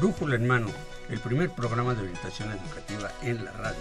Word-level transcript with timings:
Brújula 0.00 0.36
en 0.36 0.46
Mano, 0.46 0.68
el 1.10 1.18
primer 1.18 1.50
programa 1.50 1.94
de 1.94 2.02
orientación 2.02 2.48
educativa 2.50 3.10
en 3.22 3.44
la 3.44 3.50
radio. 3.50 3.80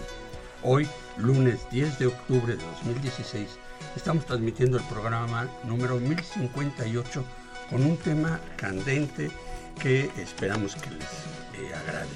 Hoy, 0.63 0.87
lunes 1.17 1.59
10 1.69 1.99
de 1.99 2.07
octubre 2.07 2.55
de 2.55 2.63
2016, 2.63 3.49
estamos 3.95 4.25
transmitiendo 4.25 4.77
el 4.77 4.83
programa 4.85 5.47
número 5.63 5.99
1058 5.99 7.23
con 7.69 7.85
un 7.85 7.95
tema 7.97 8.39
candente 8.57 9.29
que 9.79 10.09
esperamos 10.17 10.75
que 10.75 10.89
les 10.89 11.03
eh, 11.03 11.75
agrade. 11.75 12.09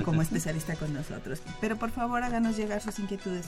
como 0.04 0.22
especialista 0.22 0.76
con 0.76 0.92
nosotros. 0.92 1.40
Pero 1.60 1.76
por 1.76 1.90
favor 1.90 2.22
háganos 2.22 2.56
llegar 2.56 2.80
sus 2.80 2.98
inquietudes 2.98 3.46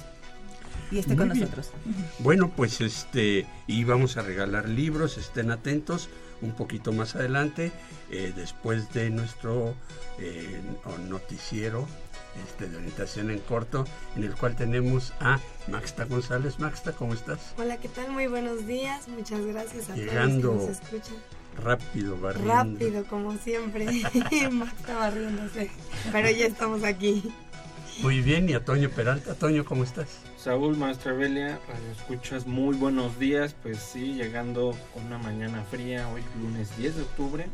y 0.91 0.99
esté 0.99 1.17
con 1.17 1.29
nosotros. 1.29 1.71
Bueno, 2.19 2.51
pues 2.55 2.81
este, 2.81 3.47
y 3.67 3.85
vamos 3.85 4.17
a 4.17 4.23
regalar 4.23 4.69
libros, 4.69 5.19
estén 5.19 5.51
atentos 5.51 6.09
un 6.43 6.53
poquito 6.53 6.93
más 6.93 7.17
adelante, 7.17 7.73
eh, 8.11 8.33
después 8.37 8.93
de 8.93 9.11
nuestro 9.11 9.75
eh, 10.19 10.61
noticiero 11.09 11.87
este, 12.45 12.69
de 12.69 12.77
orientación 12.77 13.31
en 13.31 13.39
corto, 13.39 13.87
en 14.17 14.25
el 14.25 14.35
cual 14.35 14.55
tenemos 14.55 15.15
a 15.21 15.41
Maxta 15.69 16.05
González. 16.05 16.59
Maxta, 16.59 16.93
¿cómo 16.93 17.15
estás? 17.15 17.55
Hola, 17.59 17.79
¿qué 17.79 17.89
tal? 17.89 18.13
Muy 18.13 18.27
buenos 18.27 18.67
días, 18.67 19.09
muchas 19.09 19.45
gracias 19.47 19.89
a 19.89 19.97
Llegando 19.97 20.51
todos 20.51 20.63
que 20.63 20.69
nos 20.69 20.83
escuchan. 20.83 21.17
Rápido, 21.63 22.19
barriendo. 22.19 22.53
Rápido, 22.53 23.05
como 23.05 23.37
siempre. 23.39 23.87
Maxta 24.51 24.97
barriéndose, 24.97 25.71
pero 26.13 26.31
ya 26.31 26.47
estamos 26.47 26.85
aquí. 26.85 27.23
Muy 28.03 28.21
bien, 28.21 28.49
y 28.49 28.53
a 28.53 28.65
Toño 28.65 28.91
Peralta. 28.91 29.35
Toño, 29.35 29.65
¿cómo 29.65 29.83
estás? 29.83 30.21
Saúl, 30.37 30.77
Maestra 30.77 31.13
Belia, 31.13 31.59
Radio 31.67 31.91
Escuchas, 31.93 32.47
muy 32.47 32.77
buenos 32.77 33.19
días. 33.19 33.55
Pues 33.63 33.79
sí, 33.79 34.15
llegando 34.15 34.77
con 34.93 35.07
una 35.07 35.19
mañana 35.19 35.65
fría, 35.71 36.09
hoy 36.09 36.23
lunes 36.41 36.77
10 36.77 36.97
de 36.97 37.03
octubre. 37.03 37.47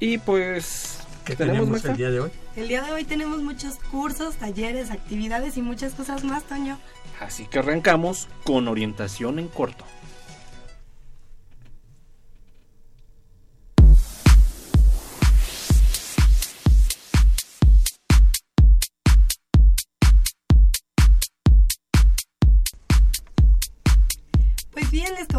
Y 0.00 0.18
pues 0.18 0.98
¿Qué 1.26 1.34
tenemos, 1.34 1.84
el 1.84 1.96
día 1.96 2.10
de 2.10 2.20
hoy? 2.20 2.30
El 2.54 2.68
día 2.68 2.82
de 2.82 2.92
hoy 2.92 3.04
tenemos 3.04 3.42
muchos 3.42 3.76
cursos, 3.90 4.36
talleres, 4.36 4.90
actividades 4.90 5.56
y 5.56 5.62
muchas 5.62 5.92
cosas 5.94 6.22
más, 6.22 6.44
Toño. 6.44 6.78
Así 7.20 7.46
que 7.46 7.58
arrancamos 7.58 8.28
con 8.44 8.68
orientación 8.68 9.38
en 9.38 9.48
corto. 9.48 9.84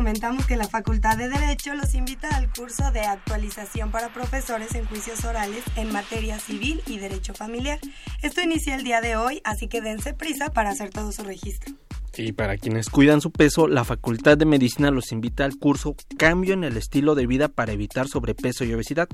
Comentamos 0.08 0.46
que 0.46 0.56
la 0.56 0.70
Facultad 0.70 1.18
de 1.18 1.28
Derecho 1.28 1.76
los 1.76 1.94
invita 1.94 2.30
al 2.38 2.50
curso 2.54 2.92
de 2.94 3.02
actualización 3.02 3.92
para 3.92 4.14
profesores 4.14 4.74
en 4.74 4.86
juicios 4.86 5.26
orales 5.26 5.66
en 5.76 5.92
materia 5.92 6.40
civil 6.40 6.82
y 6.88 6.98
derecho 6.98 7.34
familiar. 7.34 7.78
Esto 8.22 8.40
inicia 8.40 8.76
el 8.76 8.86
día 8.86 9.02
de 9.02 9.18
hoy, 9.18 9.42
así 9.44 9.68
que 9.68 9.82
dense 9.82 10.14
prisa 10.14 10.50
para 10.54 10.70
hacer 10.70 10.92
todo 10.92 11.12
su 11.12 11.24
registro. 11.24 11.74
Y 12.16 12.32
para 12.32 12.56
quienes 12.56 12.90
cuidan 12.90 13.20
su 13.20 13.32
peso, 13.32 13.68
la 13.68 13.84
Facultad 13.84 14.38
de 14.38 14.46
Medicina 14.46 14.92
los 14.92 15.12
invita 15.12 15.44
al 15.44 15.58
curso 15.58 15.94
Cambio 16.18 16.54
en 16.54 16.64
el 16.64 16.78
estilo 16.78 17.14
de 17.14 17.28
vida 17.28 17.50
para 17.50 17.74
evitar 17.74 18.08
sobrepeso 18.08 18.64
y 18.64 18.74
obesidad 18.74 19.10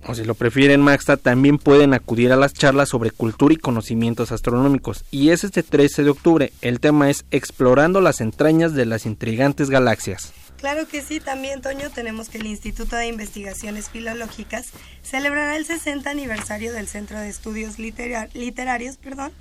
O 0.08 0.16
si 0.16 0.24
lo 0.24 0.34
prefieren, 0.36 0.82
Maxta, 0.82 1.18
también 1.18 1.58
pueden 1.58 1.94
acudir 1.94 2.32
a 2.32 2.36
las 2.36 2.54
charlas 2.54 2.90
sobre 2.90 3.12
cultura 3.12 3.54
y 3.54 3.58
conocimientos 3.58 4.32
astronómicos. 4.32 5.04
Y 5.12 5.30
es 5.30 5.44
este 5.44 5.64
13 5.64 6.04
de 6.04 6.10
octubre. 6.10 6.54
El 6.62 6.80
tema 6.80 7.10
es 7.10 7.26
Explorando 7.32 8.02
las 8.02 8.22
entrañas 8.22 8.74
de 8.74 8.86
las 8.86 9.06
intrigantes 9.06 9.70
galaxias. 9.70 10.34
Claro 10.58 10.88
que 10.88 11.02
sí, 11.02 11.20
también 11.20 11.62
Toño, 11.62 11.90
tenemos 11.90 12.30
que 12.30 12.38
el 12.38 12.46
Instituto 12.46 12.96
de 12.96 13.08
Investigaciones 13.08 13.90
Filológicas 13.90 14.68
celebrará 15.02 15.58
el 15.58 15.66
60 15.66 16.08
aniversario 16.08 16.72
del 16.72 16.88
Centro 16.88 17.20
de 17.20 17.30
Estudios 17.30 17.80
Literarios, 17.80 18.98
perdón, 18.98 19.32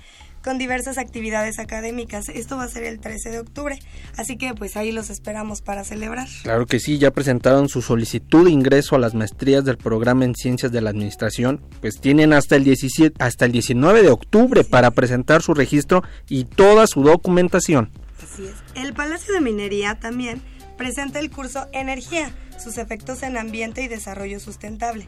con 0.43 0.57
diversas 0.57 0.97
actividades 0.97 1.59
académicas. 1.59 2.29
Esto 2.29 2.57
va 2.57 2.63
a 2.63 2.67
ser 2.67 2.83
el 2.83 2.99
13 2.99 3.29
de 3.31 3.39
octubre, 3.39 3.79
así 4.17 4.37
que 4.37 4.53
pues 4.53 4.77
ahí 4.77 4.91
los 4.91 5.09
esperamos 5.09 5.61
para 5.61 5.83
celebrar. 5.83 6.27
Claro 6.43 6.65
que 6.65 6.79
sí, 6.79 6.97
ya 6.97 7.11
presentaron 7.11 7.69
su 7.69 7.81
solicitud 7.81 8.45
de 8.45 8.51
ingreso 8.51 8.95
a 8.95 8.99
las 8.99 9.13
maestrías 9.13 9.63
del 9.63 9.77
programa 9.77 10.25
en 10.25 10.35
Ciencias 10.35 10.71
de 10.71 10.81
la 10.81 10.89
Administración, 10.89 11.61
pues 11.79 11.99
tienen 11.99 12.33
hasta 12.33 12.55
el 12.55 12.63
17 12.63 13.23
hasta 13.23 13.45
el 13.45 13.51
19 13.51 14.03
de 14.03 14.09
octubre 14.09 14.63
para 14.63 14.91
presentar 14.91 15.41
su 15.41 15.53
registro 15.53 16.03
y 16.27 16.45
toda 16.45 16.87
su 16.87 17.03
documentación. 17.03 17.91
Así 18.21 18.45
es. 18.45 18.55
El 18.75 18.93
Palacio 18.93 19.33
de 19.33 19.41
Minería 19.41 19.99
también 19.99 20.41
presenta 20.77 21.19
el 21.19 21.29
curso 21.29 21.67
Energía, 21.73 22.31
sus 22.57 22.77
efectos 22.77 23.23
en 23.23 23.37
ambiente 23.37 23.83
y 23.83 23.87
desarrollo 23.87 24.39
sustentable 24.39 25.07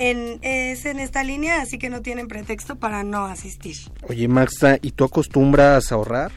es 0.00 0.86
en 0.86 0.98
esta 0.98 1.22
línea, 1.22 1.60
así 1.60 1.78
que 1.78 1.90
no 1.90 2.00
tienen 2.00 2.26
pretexto 2.26 2.76
para 2.76 3.04
no 3.04 3.26
asistir. 3.26 3.76
Oye, 4.08 4.28
Maxa, 4.28 4.78
¿y 4.80 4.92
tú 4.92 5.04
acostumbras 5.04 5.92
a 5.92 5.94
ahorrar? 5.96 6.32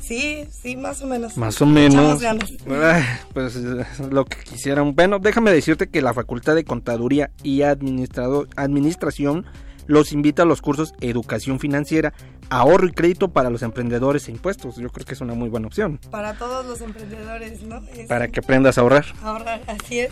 Sí, 0.00 0.44
sí, 0.50 0.76
más 0.76 1.00
o 1.02 1.06
menos. 1.06 1.36
Más 1.36 1.62
o 1.62 1.66
menos. 1.66 2.20
pues 3.32 3.56
lo 4.10 4.24
que 4.24 4.38
quisieran. 4.38 4.94
Bueno, 4.94 5.18
déjame 5.20 5.52
decirte 5.52 5.88
que 5.88 6.02
la 6.02 6.12
Facultad 6.12 6.54
de 6.54 6.64
Contaduría 6.64 7.30
y 7.42 7.62
Administrado, 7.62 8.48
Administración 8.56 9.46
los 9.86 10.12
invita 10.12 10.42
a 10.42 10.46
los 10.46 10.62
cursos 10.62 10.94
Educación 11.00 11.60
Financiera, 11.60 12.12
Ahorro 12.50 12.86
y 12.86 12.92
Crédito 12.92 13.28
para 13.28 13.50
los 13.50 13.62
Emprendedores 13.62 14.28
e 14.28 14.32
Impuestos. 14.32 14.76
Yo 14.76 14.90
creo 14.90 15.06
que 15.06 15.14
es 15.14 15.20
una 15.20 15.34
muy 15.34 15.48
buena 15.48 15.66
opción. 15.66 15.98
Para 16.10 16.34
todos 16.34 16.66
los 16.66 16.80
emprendedores, 16.80 17.62
¿no? 17.62 17.82
Para 18.08 18.28
que 18.28 18.40
aprendas 18.40 18.78
a 18.78 18.82
ahorrar. 18.82 19.06
Ahorrar, 19.22 19.62
así 19.66 20.00
es. 20.00 20.10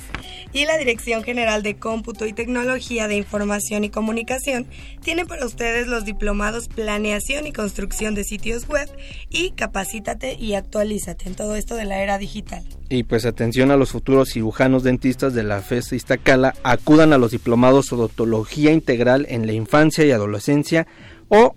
Y 0.53 0.65
la 0.65 0.79
Dirección 0.79 1.23
General 1.23 1.63
de 1.63 1.77
Cómputo 1.77 2.27
y 2.27 2.33
Tecnología 2.33 3.09
de 3.09 3.17
Información 3.17 3.85
y 3.85 3.91
Comunicación 3.91 4.67
tiene 5.03 5.27
para 5.27 5.47
ustedes 5.47 5.87
los 5.87 6.05
diplomados 6.05 6.69
Planeación 6.69 7.47
y 7.47 7.53
Construcción 7.53 8.15
de 8.15 8.25
Sitios 8.25 8.69
Web 8.69 8.89
y 9.29 9.53
Capacítate 9.53 10.35
y 10.35 10.55
Actualízate 10.55 11.29
en 11.29 11.35
todo 11.35 11.57
esto 11.57 11.75
de 11.75 11.85
la 11.85 12.03
era 12.03 12.19
digital. 12.19 12.65
Y 12.89 13.05
pues 13.05 13.25
atención 13.25 13.71
a 13.71 13.77
los 13.77 13.93
futuros 13.93 14.31
cirujanos 14.31 14.83
dentistas 14.83 15.33
de 15.33 15.45
la 15.45 15.63
FES 15.63 15.93
Iztacala, 15.93 16.55
acudan 16.65 17.13
a 17.13 17.19
los 17.19 17.31
diplomados 17.31 17.93
Odontología 17.93 18.73
Integral 18.73 19.27
en 19.29 19.47
la 19.47 19.53
Infancia 19.53 20.05
y 20.05 20.11
Adolescencia 20.11 20.87
o 21.29 21.55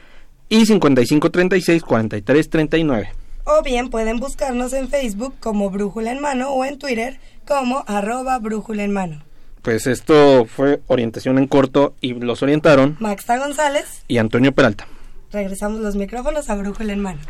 y 0.49 0.67
5536-4339. 0.67 3.11
O 3.45 3.63
bien 3.63 3.91
pueden 3.91 4.19
buscarnos 4.19 4.73
en 4.73 4.89
Facebook 4.89 5.35
como 5.41 5.69
Brújula 5.71 6.11
en 6.13 6.21
Mano 6.21 6.51
o 6.51 6.65
en 6.65 6.79
Twitter 6.79 7.21
como 7.47 7.85
arroba 7.87 8.39
Brújula 8.39 8.85
en 8.85 8.93
Mano. 8.93 9.23
Pues 9.63 9.87
esto 9.87 10.47
fue 10.47 10.81
orientación 10.87 11.37
en 11.39 11.47
corto 11.47 11.95
y 12.01 12.15
los 12.15 12.43
orientaron 12.43 12.97
Maxta 12.99 13.37
González 13.39 14.05
y 14.09 14.17
Antonio 14.19 14.53
Peralta. 14.53 14.89
Regresamos 15.31 15.81
los 15.81 15.97
micrófonos 15.97 16.49
a 16.49 16.55
Brújula 16.57 16.95
en 16.95 17.01
Mano. 17.01 17.21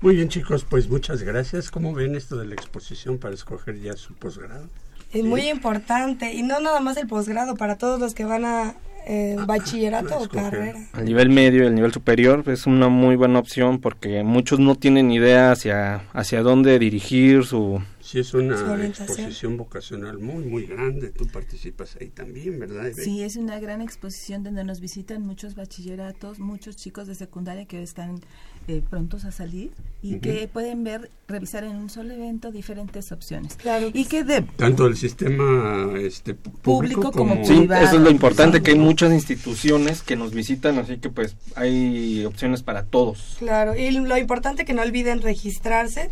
Muy 0.00 0.14
bien 0.16 0.28
chicos, 0.28 0.64
pues 0.68 0.88
muchas 0.88 1.22
gracias. 1.22 1.70
¿Cómo 1.70 1.92
ven 1.92 2.14
esto 2.14 2.36
de 2.36 2.46
la 2.46 2.54
exposición 2.54 3.18
para 3.18 3.34
escoger 3.34 3.80
ya 3.80 3.94
su 3.94 4.14
posgrado? 4.14 4.68
Es 5.12 5.24
muy 5.24 5.48
importante 5.48 6.32
y 6.32 6.42
no 6.42 6.60
nada 6.60 6.80
más 6.80 6.96
el 6.96 7.06
posgrado, 7.06 7.54
para 7.54 7.76
todos 7.76 8.00
los 8.00 8.14
que 8.14 8.24
van 8.24 8.44
a 8.44 8.74
eh, 9.06 9.36
bachillerato 9.46 10.18
o 10.18 10.28
carrera. 10.28 10.78
Al 10.92 11.04
nivel 11.04 11.30
medio 11.30 11.64
y 11.64 11.66
el 11.66 11.74
nivel 11.74 11.92
superior 11.92 12.44
es 12.46 12.66
una 12.66 12.88
muy 12.88 13.16
buena 13.16 13.38
opción 13.38 13.80
porque 13.80 14.22
muchos 14.22 14.58
no 14.58 14.74
tienen 14.74 15.10
idea 15.10 15.52
hacia, 15.52 16.02
hacia 16.12 16.42
dónde 16.42 16.78
dirigir 16.78 17.44
su... 17.44 17.82
Sí, 18.12 18.18
es 18.18 18.34
una 18.34 18.84
exposición 18.84 19.56
vocacional 19.56 20.18
muy, 20.18 20.44
muy 20.44 20.66
grande. 20.66 21.08
Tú 21.08 21.26
participas 21.28 21.96
ahí 21.98 22.10
también, 22.10 22.60
¿verdad? 22.60 22.92
Sí, 22.94 23.22
es 23.22 23.36
una 23.36 23.58
gran 23.58 23.80
exposición 23.80 24.42
donde 24.42 24.64
nos 24.64 24.80
visitan 24.80 25.22
muchos 25.22 25.54
bachilleratos, 25.54 26.38
muchos 26.38 26.76
chicos 26.76 27.06
de 27.06 27.14
secundaria 27.14 27.64
que 27.64 27.82
están 27.82 28.20
eh, 28.68 28.82
prontos 28.88 29.24
a 29.24 29.32
salir 29.32 29.72
y 30.02 30.18
que 30.18 30.46
pueden 30.46 30.84
ver, 30.84 31.10
revisar 31.26 31.64
en 31.64 31.74
un 31.74 31.88
solo 31.88 32.12
evento 32.12 32.52
diferentes 32.52 33.12
opciones. 33.12 33.54
Claro. 33.56 33.90
Y 33.94 34.04
que 34.04 34.24
de 34.24 34.42
tanto 34.42 34.86
el 34.86 34.96
sistema 34.96 35.92
este 35.98 36.34
público, 36.34 37.12
como, 37.12 37.42
privado. 37.42 37.84
eso 37.84 37.96
es 37.96 38.02
lo 38.02 38.10
importante 38.10 38.62
que 38.62 38.72
hay 38.72 38.78
muchas 38.78 39.12
instituciones 39.12 40.02
que 40.02 40.16
nos 40.16 40.32
visitan, 40.32 40.78
así 40.78 40.98
que 40.98 41.08
pues 41.08 41.34
hay 41.54 42.24
opciones 42.26 42.62
para 42.62 42.84
todos. 42.84 43.36
Claro, 43.38 43.74
y 43.74 43.90
lo 43.90 44.18
importante 44.18 44.64
que 44.64 44.74
no 44.74 44.82
olviden 44.82 45.22
registrarse 45.22 46.10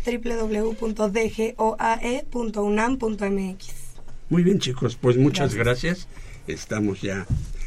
www.dgoae.unam.mx. 1.97 3.67
Muy 4.29 4.43
bien, 4.43 4.59
chicos, 4.59 4.97
pues 4.99 5.17
muchas 5.17 5.55
gracias. 5.55 6.07
Estamos 6.47 7.01
ya 7.01 7.25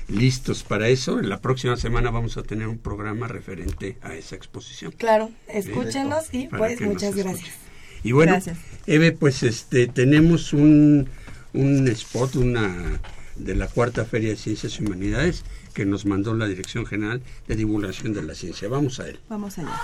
listos 0.08 0.62
para 0.62 0.88
eso. 0.88 1.18
En 1.18 1.28
la 1.28 1.40
próxima 1.40 1.76
semana 1.76 2.10
vamos 2.10 2.36
a 2.36 2.42
tener 2.42 2.68
un 2.68 2.78
programa 2.78 3.28
referente 3.28 3.98
a 4.02 4.14
esa 4.14 4.36
exposición. 4.36 4.92
Claro, 4.92 5.30
escúchenos 5.48 6.32
y 6.32 6.48
pues 6.48 6.80
muchas 6.80 7.14
gracias. 7.14 7.50
Y 8.02 8.12
bueno, 8.12 8.38
Eve, 8.86 9.12
pues 9.12 9.42
este 9.42 9.86
tenemos 9.86 10.52
un, 10.52 11.08
un 11.52 11.88
spot, 11.88 12.36
una 12.36 13.00
de 13.36 13.54
la 13.54 13.66
cuarta 13.66 14.04
Feria 14.04 14.30
de 14.30 14.36
Ciencias 14.36 14.78
y 14.78 14.84
Humanidades 14.84 15.44
que 15.74 15.84
nos 15.84 16.06
mandó 16.06 16.34
la 16.34 16.46
Dirección 16.46 16.86
General 16.86 17.20
de 17.46 17.56
Divulgación 17.56 18.14
de 18.14 18.22
la 18.22 18.34
Ciencia. 18.34 18.68
Vamos 18.68 19.00
a 19.00 19.08
él. 19.08 19.18
Vamos 19.28 19.58
allá. 19.58 19.78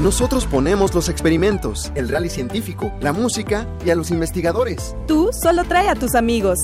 Nosotros 0.00 0.46
ponemos 0.46 0.94
los 0.94 1.08
experimentos, 1.08 1.90
el 1.94 2.08
rally 2.08 2.30
científico, 2.30 2.92
la 3.00 3.12
música 3.12 3.66
y 3.84 3.90
a 3.90 3.94
los 3.94 4.10
investigadores. 4.10 4.94
Tú 5.08 5.30
solo 5.42 5.64
trae 5.64 5.88
a 5.88 5.94
tus 5.94 6.14
amigos. 6.14 6.58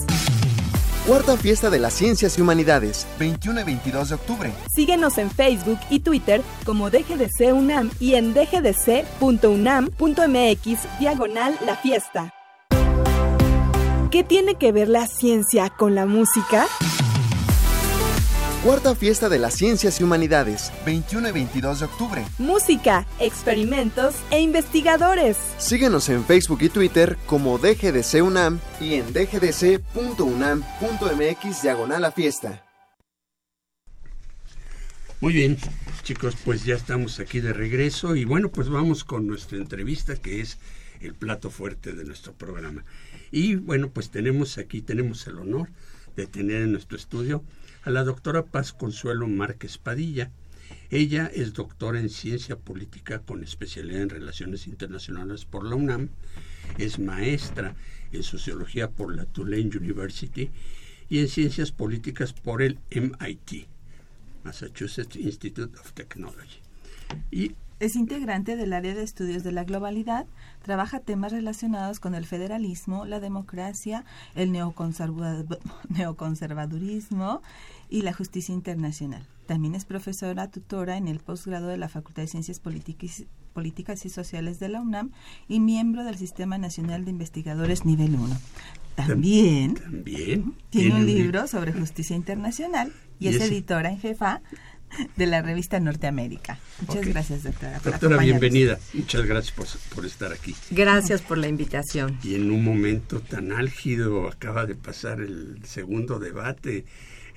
Cuarta 1.07 1.37
Fiesta 1.37 1.71
de 1.71 1.79
las 1.79 1.93
Ciencias 1.95 2.37
y 2.37 2.43
Humanidades, 2.43 3.07
21 3.21 3.61
y 3.61 3.65
22 3.65 4.09
de 4.09 4.15
octubre. 4.17 4.53
Síguenos 4.75 5.19
en 5.19 5.31
Facebook 5.31 5.79
y 5.89 6.01
Twitter 6.01 6.43
como 6.65 6.91
DGDC 6.91 7.55
UNAM 7.55 7.91
y 8.01 8.15
en 8.15 8.35
dgdc.unam.mx 8.35 9.19
diagonal 10.99 11.57
la 11.65 11.77
fiesta. 11.77 12.33
¿Qué 14.11 14.25
tiene 14.25 14.57
que 14.57 14.73
ver 14.73 14.89
la 14.89 15.07
ciencia 15.07 15.71
con 15.71 15.95
la 15.95 16.07
música? 16.07 16.67
Cuarta 18.67 18.97
Fiesta 18.97 19.29
de 19.29 19.39
las 19.39 19.55
Ciencias 19.55 20.01
y 20.01 20.03
Humanidades, 20.03 20.73
21 20.85 21.29
y 21.29 21.33
22 21.33 21.79
de 21.79 21.85
octubre. 21.85 22.25
Música, 22.37 23.07
experimentos 23.21 24.17
e 24.33 24.41
investigadores. 24.41 25.37
Síguenos 25.57 26.09
en 26.09 26.25
Facebook 26.25 26.59
y 26.63 26.69
Twitter 26.69 27.17
como 27.27 27.59
DGDC 27.59 28.25
UNAM 28.25 28.59
y 28.81 28.95
en 28.95 29.13
dgdc.unam.mx 29.13 29.93
diagonal 31.63 32.05
a 32.07 32.11
fiesta. 32.11 32.67
Muy 35.21 35.33
bien, 35.33 35.59
chicos, 36.03 36.35
pues 36.45 36.65
ya 36.65 36.75
estamos 36.75 37.21
aquí 37.21 37.39
de 37.39 37.53
regreso 37.53 38.17
y 38.17 38.25
bueno, 38.25 38.49
pues 38.49 38.69
vamos 38.69 39.05
con 39.05 39.29
nuestra 39.29 39.59
entrevista 39.59 40.17
que 40.17 40.41
es 40.41 40.59
el 41.01 41.15
plato 41.15 41.51
fuerte 41.51 41.93
de 41.93 42.03
nuestro 42.03 42.33
programa. 42.33 42.85
Y 43.31 43.55
bueno, 43.55 43.91
pues 43.91 44.11
tenemos 44.11 44.59
aquí, 44.59 44.83
tenemos 44.83 45.25
el 45.29 45.39
honor 45.39 45.69
de 46.17 46.27
tener 46.27 46.63
en 46.63 46.73
nuestro 46.73 46.97
estudio 46.97 47.45
a 47.85 47.91
la 47.91 48.05
doctora 48.05 48.45
Paz 48.45 48.73
Consuelo 48.73 49.29
Márquez 49.29 49.79
Padilla. 49.79 50.31
Ella 50.91 51.31
es 51.33 51.53
doctora 51.53 52.01
en 52.01 52.09
ciencia 52.09 52.57
política 52.57 53.21
con 53.21 53.45
especialidad 53.45 54.03
en 54.03 54.09
relaciones 54.09 54.67
internacionales 54.67 55.45
por 55.45 55.65
la 55.65 55.77
UNAM, 55.77 56.09
es 56.79 56.99
maestra 56.99 57.77
en 58.13 58.23
sociología 58.23 58.91
por 58.91 59.15
la 59.15 59.25
Tulane 59.27 59.77
University 59.77 60.51
y 61.09 61.21
en 61.21 61.29
ciencias 61.29 61.71
políticas 61.71 62.33
por 62.33 62.63
el 62.63 62.79
MIT, 62.91 63.69
Massachusetts 64.43 65.17
Institute 65.17 65.79
of 65.79 65.93
Technology. 65.93 66.61
Y 67.31 67.53
es 67.79 67.97
integrante 67.97 68.57
del 68.57 68.73
área 68.73 68.95
de 68.95 69.03
estudios 69.03 69.43
de 69.45 69.53
la 69.53 69.65
globalidad, 69.65 70.27
trabaja 70.63 71.01
temas 71.01 71.33
relacionados 71.33 72.01
con 72.01 72.15
el 72.15 72.25
federalismo, 72.25 73.05
la 73.05 73.21
democracia, 73.21 74.05
el 74.35 74.53
neoconservadurismo 75.89 77.43
y 77.91 78.03
la 78.03 78.13
justicia 78.13 78.55
internacional. 78.55 79.27
También 79.47 79.75
es 79.75 79.85
profesora 79.85 80.51
tutora 80.51 80.97
en 80.97 81.07
el 81.07 81.21
posgrado 81.21 81.69
de 81.69 81.77
la 81.77 81.89
Facultad 81.89 82.23
de 82.23 82.29
Ciencias 82.29 82.61
Políticas 82.61 84.05
y 84.05 84.09
Sociales 84.11 84.59
de 84.59 84.69
la 84.69 84.81
UNAM 84.81 85.13
y 85.47 85.61
miembro 85.61 86.03
del 86.03 86.17
Sistema 86.17 86.59
Nacional 86.59 87.05
de 87.05 87.13
Investigadores 87.13 87.85
Nivel 87.85 88.17
1. 88.17 88.37
También, 88.97 90.05
tiene 90.71 90.95
un 90.95 91.07
libro 91.07 91.47
sobre 91.47 91.73
justicia 91.73 92.17
internacional 92.17 92.93
y, 93.21 93.29
es 93.29 93.41
editora 93.41 93.91
en 93.91 93.99
jefa 93.99 94.41
de 95.17 95.27
la 95.27 95.43
revista 95.43 95.79
Norteamérica. 95.81 96.59
Muchas 96.87 97.07
gracias, 97.07 97.43
doctora. 97.43 97.81
doctora, 97.83 98.17
bienvenida. 98.19 98.79
Muchas 98.95 99.27
gracias 99.27 99.55
por, 99.55 99.67
por, 99.95 100.07
estar 100.07 100.33
aquí. 100.33 100.55
Gracias 100.71 101.23
por 101.23 101.39
la 101.39 101.49
invitación. 101.49 102.19
Y 102.23 102.35
en 102.35 102.51
un 102.51 102.65
momento 102.65 103.21
tan 103.21 103.53
álgido 103.53 104.29
acaba 104.29 104.67
de 104.67 104.75
pasar 104.75 105.21
el 105.21 105.61
segundo 105.65 106.19
debate 106.19 106.85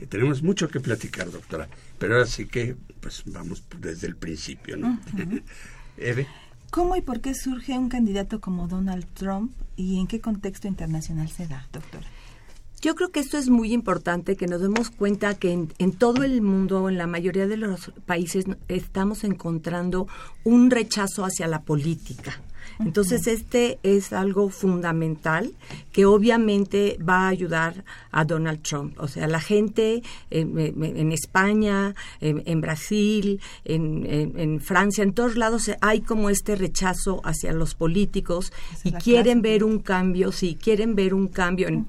tenemos 0.08 0.41
mucho 0.44 0.70
que 0.70 0.79
platicar, 0.79 1.29
doctora, 1.29 1.68
pero 1.98 2.15
ahora 2.15 2.25
sí 2.25 2.46
que 2.46 2.75
pues 3.01 3.24
vamos 3.25 3.63
desde 3.79 4.08
el 4.08 4.15
principio, 4.15 4.77
¿no? 4.77 5.00
Eve. 5.98 6.27
¿Cómo 6.72 6.96
y 6.96 7.01
por 7.01 7.20
qué 7.20 7.34
surge 7.34 7.77
un 7.77 7.89
candidato 7.89 8.39
como 8.39 8.68
Donald 8.68 9.06
Trump 9.13 9.51
y 9.75 10.00
en 10.00 10.08
qué 10.08 10.22
contexto 10.22 10.68
internacional 10.68 11.29
se 11.29 11.48
da, 11.48 11.68
doctora? 11.74 12.06
Yo 12.81 12.95
creo 12.95 13.12
que 13.12 13.19
esto 13.19 13.38
es 13.38 13.50
muy 13.50 13.74
importante, 13.74 14.38
que 14.38 14.48
nos 14.48 14.62
demos 14.62 14.89
cuenta 14.89 15.33
que 15.33 15.51
en, 15.51 15.74
en, 15.79 15.91
todo 15.91 16.24
el 16.24 16.41
mundo, 16.41 16.88
en 16.88 16.98
la 16.98 17.07
mayoría 17.07 17.45
de 17.45 17.57
los 17.57 17.91
países, 18.05 18.45
estamos 18.69 19.25
encontrando 19.25 20.07
un 20.45 20.71
rechazo 20.71 21.25
hacia 21.25 21.48
la 21.48 21.62
política. 21.62 22.39
Entonces, 22.79 23.27
este 23.27 23.79
es 23.83 24.13
algo 24.13 24.50
fundamental 24.50 25.53
que 25.91 26.05
obviamente 26.05 26.98
va 27.07 27.25
a 27.25 27.27
ayudar 27.27 27.83
a 28.12 28.24
Donald 28.24 28.62
Trump. 28.62 28.96
O 29.00 29.08
sea, 29.08 29.28
la 29.28 29.39
gente 29.39 30.04
en, 30.30 31.12
España, 31.12 31.96
en, 32.22 32.62
Brasil, 32.62 33.42
en, 33.66 34.60
Francia, 34.62 35.04
en 35.04 35.13
todos 35.13 35.36
lados 35.36 35.72
hay 35.82 36.01
como 36.01 36.30
este 36.30 36.56
rechazo 36.56 37.22
hacia 37.24 37.51
los 37.54 37.75
políticos 37.75 38.54
y 38.84 38.92
quieren 38.94 39.42
ver 39.42 39.63
un 39.63 39.80
cambio, 39.80 40.32
sí, 40.32 40.58
quieren 40.62 40.96
ver 40.96 41.13
un 41.13 41.28
cambio. 41.28 41.68
En, 41.68 41.86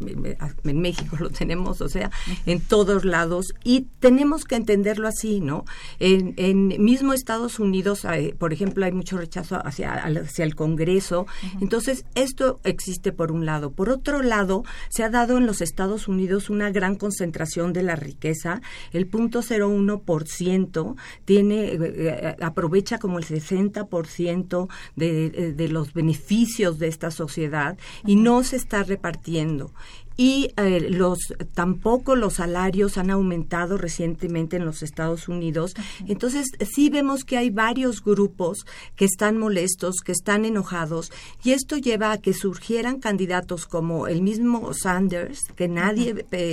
México 0.81 1.17
lo 1.21 1.31
tenemos, 1.31 1.81
o 1.83 1.89
sea, 1.89 2.11
en 2.47 2.61
todos 2.61 3.05
lados 3.05 3.53
y 3.65 3.87
tenemos 4.01 4.45
que 4.45 4.57
entenderlo 4.57 5.09
así, 5.09 5.41
¿no? 5.41 5.65
En, 5.99 6.35
mismo 6.83 7.13
Estados 7.13 7.59
Unidos, 7.59 8.05
eh, 8.05 8.35
por 8.39 8.53
ejemplo, 8.53 8.85
hay 8.85 8.93
mucho 8.93 9.19
rechazo 9.19 9.57
hacia, 9.65 9.93
hacia 9.93 10.45
el 10.45 10.55
Congreso 10.55 10.71
Congreso. 10.71 11.27
Entonces, 11.61 12.05
esto 12.15 12.61
existe 12.65 13.13
por 13.13 13.33
un 13.33 13.45
lado. 13.45 13.73
Por 13.73 13.91
otro 13.91 14.23
lado, 14.23 14.63
se 14.89 15.03
ha 15.03 15.11
dado 15.11 15.37
en 15.37 15.47
los 15.47 15.61
Estados 15.61 16.07
Unidos 16.07 16.10
una 16.49 16.71
gran 16.71 16.97
concentración 16.97 17.73
de 17.73 17.83
la 17.83 17.97
riqueza. 17.97 18.61
El 18.93 19.07
punto 19.07 19.43
01% 19.43 20.97
tiene, 21.25 21.65
eh, 21.65 21.79
eh, 21.81 22.37
aprovecha 22.41 22.99
como 22.99 23.19
el 23.19 23.25
60% 23.25 24.69
de, 24.97 25.27
eh, 25.27 25.53
de 25.53 25.69
los 25.69 25.93
beneficios 25.93 26.79
de 26.79 26.89
esta 26.89 27.11
sociedad 27.11 27.79
y 28.07 28.17
no 28.17 28.43
se 28.43 28.57
está 28.57 28.83
repartiendo 28.83 29.73
y 30.21 30.53
eh, 30.59 30.87
los 30.91 31.19
tampoco 31.55 32.15
los 32.15 32.35
salarios 32.35 32.99
han 32.99 33.11
aumentado 33.11 33.79
recientemente 33.79 34.59
en 34.59 34.67
los 34.67 34.83
Estados 34.83 35.29
Unidos. 35.29 35.73
Entonces, 36.07 36.49
sí 36.71 36.91
vemos 36.91 37.25
que 37.25 37.39
hay 37.39 37.49
varios 37.49 38.05
grupos 38.05 38.67
que 38.97 39.07
están 39.07 39.39
molestos, 39.39 40.03
que 40.05 40.13
están 40.13 40.45
enojados 40.45 41.11
y 41.43 41.53
esto 41.53 41.79
lleva 41.79 42.13
a 42.13 42.19
que 42.19 42.35
surgieran 42.35 43.01
candidatos 43.01 43.65
como 43.65 44.09
el 44.09 44.21
mismo 44.21 44.75
Sanders, 44.75 45.41
que 45.57 45.69
nadie 45.69 46.13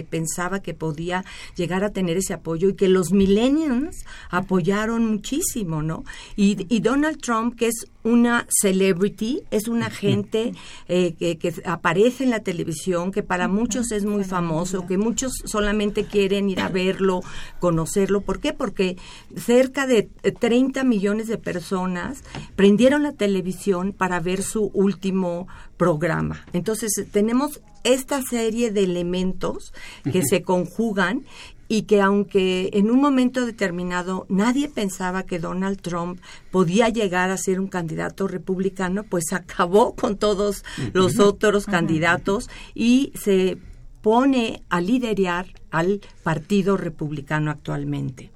pensaba 0.10 0.62
que 0.62 0.74
podía 0.74 1.26
llegar 1.58 1.84
a 1.84 1.92
tener 1.92 2.16
ese 2.16 2.34
apoyo 2.34 2.70
y 2.70 2.76
que 2.76 2.88
los 2.88 3.12
millennials 3.12 4.06
apoyaron 4.30 5.06
muchísimo, 5.06 5.84
¿no? 5.84 6.06
Y, 6.38 6.74
y 6.74 6.80
Donald 6.80 7.20
Trump, 7.20 7.58
que 7.58 7.68
es 7.68 7.88
una 8.08 8.48
celebrity, 8.50 9.44
es 9.52 9.68
una 9.68 9.90
gente 9.90 10.54
eh, 10.88 11.14
que, 11.20 11.38
que, 11.38 11.54
aparece 11.66 12.24
en 12.24 12.30
la 12.30 12.40
televisión, 12.40 13.12
que 13.12 13.22
para 13.22 13.48
muchos 13.48 13.92
es 13.92 14.06
muy 14.06 14.24
famoso, 14.24 14.88
que 14.88 14.98
muchos 14.98 15.34
solamente 15.46 16.06
quieren 16.06 16.50
ir 16.50 16.62
a 16.62 16.70
verlo, 16.70 17.22
conocerlo. 17.60 18.22
¿Por 18.22 18.40
qué? 18.40 18.54
Porque 18.54 18.98
cerca 19.36 19.86
de 19.88 20.04
30 20.04 20.84
millones 20.86 21.28
de 21.28 21.38
personas 21.38 22.24
prendieron 22.56 23.04
la 23.04 23.12
televisión 23.12 23.92
para 23.92 24.22
ver 24.22 24.42
su 24.42 24.72
último 24.74 25.48
programa. 25.76 26.46
Entonces 26.54 26.92
tenemos 27.12 27.62
esta 27.84 28.22
serie 28.22 28.72
de 28.72 28.84
elementos 28.84 29.74
que 30.12 30.22
se 30.24 30.42
conjugan 30.42 31.24
y 31.68 31.84
que 31.84 32.02
aunque 32.02 32.70
en 32.74 32.90
un 32.92 33.02
momento 33.02 33.46
determinado 33.46 34.26
nadie 34.30 34.70
pensaba 34.70 35.24
que 35.24 35.40
Donald 35.40 35.82
Trump 35.82 36.20
podía 36.52 36.90
llegar 36.90 37.30
a 37.30 37.38
ser 37.38 37.60
un 37.60 37.68
candidato 37.68 38.28
republicano, 38.28 39.04
pues 39.04 39.34
acabó 39.34 39.96
con 39.96 40.18
todos 40.18 40.64
los 40.94 41.20
otros 41.20 41.66
candidatos 41.66 42.50
y 42.74 43.12
se 43.16 43.58
pone 44.02 44.64
a 44.70 44.80
liderar 44.80 45.48
al 45.72 46.02
Partido 46.24 46.78
Republicano 46.78 47.52
actualmente. 47.52 48.32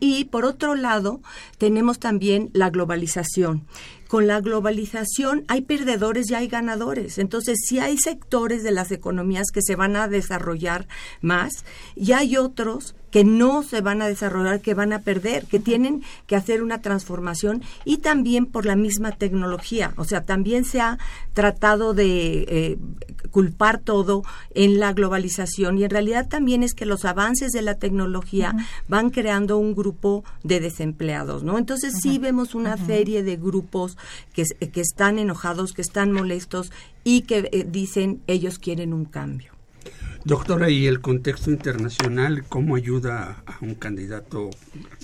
y 0.00 0.24
por 0.26 0.44
otro 0.44 0.76
lado, 0.76 1.20
tenemos 1.58 1.98
también 1.98 2.48
la 2.52 2.70
globalización 2.70 3.66
con 4.08 4.26
la 4.26 4.40
globalización 4.40 5.44
hay 5.48 5.62
perdedores 5.62 6.30
y 6.30 6.34
hay 6.34 6.48
ganadores. 6.48 7.18
Entonces, 7.18 7.58
si 7.66 7.78
hay 7.78 7.96
sectores 7.98 8.62
de 8.62 8.70
las 8.70 8.90
economías 8.92 9.46
que 9.52 9.62
se 9.62 9.76
van 9.76 9.96
a 9.96 10.08
desarrollar 10.08 10.86
más 11.20 11.64
y 11.94 12.12
hay 12.12 12.36
otros 12.36 12.94
que 13.16 13.24
no 13.24 13.62
se 13.62 13.80
van 13.80 14.02
a 14.02 14.08
desarrollar, 14.08 14.60
que 14.60 14.74
van 14.74 14.92
a 14.92 15.00
perder, 15.00 15.46
que 15.46 15.58
tienen 15.58 16.02
que 16.26 16.36
hacer 16.36 16.62
una 16.62 16.82
transformación 16.82 17.62
y 17.86 17.98
también 17.98 18.44
por 18.44 18.66
la 18.66 18.76
misma 18.76 19.12
tecnología. 19.12 19.94
O 19.96 20.04
sea, 20.04 20.24
también 20.24 20.66
se 20.66 20.82
ha 20.82 20.98
tratado 21.32 21.94
de 21.94 22.44
eh, 22.48 22.78
culpar 23.30 23.78
todo 23.78 24.22
en 24.54 24.80
la 24.80 24.92
globalización 24.92 25.78
y 25.78 25.84
en 25.84 25.90
realidad 25.90 26.28
también 26.28 26.62
es 26.62 26.74
que 26.74 26.84
los 26.84 27.06
avances 27.06 27.52
de 27.52 27.62
la 27.62 27.76
tecnología 27.76 28.54
van 28.88 29.08
creando 29.08 29.56
un 29.56 29.74
grupo 29.74 30.22
de 30.42 30.60
desempleados, 30.60 31.42
¿no? 31.42 31.56
Entonces 31.56 31.94
sí 32.02 32.18
vemos 32.18 32.54
una 32.54 32.76
serie 32.76 33.22
de 33.22 33.36
grupos 33.36 33.95
que, 34.32 34.44
están 34.80 35.18
enojados, 35.18 35.72
que 35.72 35.82
están 35.82 36.12
molestos 36.12 36.72
y 37.04 37.22
que 37.22 37.48
eh, 37.52 37.66
dicen 37.68 38.22
ellos 38.26 38.58
quieren 38.58 38.92
un 38.92 39.04
cambio. 39.04 39.52
Doctora, 40.24 40.70
¿y 40.70 40.86
el 40.86 41.00
contexto 41.00 41.50
internacional 41.50 42.44
cómo 42.48 42.74
ayuda 42.74 43.42
a 43.46 43.58
un 43.60 43.76
candidato 43.76 44.50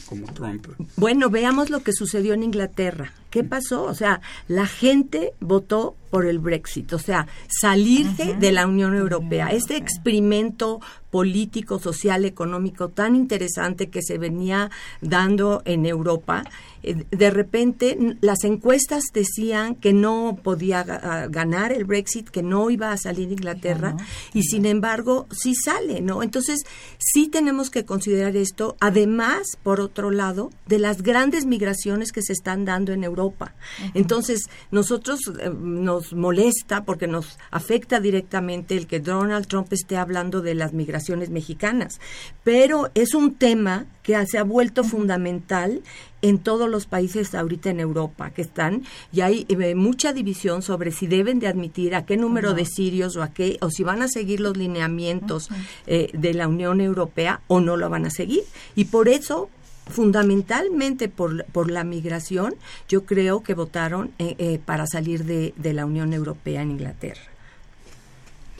como 0.07 0.27
Trump? 0.33 0.67
Bueno, 0.97 1.31
veamos 1.31 1.71
lo 1.71 1.83
que 1.83 1.93
sucedió 1.93 2.35
en 2.35 2.43
Inglaterra. 2.43 3.13
¿Qué 3.31 3.45
pasó? 3.45 3.85
O 3.85 3.95
sea, 3.95 4.21
la 4.47 4.67
gente 4.67 5.33
votó 5.41 5.97
por 6.11 6.27
el 6.27 6.39
Brexit, 6.39 6.93
o 6.93 6.99
sea, 6.99 7.27
salirse 7.49 8.35
de 8.35 8.53
la 8.53 8.67
Unión 8.67 8.95
Europea. 8.95 9.49
Este 9.49 9.79
experimento 9.79 10.81
político, 11.11 11.79
social, 11.79 12.27
económico 12.27 12.91
tan 12.91 13.17
interesante 13.17 13.89
que 13.89 14.03
se 14.03 14.19
venía 14.19 14.71
dando 15.01 15.63
en 15.65 15.87
Europa, 15.87 16.45
eh, 16.83 17.07
de 17.11 17.31
repente 17.31 17.97
las 18.21 18.45
encuestas 18.45 19.05
decían 19.15 19.75
que 19.75 19.95
no 19.95 20.39
podía 20.43 20.83
ganar 20.83 21.73
el 21.73 21.85
Brexit, 21.85 22.29
que 22.29 22.43
no 22.43 22.69
iba 22.69 22.93
a 22.93 22.99
salir 22.99 23.33
Inglaterra, 23.33 23.97
y 24.35 24.43
sin 24.43 24.67
embargo 24.67 25.27
sí 25.31 25.55
sale, 25.55 26.03
¿no? 26.03 26.23
Entonces 26.23 26.65
sí 26.99 27.29
tenemos 27.29 27.71
que 27.71 27.87
considerar 27.87 28.37
esto, 28.37 28.77
además, 28.81 29.43
por 29.63 29.81
otro 29.93 30.11
lado, 30.11 30.51
de 30.67 30.79
las 30.79 31.03
grandes 31.03 31.45
migraciones 31.45 32.13
que 32.13 32.23
se 32.23 32.33
están 32.33 32.65
dando 32.65 32.93
en 32.93 33.05
Europa. 33.05 33.55
Entonces, 33.93 34.49
nosotros 34.71 35.21
eh, 35.39 35.51
nos 35.55 36.15
molesta 36.15 36.85
porque 36.85 37.07
nos 37.07 37.39
afecta 37.51 38.01
directamente 38.01 38.75
el 38.75 38.87
que 38.87 39.01
Donald 39.01 39.47
Trump 39.47 39.71
esté 39.71 39.99
hablando 39.99 40.41
de 40.41 40.55
las 40.55 40.73
migraciones 40.73 41.29
mexicanas, 41.29 42.01
pero 42.43 42.91
es 42.95 43.15
un 43.15 43.35
tema 43.35 43.85
que 44.03 44.27
se 44.27 44.39
ha 44.39 44.45
vuelto 44.45 44.83
fundamental 44.83 45.83
en 46.23 46.39
todos 46.39 46.71
los 46.71 46.87
países 46.87 47.35
ahorita 47.35 47.71
en 47.71 47.81
Europa 47.81 48.31
que 48.31 48.43
están 48.43 48.85
y 49.13 49.21
hay 49.21 49.45
eh, 49.49 49.75
mucha 49.75 50.13
división 50.13 50.63
sobre 50.63 50.93
si 50.93 51.07
deben 51.07 51.41
de 51.41 51.49
admitir 51.49 51.95
a 51.95 52.07
qué 52.07 52.17
número 52.17 52.55
de 52.55 52.65
sirios 52.65 53.17
o 53.17 53.23
a 53.23 53.33
qué 53.33 53.59
o 53.61 53.71
si 53.71 53.83
van 53.83 54.03
a 54.03 54.09
seguir 54.09 54.41
los 54.41 54.57
lineamientos 54.57 55.49
eh, 55.87 56.11
de 56.15 56.35
la 56.35 56.49
Unión 56.49 56.81
Europea 56.81 57.43
o 57.49 57.61
no 57.61 57.77
lo 57.77 57.91
van 57.91 58.07
a 58.07 58.11
seguir. 58.11 58.45
Y 58.77 58.87
por 58.87 59.09
eso 59.09 59.51
fundamentalmente 59.93 61.09
por, 61.09 61.45
por 61.47 61.71
la 61.71 61.85
migración 61.85 62.55
yo 62.89 63.05
creo 63.05 63.43
que 63.43 63.55
votaron 63.55 64.13
eh, 64.19 64.61
para 64.65 64.87
salir 64.87 65.25
de, 65.25 65.55
de 65.57 65.73
la 65.73 65.87
Unión 65.87 66.13
Europea 66.13 66.63
en 66.63 66.73
Inglaterra. 66.73 67.23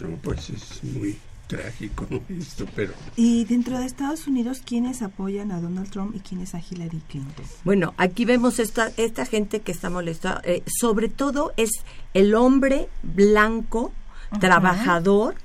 No, 0.01 0.17
pues 0.17 0.51
es 0.51 0.83
muy 0.85 1.19
trágico 1.47 2.07
esto, 2.29 2.67
pero... 2.75 2.93
Y 3.17 3.45
dentro 3.45 3.79
de 3.79 3.87
Estados 3.87 4.27
Unidos, 4.27 4.63
¿quiénes 4.65 5.03
apoyan 5.03 5.53
a 5.53 5.61
Donald 5.61 5.91
Trump 5.91 6.15
y 6.17 6.21
quiénes 6.21 6.55
a 6.55 6.61
Hillary 6.61 7.03
Clinton? 7.09 7.45
Bueno, 7.65 7.95
aquí 7.97 8.25
vemos 8.25 8.59
esta, 8.59 8.91
esta 8.97 9.27
gente 9.27 9.61
que 9.61 9.73
está 9.73 9.91
molesta. 9.91 10.41
Eh, 10.45 10.63
sobre 10.67 11.09
todo 11.09 11.53
es 11.57 11.71
el 12.15 12.35
hombre 12.35 12.89
blanco, 13.03 13.93
trabajador, 14.41 15.37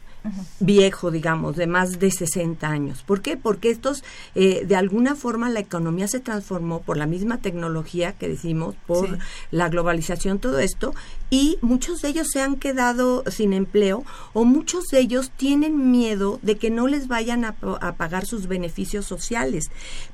viejo, 0.60 1.12
digamos, 1.12 1.56
de 1.56 1.68
más 1.68 2.00
de 2.00 2.12
60 2.12 2.68
años. 2.68 3.04
¿Por 3.06 3.22
qué? 3.22 3.38
Porque 3.38 3.70
estos, 3.70 4.04
eh, 4.36 4.66
de 4.66 4.76
alguna 4.76 5.16
forma, 5.16 5.50
la 5.50 5.60
economía 5.60 6.08
se 6.08 6.20
transformó 6.20 6.82
por 6.82 6.98
la 6.98 7.06
misma 7.06 7.38
tecnología 7.38 8.14
que 8.14 8.28
decimos, 8.28 8.76
por 8.86 9.20
la 9.52 9.70
globalización, 9.70 10.40
todo 10.40 10.60
esto, 10.60 10.94
y 11.30 11.58
muchos 11.62 12.02
de 12.02 12.10
ellos 12.10 12.28
se 12.32 12.42
han 12.42 12.56
quedado 12.56 13.24
sin 13.30 13.54
empleo 13.54 14.04
o 14.34 14.46
muchos 14.46 14.86
de 14.88 15.00
ellos 15.00 15.32
tienen 15.36 15.92
miedo 15.92 16.40
de 16.42 16.58
que 16.58 16.70
no 16.70 16.88
les 16.88 17.08
vayan 17.08 17.46
a, 17.46 17.54
pagar 17.98 18.26
sus 18.26 18.48
beneficios 18.48 19.06
sociales. 19.06 19.66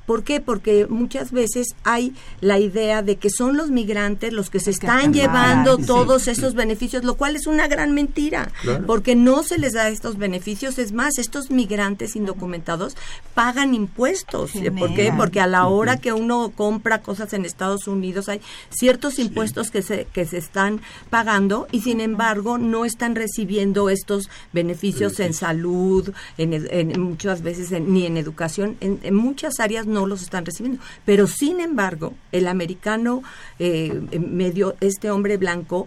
¿Por 0.06 0.24
qué? 0.24 0.40
Porque 0.40 0.86
muchas 0.88 1.32
veces 1.32 1.68
hay 1.84 2.14
la 2.40 2.58
idea 2.58 3.02
de 3.02 3.16
que 3.16 3.30
son 3.30 3.56
los 3.56 3.70
migrantes 3.70 4.32
los 4.32 4.50
que 4.50 4.60
se 4.60 4.70
están 4.70 5.12
llevando 5.12 5.78
todos 5.78 6.28
esos 6.28 6.54
beneficios, 6.54 7.04
lo 7.04 7.14
cual 7.14 7.36
es 7.36 7.46
una 7.46 7.68
gran 7.68 7.92
mentira, 7.92 8.50
porque 8.86 9.14
no 9.14 9.42
se 9.42 9.58
les 9.58 9.72
da 9.74 9.88
estos 9.94 10.18
beneficios. 10.18 10.78
Es 10.78 10.92
más, 10.92 11.18
estos 11.18 11.50
migrantes 11.50 12.16
indocumentados 12.16 12.96
pagan 13.34 13.74
impuestos. 13.74 14.52
¿Por 14.78 14.94
qué? 14.94 15.12
Porque 15.16 15.40
a 15.40 15.46
la 15.46 15.66
hora 15.66 15.98
que 15.98 16.12
uno 16.12 16.52
compra 16.54 17.00
cosas 17.00 17.32
en 17.32 17.44
Estados 17.44 17.86
Unidos 17.86 18.28
hay 18.28 18.40
ciertos 18.70 19.18
impuestos 19.18 19.70
que 19.70 19.82
se, 19.82 20.06
que 20.12 20.26
se 20.26 20.38
están 20.38 20.80
pagando 21.10 21.66
y 21.72 21.80
sin 21.80 22.00
embargo 22.00 22.58
no 22.58 22.84
están 22.84 23.14
recibiendo 23.14 23.90
estos 23.90 24.28
beneficios 24.52 25.20
en 25.20 25.34
salud, 25.34 26.12
en, 26.38 27.00
muchas 27.00 27.42
veces 27.42 27.70
ni 27.70 28.06
en 28.06 28.16
educación, 28.16 28.76
en, 28.80 29.14
muchas 29.14 29.60
áreas 29.60 29.86
no 29.86 30.06
los 30.06 30.22
están 30.22 30.44
recibiendo. 30.44 30.82
Pero 31.04 31.26
sin 31.26 31.60
embargo, 31.60 32.14
el 32.32 32.48
americano 32.48 33.22
eh, 33.58 34.00
medio, 34.18 34.76
este 34.80 35.10
hombre 35.10 35.36
blanco, 35.36 35.86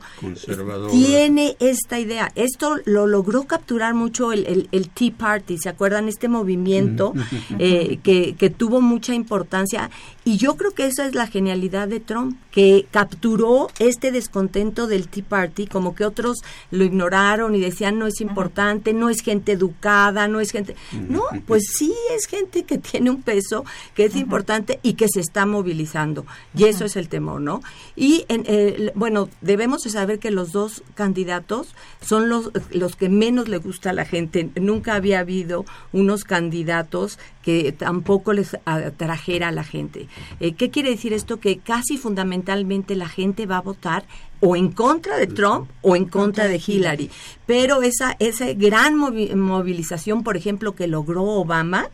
tiene 0.92 1.56
esta 1.60 2.00
idea. 2.00 2.32
Esto 2.36 2.78
lo 2.86 3.08
logró 3.08 3.44
capturar 3.44 3.94
mucho 3.98 4.32
el, 4.32 4.70
el, 4.72 4.90
Tea 4.90 5.12
Party, 5.18 5.58
¿se 5.58 5.68
acuerdan? 5.68 6.08
Este 6.08 6.30
movimiento 6.30 7.14
eh, 7.60 8.00
que, 8.04 8.36
que 8.36 8.50
tuvo 8.50 8.80
mucha 8.80 9.14
importancia. 9.14 9.90
Y 10.24 10.38
yo 10.38 10.56
creo 10.56 10.72
que 10.72 10.86
esa 10.86 11.06
es 11.06 11.16
la 11.16 11.28
genialidad 11.28 11.88
de 11.88 12.00
Trump, 12.00 12.38
que 12.52 12.86
capturó 12.92 13.70
este 13.80 14.12
descontento 14.12 14.88
del 14.88 15.08
Tea 15.08 15.24
Party, 15.28 15.68
como 15.68 15.96
que 15.96 16.06
otros 16.06 16.38
lo 16.72 16.84
ignoraron 16.84 17.56
y 17.56 17.60
decían 17.60 18.00
no 18.00 18.08
es 18.08 18.22
importante, 18.22 18.94
no 18.94 19.10
es 19.10 19.22
gente 19.22 19.54
educada, 19.54 20.28
no 20.28 20.40
es 20.40 20.52
gente... 20.52 20.76
No, 21.10 21.24
pues 21.46 21.64
sí 21.78 21.94
es 22.16 22.28
gente 22.28 22.64
que 22.64 22.78
tiene 22.78 23.10
un 23.10 23.22
peso, 23.22 23.66
que 23.94 24.06
es 24.06 24.16
importante 24.16 24.80
y 24.84 24.94
que 24.94 25.08
se 25.08 25.20
está 25.20 25.46
movilizando. 25.46 26.26
Y 26.56 26.66
eso 26.66 26.86
es 26.86 26.96
el 26.96 27.10
temor, 27.10 27.42
¿no? 27.42 27.62
Y, 27.96 28.26
en, 28.28 28.92
bueno, 28.96 29.30
debemos 29.42 29.84
saber 29.84 30.20
que 30.20 30.32
los 30.32 30.52
dos 30.52 30.84
candidatos 30.96 31.74
son 32.02 32.30
los, 32.30 32.52
los 32.72 32.96
que 32.96 33.10
menos 33.10 33.48
le 33.48 33.58
gusta 33.88 33.92
a 33.92 33.94
la 33.94 34.06
gente. 34.06 34.50
Nunca 34.56 34.96
había 34.96 35.20
habido 35.20 35.66
unos 35.94 36.24
candidatos 36.24 37.20
que 37.42 37.72
tampoco 37.72 38.34
les 38.34 38.58
atrajera 38.66 39.50
a 39.50 39.52
la 39.52 39.64
gente. 39.64 40.08
Eh, 40.40 40.54
¿Qué 40.54 40.70
quiere 40.70 40.90
decir 40.90 41.14
esto? 41.14 41.40
Que 41.40 41.60
casi 41.60 41.98
fundamentalmente 41.98 42.96
la 42.96 43.08
gente 43.08 43.46
va 43.46 43.58
a 43.58 43.62
votar 43.62 44.04
o 44.40 44.56
en 44.56 44.72
contra 44.72 45.18
de 45.18 45.28
Trump 45.28 45.70
o 45.82 45.96
en 45.96 46.06
contra 46.06 46.48
de 46.48 46.62
Hillary. 46.66 47.10
Pero 47.46 47.82
esa, 47.82 48.16
esa 48.20 48.54
gran 48.54 48.96
movilización, 48.96 50.24
por 50.24 50.36
ejemplo, 50.36 50.76
que 50.76 50.88
logró 50.88 51.24
Obama, 51.24 51.90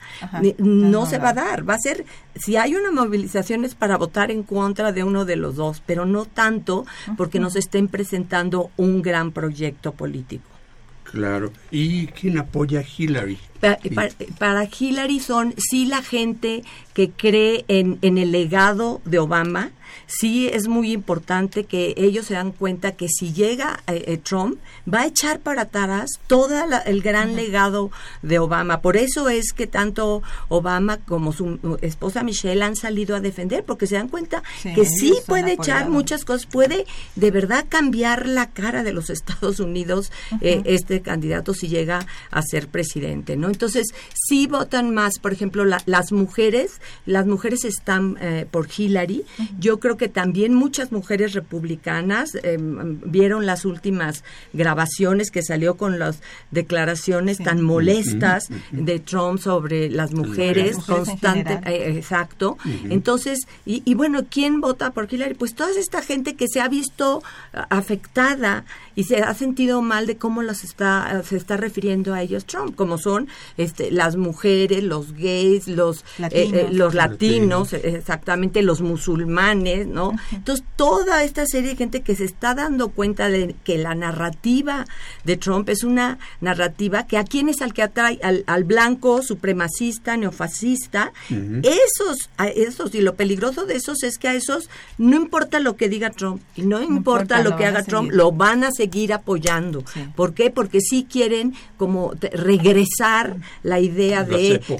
no 0.57 1.05
se 1.05 1.19
va 1.19 1.29
a 1.29 1.33
dar. 1.33 1.69
Va 1.69 1.75
a 1.75 1.79
ser, 1.79 2.05
si 2.35 2.57
hay 2.57 2.75
una 2.75 2.91
movilización 2.91 3.63
es 3.63 3.75
para 3.75 3.97
votar 3.97 4.31
en 4.31 4.43
contra 4.43 4.91
de 4.91 5.03
uno 5.03 5.23
de 5.23 5.35
los 5.35 5.55
dos, 5.55 5.81
pero 5.85 6.05
no 6.05 6.25
tanto 6.25 6.85
porque 7.15 7.39
nos 7.39 7.55
estén 7.55 7.87
presentando 7.87 8.71
un 8.75 9.01
gran 9.01 9.31
proyecto 9.31 9.93
político. 9.93 10.52
Claro. 11.13 11.53
¿Y 11.69 12.07
quién 12.07 12.39
apoya 12.39 12.79
a 12.79 12.83
Hillary? 12.83 13.37
Para, 14.39 14.65
Hillary 14.65 15.19
son 15.19 15.53
sí 15.59 15.85
la 15.85 16.01
gente 16.01 16.63
que 16.95 17.11
cree 17.11 17.65
en, 17.67 17.99
en 18.01 18.17
el 18.17 18.31
legado 18.31 18.99
de 19.05 19.19
Obama, 19.19 19.69
sí 20.05 20.47
es 20.47 20.67
muy 20.67 20.91
importante 20.91 21.63
que 21.65 21.93
ellos 21.97 22.27
se 22.27 22.33
dan 22.35 22.51
cuenta 22.51 22.93
que 22.93 23.07
si 23.07 23.33
llega 23.33 23.81
eh, 23.87 24.03
eh, 24.07 24.17
Trump, 24.17 24.57
va 24.91 25.01
a 25.01 25.05
echar 25.07 25.39
para 25.39 25.63
atrás 25.63 26.11
todo 26.27 26.53
el 26.85 27.01
gran 27.01 27.35
legado 27.35 27.91
de 28.21 28.39
Obama. 28.39 28.81
Por 28.81 28.97
eso 28.97 29.29
es 29.29 29.53
que 29.53 29.67
tanto 29.67 30.21
Obama 30.49 30.97
como 30.97 31.33
su 31.33 31.77
esposa 31.81 32.23
Michelle 32.23 32.63
han 32.63 32.75
salido 32.75 33.15
a 33.15 33.19
defender, 33.19 33.63
porque 33.63 33.87
se 33.87 33.95
dan 33.95 34.09
cuenta 34.09 34.43
que 34.63 34.85
sí 34.85 35.13
puede 35.27 35.53
echar 35.53 35.89
muchas 35.89 36.25
cosas, 36.25 36.45
puede 36.45 36.85
de 37.15 37.31
verdad 37.31 37.65
cambiar 37.69 38.27
la 38.27 38.51
cara 38.51 38.83
de 38.83 38.93
los 38.93 39.09
Estados 39.13 39.59
Unidos 39.59 40.11
eh, 40.41 40.61
este 40.65 41.01
candidato 41.01 41.53
si 41.53 41.67
llega 41.67 42.05
a 42.31 42.41
ser 42.41 42.67
presidente, 42.67 43.37
¿no? 43.37 43.47
Entonces, 43.47 43.93
sí 44.13 44.47
votan 44.47 44.93
más, 44.93 45.19
por 45.19 45.33
ejemplo, 45.33 45.65
las 45.65 46.11
mujeres, 46.11 46.81
las 47.05 47.25
mujeres 47.25 47.65
están 47.65 48.17
por 48.51 48.67
Hillary. 48.75 49.25
Yo 49.59 49.79
creo 49.83 49.97
que 49.97 50.07
también 50.07 50.53
muchas 50.53 50.93
mujeres 50.93 51.33
republicanas 51.33 52.35
em, 52.43 53.01
vieron 53.03 53.45
las 53.45 53.65
últimas 53.65 54.23
grabaciones 54.53 55.29
que 55.29 55.43
salió 55.43 55.75
con 55.75 55.99
las 55.99 56.21
declaraciones 56.51 57.37
tan 57.37 57.61
molestas 57.61 58.47
de 58.71 58.99
Trump 58.99 59.41
sobre 59.41 59.89
las 59.89 60.13
mujeres, 60.13 60.77
constante, 60.77 61.59
eh, 61.65 61.97
exacto. 61.97 62.57
Entonces, 62.89 63.39
y, 63.65 63.93
bueno, 63.93 64.21
¿quién 64.29 64.61
vota 64.61 64.91
por 64.91 65.13
Hillary? 65.13 65.33
Pues 65.33 65.53
toda 65.53 65.71
esta 65.77 66.01
gente 66.01 66.37
que 66.37 66.47
se 66.47 66.61
ha 66.61 66.69
visto 66.69 67.21
afectada 67.51 68.63
y 68.95 69.05
se 69.05 69.17
ha 69.17 69.33
sentido 69.33 69.81
mal 69.81 70.07
de 70.07 70.17
cómo 70.17 70.41
las 70.41 70.63
está 70.63 71.21
se 71.23 71.37
está 71.37 71.57
refiriendo 71.57 72.13
a 72.13 72.21
ellos 72.21 72.45
Trump, 72.45 72.75
como 72.75 72.97
son 72.97 73.27
este, 73.57 73.91
las 73.91 74.15
mujeres, 74.15 74.83
los 74.83 75.13
gays, 75.13 75.67
los 75.67 75.99
eh, 75.99 76.03
eh, 76.31 76.47
latinos, 76.51 76.73
los 76.73 76.93
latinos, 76.93 77.73
exactamente 77.73 78.61
los 78.61 78.81
musulmanes 78.81 79.87
¿no? 79.87 80.13
Entonces, 80.31 80.65
toda 80.75 81.23
esta 81.23 81.45
serie 81.45 81.71
de 81.71 81.75
gente 81.75 82.01
que 82.01 82.15
se 82.15 82.25
está 82.25 82.53
dando 82.53 82.89
cuenta 82.89 83.29
de 83.29 83.55
que 83.63 83.77
la 83.77 83.95
narrativa 83.95 84.85
de 85.23 85.37
Trump 85.37 85.69
es 85.69 85.83
una 85.83 86.19
narrativa 86.41 87.07
que 87.07 87.17
a 87.17 87.23
quién 87.23 87.49
es 87.49 87.61
al 87.61 87.73
que 87.73 87.83
atrae, 87.83 88.19
al, 88.23 88.43
al 88.47 88.63
blanco 88.63 89.21
supremacista, 89.21 90.17
neofascista, 90.17 91.13
esos, 91.29 92.29
a 92.37 92.47
esos, 92.47 92.93
y 92.95 93.01
lo 93.01 93.15
peligroso 93.15 93.65
de 93.65 93.75
esos 93.75 94.03
es 94.03 94.17
que 94.17 94.27
a 94.27 94.33
esos 94.33 94.69
no 94.97 95.15
importa 95.15 95.59
lo 95.59 95.75
que 95.75 95.89
diga 95.89 96.09
Trump, 96.09 96.41
y 96.55 96.63
no, 96.63 96.81
importa, 96.81 96.93
importa, 96.97 97.43
lo 97.43 97.49
lo 97.51 97.57
que 97.57 97.65
haga 97.65 97.83
Trump, 97.83 98.11
lo 98.11 98.31
van 98.31 98.63
a 98.63 98.71
seguir 98.71 98.82
apoyando. 99.13 99.83
Sí. 99.91 100.07
¿Por 100.15 100.33
qué? 100.33 100.49
Porque 100.49 100.79
sí 100.81 101.07
quieren 101.09 101.53
como 101.77 102.13
regresar 102.33 103.37
la 103.63 103.79
idea 103.79 104.25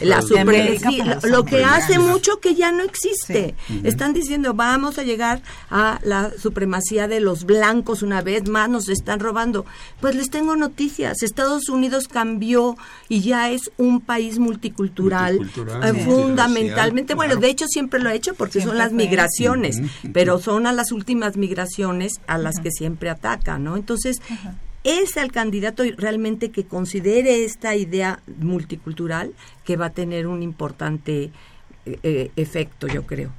Las 0.01 0.27
de 0.29 0.35
la 0.35 0.41
América 0.41 0.89
sí, 0.89 1.01
lo, 1.27 1.45
que 1.45 1.63
hace 1.63 1.99
mucho 1.99 2.39
que 2.39 2.55
ya 2.55 2.71
no 2.71 2.83
existe. 2.83 3.55
Sí. 3.67 3.81
Están 3.83 4.13
diciendo, 4.13 4.53
vamos 4.53 4.97
a 4.97 5.03
llegar 5.03 5.41
a 5.69 5.99
la 6.03 6.31
supremacía 6.37 7.07
de 7.07 7.19
los 7.19 7.45
blancos 7.45 8.01
una 8.03 8.21
vez 8.21 8.47
más, 8.47 8.69
nos 8.69 8.89
están 8.89 9.19
robando. 9.19 9.65
Pues 9.99 10.15
les 10.15 10.29
tengo 10.29 10.55
noticias, 10.55 11.23
Estados 11.23 11.69
Unidos 11.69 12.07
cambió 12.07 12.77
y 13.09 13.21
ya 13.21 13.49
es 13.51 13.71
un 13.77 14.01
país 14.01 14.39
multicultural, 14.39 15.37
Multicultural, 15.37 15.83
eh, 15.83 15.99
sí. 15.99 16.05
fundamentalmente. 16.05 17.15
Bueno, 17.15 17.33
claro. 17.33 17.41
de 17.41 17.51
hecho 17.51 17.65
siempre 17.67 17.99
lo 17.99 18.09
ha 18.09 18.13
hecho 18.13 18.33
porque 18.33 18.61
son 18.61 18.77
las 18.77 18.91
migraciones, 18.91 19.81
pero 20.13 20.39
son 20.39 20.67
a 20.67 20.73
las 20.73 20.91
últimas 20.91 21.37
migraciones 21.37 22.13
a 22.27 22.37
las 22.37 22.59
que 22.59 22.71
siempre 22.71 23.09
atacan, 23.09 23.63
¿no? 23.63 23.75
Entonces, 23.75 23.92
es 24.83 25.17
el 25.17 25.31
candidato 25.31 25.83
realmente 25.97 26.51
que 26.51 26.65
considere 26.65 27.45
esta 27.45 27.75
idea 27.75 28.19
multicultural 28.39 29.33
que 29.63 29.77
va 29.77 29.87
a 29.87 29.89
tener 29.91 30.27
un 30.27 30.43
importante 30.43 31.31
eh, 31.85 31.99
eh, 32.03 32.31
efecto, 32.35 32.87
yo 32.87 33.03
creo. 33.05 33.31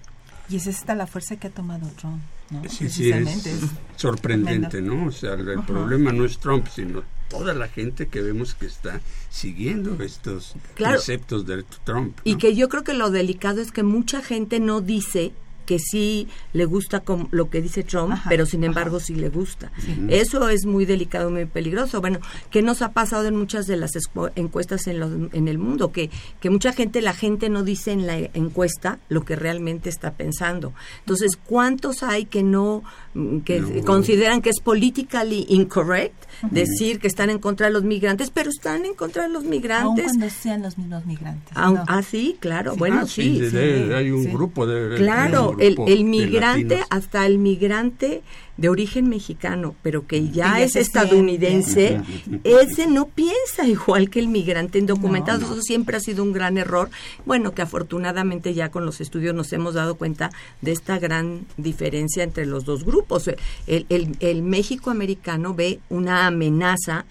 Y 0.48 0.56
es 0.56 0.66
esta 0.66 0.94
la 0.94 1.06
fuerza 1.06 1.36
que 1.36 1.46
ha 1.46 1.50
tomado 1.50 1.88
Trump, 1.96 2.20
¿no? 2.50 2.62
Sí, 2.68 2.88
sí, 2.90 3.10
es 3.10 3.60
sorprendente, 3.96 4.68
tremendo. 4.68 4.96
¿no? 4.96 5.06
O 5.08 5.12
sea, 5.12 5.34
el, 5.34 5.48
el 5.48 5.58
Ajá. 5.58 5.66
problema 5.66 6.12
no 6.12 6.24
es 6.24 6.38
Trump, 6.38 6.66
sino 6.74 7.02
toda 7.30 7.54
la 7.54 7.68
gente 7.68 8.06
que 8.08 8.20
vemos 8.20 8.54
que 8.54 8.66
está 8.66 9.00
siguiendo 9.30 10.00
estos 10.02 10.54
Claro. 10.74 10.94
preceptos 10.96 11.46
de 11.46 11.64
Trump. 11.84 12.18
Y 12.24 12.32
¿no? 12.32 12.38
que 12.38 12.54
yo 12.54 12.68
creo 12.68 12.84
que 12.84 12.94
lo 12.94 13.10
delicado 13.10 13.60
es 13.60 13.72
que 13.72 13.82
mucha 13.82 14.22
gente 14.22 14.60
no 14.60 14.80
dice 14.80 15.32
que 15.66 15.78
sí 15.78 16.28
le 16.52 16.64
gusta 16.64 17.00
com- 17.00 17.28
lo 17.30 17.50
que 17.50 17.60
dice 17.62 17.82
Trump, 17.82 18.12
Ajá, 18.12 18.28
pero 18.28 18.46
sin 18.46 18.60
ajá. 18.60 18.66
embargo 18.66 19.00
sí 19.00 19.14
le 19.14 19.28
gusta. 19.28 19.70
Eso 20.08 20.48
es 20.48 20.66
muy 20.66 20.84
delicado, 20.84 21.30
muy 21.30 21.44
peligroso. 21.46 22.00
Bueno, 22.00 22.18
¿qué 22.50 22.62
nos 22.62 22.82
ha 22.82 22.92
pasado 22.92 23.26
en 23.26 23.36
muchas 23.36 23.66
de 23.66 23.76
las 23.76 23.92
escu- 23.92 24.32
encuestas 24.36 24.86
en, 24.86 25.00
los- 25.00 25.32
en 25.32 25.48
el 25.48 25.58
mundo? 25.58 25.92
Que, 25.92 26.10
que 26.40 26.50
mucha 26.50 26.72
gente, 26.72 27.00
la 27.02 27.14
gente 27.14 27.48
no 27.48 27.62
dice 27.62 27.92
en 27.92 28.06
la 28.06 28.16
encuesta 28.18 28.98
lo 29.08 29.24
que 29.24 29.36
realmente 29.36 29.88
está 29.88 30.12
pensando. 30.12 30.72
Entonces, 31.00 31.36
¿cuántos 31.36 32.02
hay 32.02 32.24
que 32.26 32.42
no, 32.42 32.82
mm, 33.14 33.38
que 33.40 33.60
No. 33.60 33.84
consideran 33.84 34.42
que 34.42 34.50
es 34.50 34.60
politically 34.60 35.46
incorrect 35.48 36.14
decir 36.50 36.98
que 36.98 37.06
están 37.06 37.30
en 37.30 37.38
contra 37.38 37.66
de 37.68 37.72
los 37.72 37.84
migrantes, 37.84 38.30
pero 38.30 38.50
están 38.50 38.84
en 38.84 38.94
contra 38.94 39.22
de 39.24 39.28
los 39.30 39.42
Aun 39.44 39.50
migrantes? 39.50 40.04
cuando 40.04 40.28
sean 40.30 40.62
los 40.62 40.76
mismos 40.78 41.06
migrantes. 41.06 41.56
Aun- 41.56 41.74
no. 41.76 41.84
Ah, 41.86 42.02
sí, 42.02 42.36
claro, 42.40 42.72
Ah, 42.72 42.76
bueno, 42.78 43.06
sí. 43.06 43.38
de- 43.40 43.50
sí. 43.50 43.56
de- 43.56 43.96
hay 43.96 44.10
un 44.10 44.24
sí. 44.24 44.30
grupo 44.30 44.66
de... 44.66 44.96
Claro, 44.96 45.53
el, 45.60 45.76
el 45.86 46.04
migrante, 46.04 46.80
hasta 46.90 47.26
el 47.26 47.38
migrante 47.38 48.22
de 48.56 48.68
origen 48.68 49.08
mexicano, 49.08 49.74
pero 49.82 50.06
que 50.06 50.28
ya 50.28 50.58
ya 50.58 50.62
es 50.62 50.72
se 50.72 50.80
estadounidense, 50.80 52.00
siente. 52.24 52.62
ese 52.62 52.86
no 52.86 53.06
piensa 53.08 53.66
igual 53.66 54.10
que 54.10 54.20
el 54.20 54.28
migrante 54.28 54.78
indocumentado. 54.78 55.38
No, 55.40 55.46
no. 55.48 55.52
Eso 55.54 55.62
siempre 55.62 55.96
ha 55.96 56.00
sido 56.00 56.22
un 56.22 56.32
gran 56.32 56.56
error. 56.58 56.90
Bueno, 57.26 57.52
que 57.52 57.62
afortunadamente 57.62 58.54
ya 58.54 58.70
con 58.70 58.86
los 58.86 59.00
estudios 59.00 59.34
nos 59.34 59.52
hemos 59.52 59.74
dado 59.74 59.96
cuenta 59.96 60.30
de 60.60 60.72
esta 60.72 60.98
gran 60.98 61.46
diferencia 61.56 62.22
entre 62.22 62.46
los 62.46 62.64
dos 62.64 62.84
grupos. 62.84 63.28
El, 63.66 63.86
el, 63.88 64.16
el 64.20 64.42
México 64.42 64.90
americano 64.90 65.54
ve 65.54 65.80
una 65.88 66.26
amenaza 66.26 67.06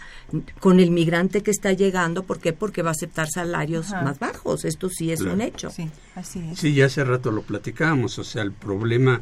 con 0.60 0.80
el 0.80 0.92
migrante 0.92 1.42
que 1.42 1.52
está 1.52 1.74
llegando. 1.74 2.24
¿Por 2.24 2.40
qué? 2.40 2.54
Porque 2.54 2.82
va 2.82 2.90
a 2.90 2.94
aceptar 2.94 3.28
salarios 3.30 3.92
Ajá. 3.92 4.02
más 4.04 4.20
bajos. 4.20 4.66
Esto 4.66 4.90
sí 4.90 5.12
es 5.12 5.20
Claro. 5.20 5.36
un 5.36 5.42
hecho. 5.42 5.70
Sí, 5.70 5.90
así 6.16 6.40
es. 6.52 6.60
Sí, 6.60 6.74
ya 6.74 6.86
hace 6.86 7.04
rato 7.04 7.32
lo 7.32 7.42
platicábamos, 7.44 8.18
o 8.20 8.24
sea, 8.24 8.42
el 8.44 8.52
problema, 8.52 9.22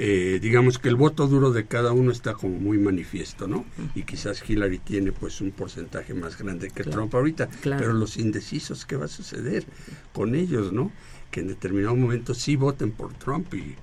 eh, 0.00 0.38
digamos 0.40 0.78
que 0.78 0.88
el 0.88 0.94
voto 0.94 1.26
duro 1.26 1.50
de 1.50 1.66
cada 1.66 1.90
uno 1.90 2.12
está 2.12 2.34
como 2.34 2.58
muy 2.58 2.78
manifiesto, 2.78 3.48
¿no? 3.48 3.66
Y 3.96 4.04
quizás 4.04 4.48
Hillary 4.48 4.78
tiene 4.78 5.10
pues 5.10 5.40
un 5.40 5.50
porcentaje 5.50 6.14
más 6.14 6.38
grande 6.38 6.70
que 6.70 6.84
Trump 6.84 7.12
ahorita, 7.14 7.48
claro. 7.48 7.80
pero 7.80 7.92
los 7.94 8.16
indecisos, 8.16 8.86
¿qué 8.86 8.94
va 8.94 9.06
a 9.06 9.08
suceder 9.08 9.64
con 10.12 10.36
ellos, 10.36 10.72
no? 10.72 10.92
Que 11.32 11.40
en 11.40 11.48
determinado 11.48 11.96
momento 11.96 12.32
sí 12.32 12.54
voten 12.54 12.92
por 12.92 13.12
Trump 13.14 13.52
y, 13.54 13.74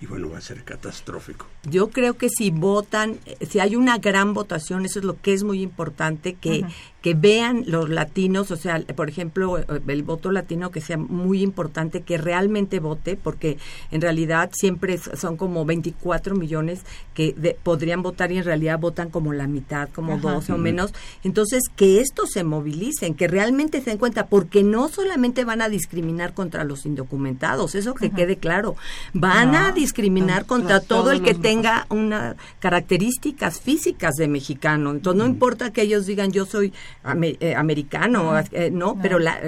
y 0.00 0.06
bueno, 0.06 0.30
va 0.30 0.38
a 0.38 0.40
ser 0.40 0.64
catastrófico. 0.64 1.46
Yo 1.70 1.88
creo 1.90 2.14
que 2.14 2.28
si 2.28 2.50
votan, 2.50 3.18
si 3.48 3.58
hay 3.60 3.76
una 3.76 3.98
gran 3.98 4.34
votación, 4.34 4.84
eso 4.84 4.98
es 4.98 5.04
lo 5.04 5.20
que 5.20 5.32
es 5.32 5.44
muy 5.44 5.62
importante, 5.62 6.34
que, 6.34 6.64
que 7.00 7.14
vean 7.14 7.64
los 7.66 7.88
latinos, 7.90 8.50
o 8.50 8.56
sea, 8.56 8.80
por 8.96 9.08
ejemplo, 9.10 9.58
eh, 9.58 9.64
el 9.88 10.02
voto 10.02 10.30
latino 10.30 10.70
que 10.70 10.80
sea 10.80 10.96
muy 10.96 11.42
importante, 11.42 12.00
que 12.02 12.16
realmente 12.18 12.80
vote, 12.80 13.16
porque 13.16 13.58
en 13.90 14.00
realidad 14.00 14.50
siempre 14.54 14.98
son 14.98 15.36
como 15.36 15.64
24 15.64 16.34
millones 16.34 16.80
que 17.14 17.34
de- 17.36 17.56
podrían 17.62 18.02
votar 18.02 18.32
y 18.32 18.38
en 18.38 18.44
realidad 18.44 18.78
votan 18.78 19.10
como 19.10 19.32
la 19.32 19.46
mitad, 19.46 19.88
como 19.90 20.14
Ajá. 20.14 20.32
12 20.32 20.52
o 20.52 20.58
menos. 20.58 20.92
Entonces, 21.22 21.62
que 21.76 22.00
estos 22.00 22.30
se 22.30 22.42
movilicen, 22.44 23.14
que 23.14 23.28
realmente 23.28 23.80
se 23.80 23.90
den 23.90 23.98
cuenta, 23.98 24.26
porque 24.26 24.62
no 24.62 24.88
solamente 24.88 25.44
van 25.44 25.60
a 25.62 25.68
discriminar 25.68 26.32
contra 26.34 26.64
los 26.64 26.86
indocumentados, 26.86 27.74
eso 27.74 27.94
que 27.94 28.10
quede 28.10 28.36
claro, 28.36 28.76
van 29.12 29.52
No, 29.52 29.58
a 29.58 29.72
discriminar 29.72 30.42
to- 30.42 30.48
contra 30.48 30.80
to- 30.80 30.86
todo 30.86 31.12
el 31.12 31.22
que 31.22 31.32
los 31.32 31.42
tenga 31.54 31.86
unas 31.90 32.36
características 32.58 33.60
físicas 33.60 34.14
de 34.14 34.28
mexicano. 34.28 34.90
Entonces 34.90 35.18
no 35.22 35.26
importa 35.28 35.72
que 35.72 35.82
ellos 35.82 36.06
digan 36.06 36.32
yo 36.32 36.44
soy 36.46 36.72
ame- 37.02 37.36
eh, 37.40 37.54
americano, 37.54 38.38
eh, 38.52 38.70
no, 38.70 38.94
no. 38.94 39.02
pero 39.02 39.18
la- 39.18 39.40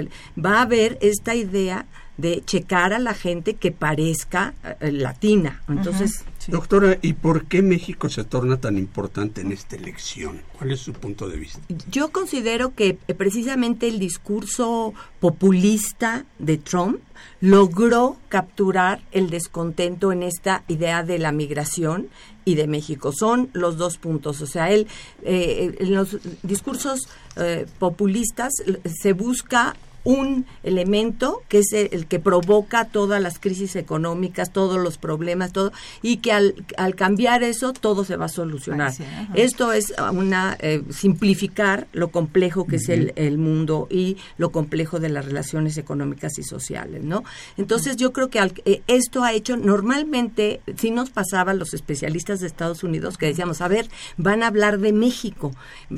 va 0.43 0.59
a 0.59 0.61
haber 0.63 0.97
esta 1.01 1.35
idea 1.35 1.85
de 2.17 2.41
checar 2.45 2.93
a 2.93 2.99
la 2.99 3.13
gente 3.13 3.53
que 3.53 3.71
parezca 3.71 4.55
eh, 4.81 4.91
latina. 4.91 5.61
Entonces, 5.69 6.23
Sí. 6.39 6.51
Doctora, 6.53 6.97
¿y 7.01 7.11
por 7.13 7.45
qué 7.45 7.61
México 7.61 8.07
se 8.07 8.23
torna 8.23 8.55
tan 8.55 8.77
importante 8.77 9.41
en 9.41 9.51
esta 9.51 9.75
elección? 9.75 10.39
¿Cuál 10.57 10.71
es 10.71 10.79
su 10.79 10.93
punto 10.93 11.27
de 11.27 11.35
vista? 11.37 11.59
Yo 11.91 12.11
considero 12.11 12.73
que 12.73 12.97
eh, 13.07 13.13
precisamente 13.13 13.87
el 13.89 13.99
discurso 13.99 14.93
populista 15.19 16.25
de 16.39 16.57
Trump 16.57 16.99
logró 17.41 18.17
capturar 18.29 19.01
el 19.11 19.29
descontento 19.29 20.11
en 20.11 20.23
esta 20.23 20.63
idea 20.67 21.03
de 21.03 21.19
la 21.19 21.31
migración 21.31 22.09
y 22.45 22.55
de 22.55 22.67
México. 22.67 23.11
Son 23.11 23.49
los 23.53 23.77
dos 23.77 23.97
puntos. 23.97 24.41
O 24.41 24.47
sea, 24.47 24.71
él, 24.71 24.87
eh, 25.23 25.75
en 25.79 25.93
los 25.93 26.17
discursos 26.43 27.09
eh, 27.35 27.65
populistas 27.79 28.53
se 28.85 29.13
busca 29.13 29.75
un 30.07 30.45
elemento 30.63 31.41
que 31.49 31.59
es 31.59 31.73
el, 31.73 31.89
el 31.91 32.07
que 32.07 32.19
provoca 32.19 32.85
todas 32.85 33.21
las 33.21 33.39
crisis 33.39 33.75
económicas, 33.75 34.53
todos 34.53 34.79
los 34.79 34.97
problemas, 34.97 35.51
todo, 35.51 35.73
y 36.01 36.17
que 36.17 36.31
al, 36.31 36.55
al 36.77 36.95
cambiar 36.95 37.43
eso 37.43 37.73
todo 37.73 38.05
se 38.05 38.15
va 38.15 38.25
a 38.25 38.29
solucionar. 38.29 38.93
Esto 39.33 39.73
es 39.73 39.93
una 40.13 40.55
eh, 40.61 40.81
simplificar 40.89 41.87
lo 41.91 42.07
complejo 42.09 42.65
que 42.67 42.77
es 42.77 42.87
el, 42.89 43.11
el 43.17 43.37
mundo 43.37 43.87
y 43.89 44.15
lo 44.37 44.51
complejo 44.51 44.99
de 44.99 45.09
las 45.09 45.25
relaciones 45.25 45.77
económicas 45.77 46.37
y 46.39 46.43
sociales, 46.43 47.03
¿no? 47.03 47.23
Entonces 47.57 47.97
yo 47.97 48.13
creo 48.13 48.29
que 48.29 48.39
al- 48.39 48.53
eh, 48.65 48.81
esto 48.87 49.23
ha 49.23 49.33
hecho 49.33 49.57
normalmente 49.57 50.61
sí 50.77 50.91
nos 50.91 51.09
pasaba 51.09 51.51
a 51.51 51.55
los 51.55 51.73
especialistas 51.73 52.39
de 52.39 52.47
Estados 52.47 52.83
Unidos 52.83 53.17
que 53.17 53.25
decíamos 53.25 53.61
a 53.61 53.67
ver 53.67 53.89
van 54.17 54.43
a 54.43 54.47
hablar 54.47 54.79
de 54.79 54.93
México 54.93 55.51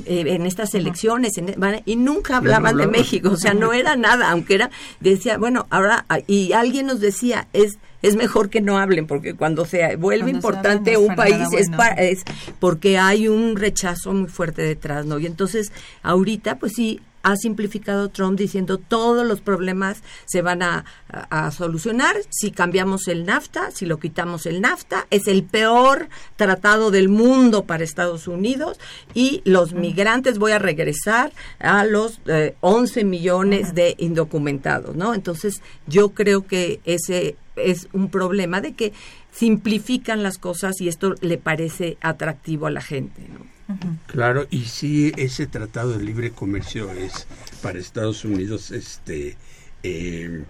eh, 0.05 0.23
en 0.27 0.45
estas 0.45 0.73
elecciones 0.73 1.37
en- 1.37 1.53
van 1.57 1.75
a- 1.75 1.81
y 1.85 1.95
nunca 1.95 2.37
hablaban 2.37 2.77
de. 2.77 2.87
México, 2.87 3.29
o 3.31 3.37
sea 3.37 3.53
no 3.53 3.71
era 3.81 3.95
nada, 3.99 4.31
aunque 4.31 4.55
era 4.55 4.69
decía 4.99 5.37
bueno 5.37 5.67
ahora 5.69 6.05
ah, 6.09 6.19
y 6.25 6.53
alguien 6.53 6.87
nos 6.87 6.99
decía 6.99 7.47
es 7.53 7.77
es 8.01 8.15
mejor 8.15 8.49
que 8.49 8.61
no 8.61 8.77
hablen 8.77 9.07
porque 9.07 9.35
cuando 9.35 9.65
se 9.65 9.95
vuelve 9.97 10.31
Cuando 10.31 10.37
importante 10.37 10.97
un 10.97 11.15
país 11.15 11.47
es 11.53 11.67
es 11.97 12.23
porque 12.59 12.97
hay 12.97 13.27
un 13.27 13.55
rechazo 13.55 14.13
muy 14.13 14.29
fuerte 14.29 14.61
detrás, 14.61 15.05
¿no? 15.05 15.19
Y 15.19 15.25
entonces, 15.25 15.71
ahorita, 16.01 16.59
pues 16.59 16.73
sí, 16.75 17.01
ha 17.23 17.35
simplificado 17.35 18.09
Trump 18.09 18.37
diciendo 18.39 18.77
todos 18.77 19.25
los 19.25 19.41
problemas 19.41 20.01
se 20.25 20.41
van 20.41 20.61
a, 20.61 20.85
a- 21.09 21.47
a 21.47 21.51
solucionar 21.51 22.15
si 22.29 22.51
cambiamos 22.51 23.07
el 23.07 23.25
NAFTA, 23.25 23.71
si 23.71 23.85
lo 23.85 23.99
quitamos 23.99 24.45
el 24.45 24.61
NAFTA, 24.61 25.07
es 25.09 25.27
el 25.27 25.43
peor 25.43 26.09
tratado 26.35 26.91
del 26.91 27.09
mundo 27.09 27.65
para 27.65 27.83
Estados 27.83 28.27
Unidos 28.27 28.79
y 29.13 29.41
los 29.45 29.73
migrantes 29.73 30.37
voy 30.39 30.51
a 30.53 30.59
regresar 30.59 31.31
a 31.59 31.85
los 31.85 32.19
eh, 32.27 32.55
11 32.61 33.03
millones 33.03 33.75
de 33.75 33.95
indocumentados, 33.97 34.95
¿no? 34.95 35.13
Entonces, 35.13 35.61
yo 35.87 36.09
creo 36.09 36.45
que 36.47 36.79
ese 36.85 37.35
es 37.55 37.89
un 37.93 38.09
problema 38.09 38.61
de 38.61 38.73
que 38.73 38.93
simplifican 39.31 40.23
las 40.23 40.37
cosas 40.37 40.79
y 40.81 40.87
esto 40.87 41.15
le 41.21 41.37
parece 41.37 41.97
atractivo 42.01 42.67
a 42.67 42.71
la 42.71 42.81
gente. 42.81 43.21
¿no? 43.29 43.58
Claro, 44.07 44.47
y 44.49 44.65
si 44.65 45.11
ese 45.17 45.45
tratado 45.45 45.97
de 45.97 46.03
libre 46.03 46.31
comercio 46.31 46.91
es 46.91 47.27
para 47.61 47.79
Estados 47.79 48.25
Unidos 48.25 48.71
este 48.71 49.37
eh, 49.83 50.43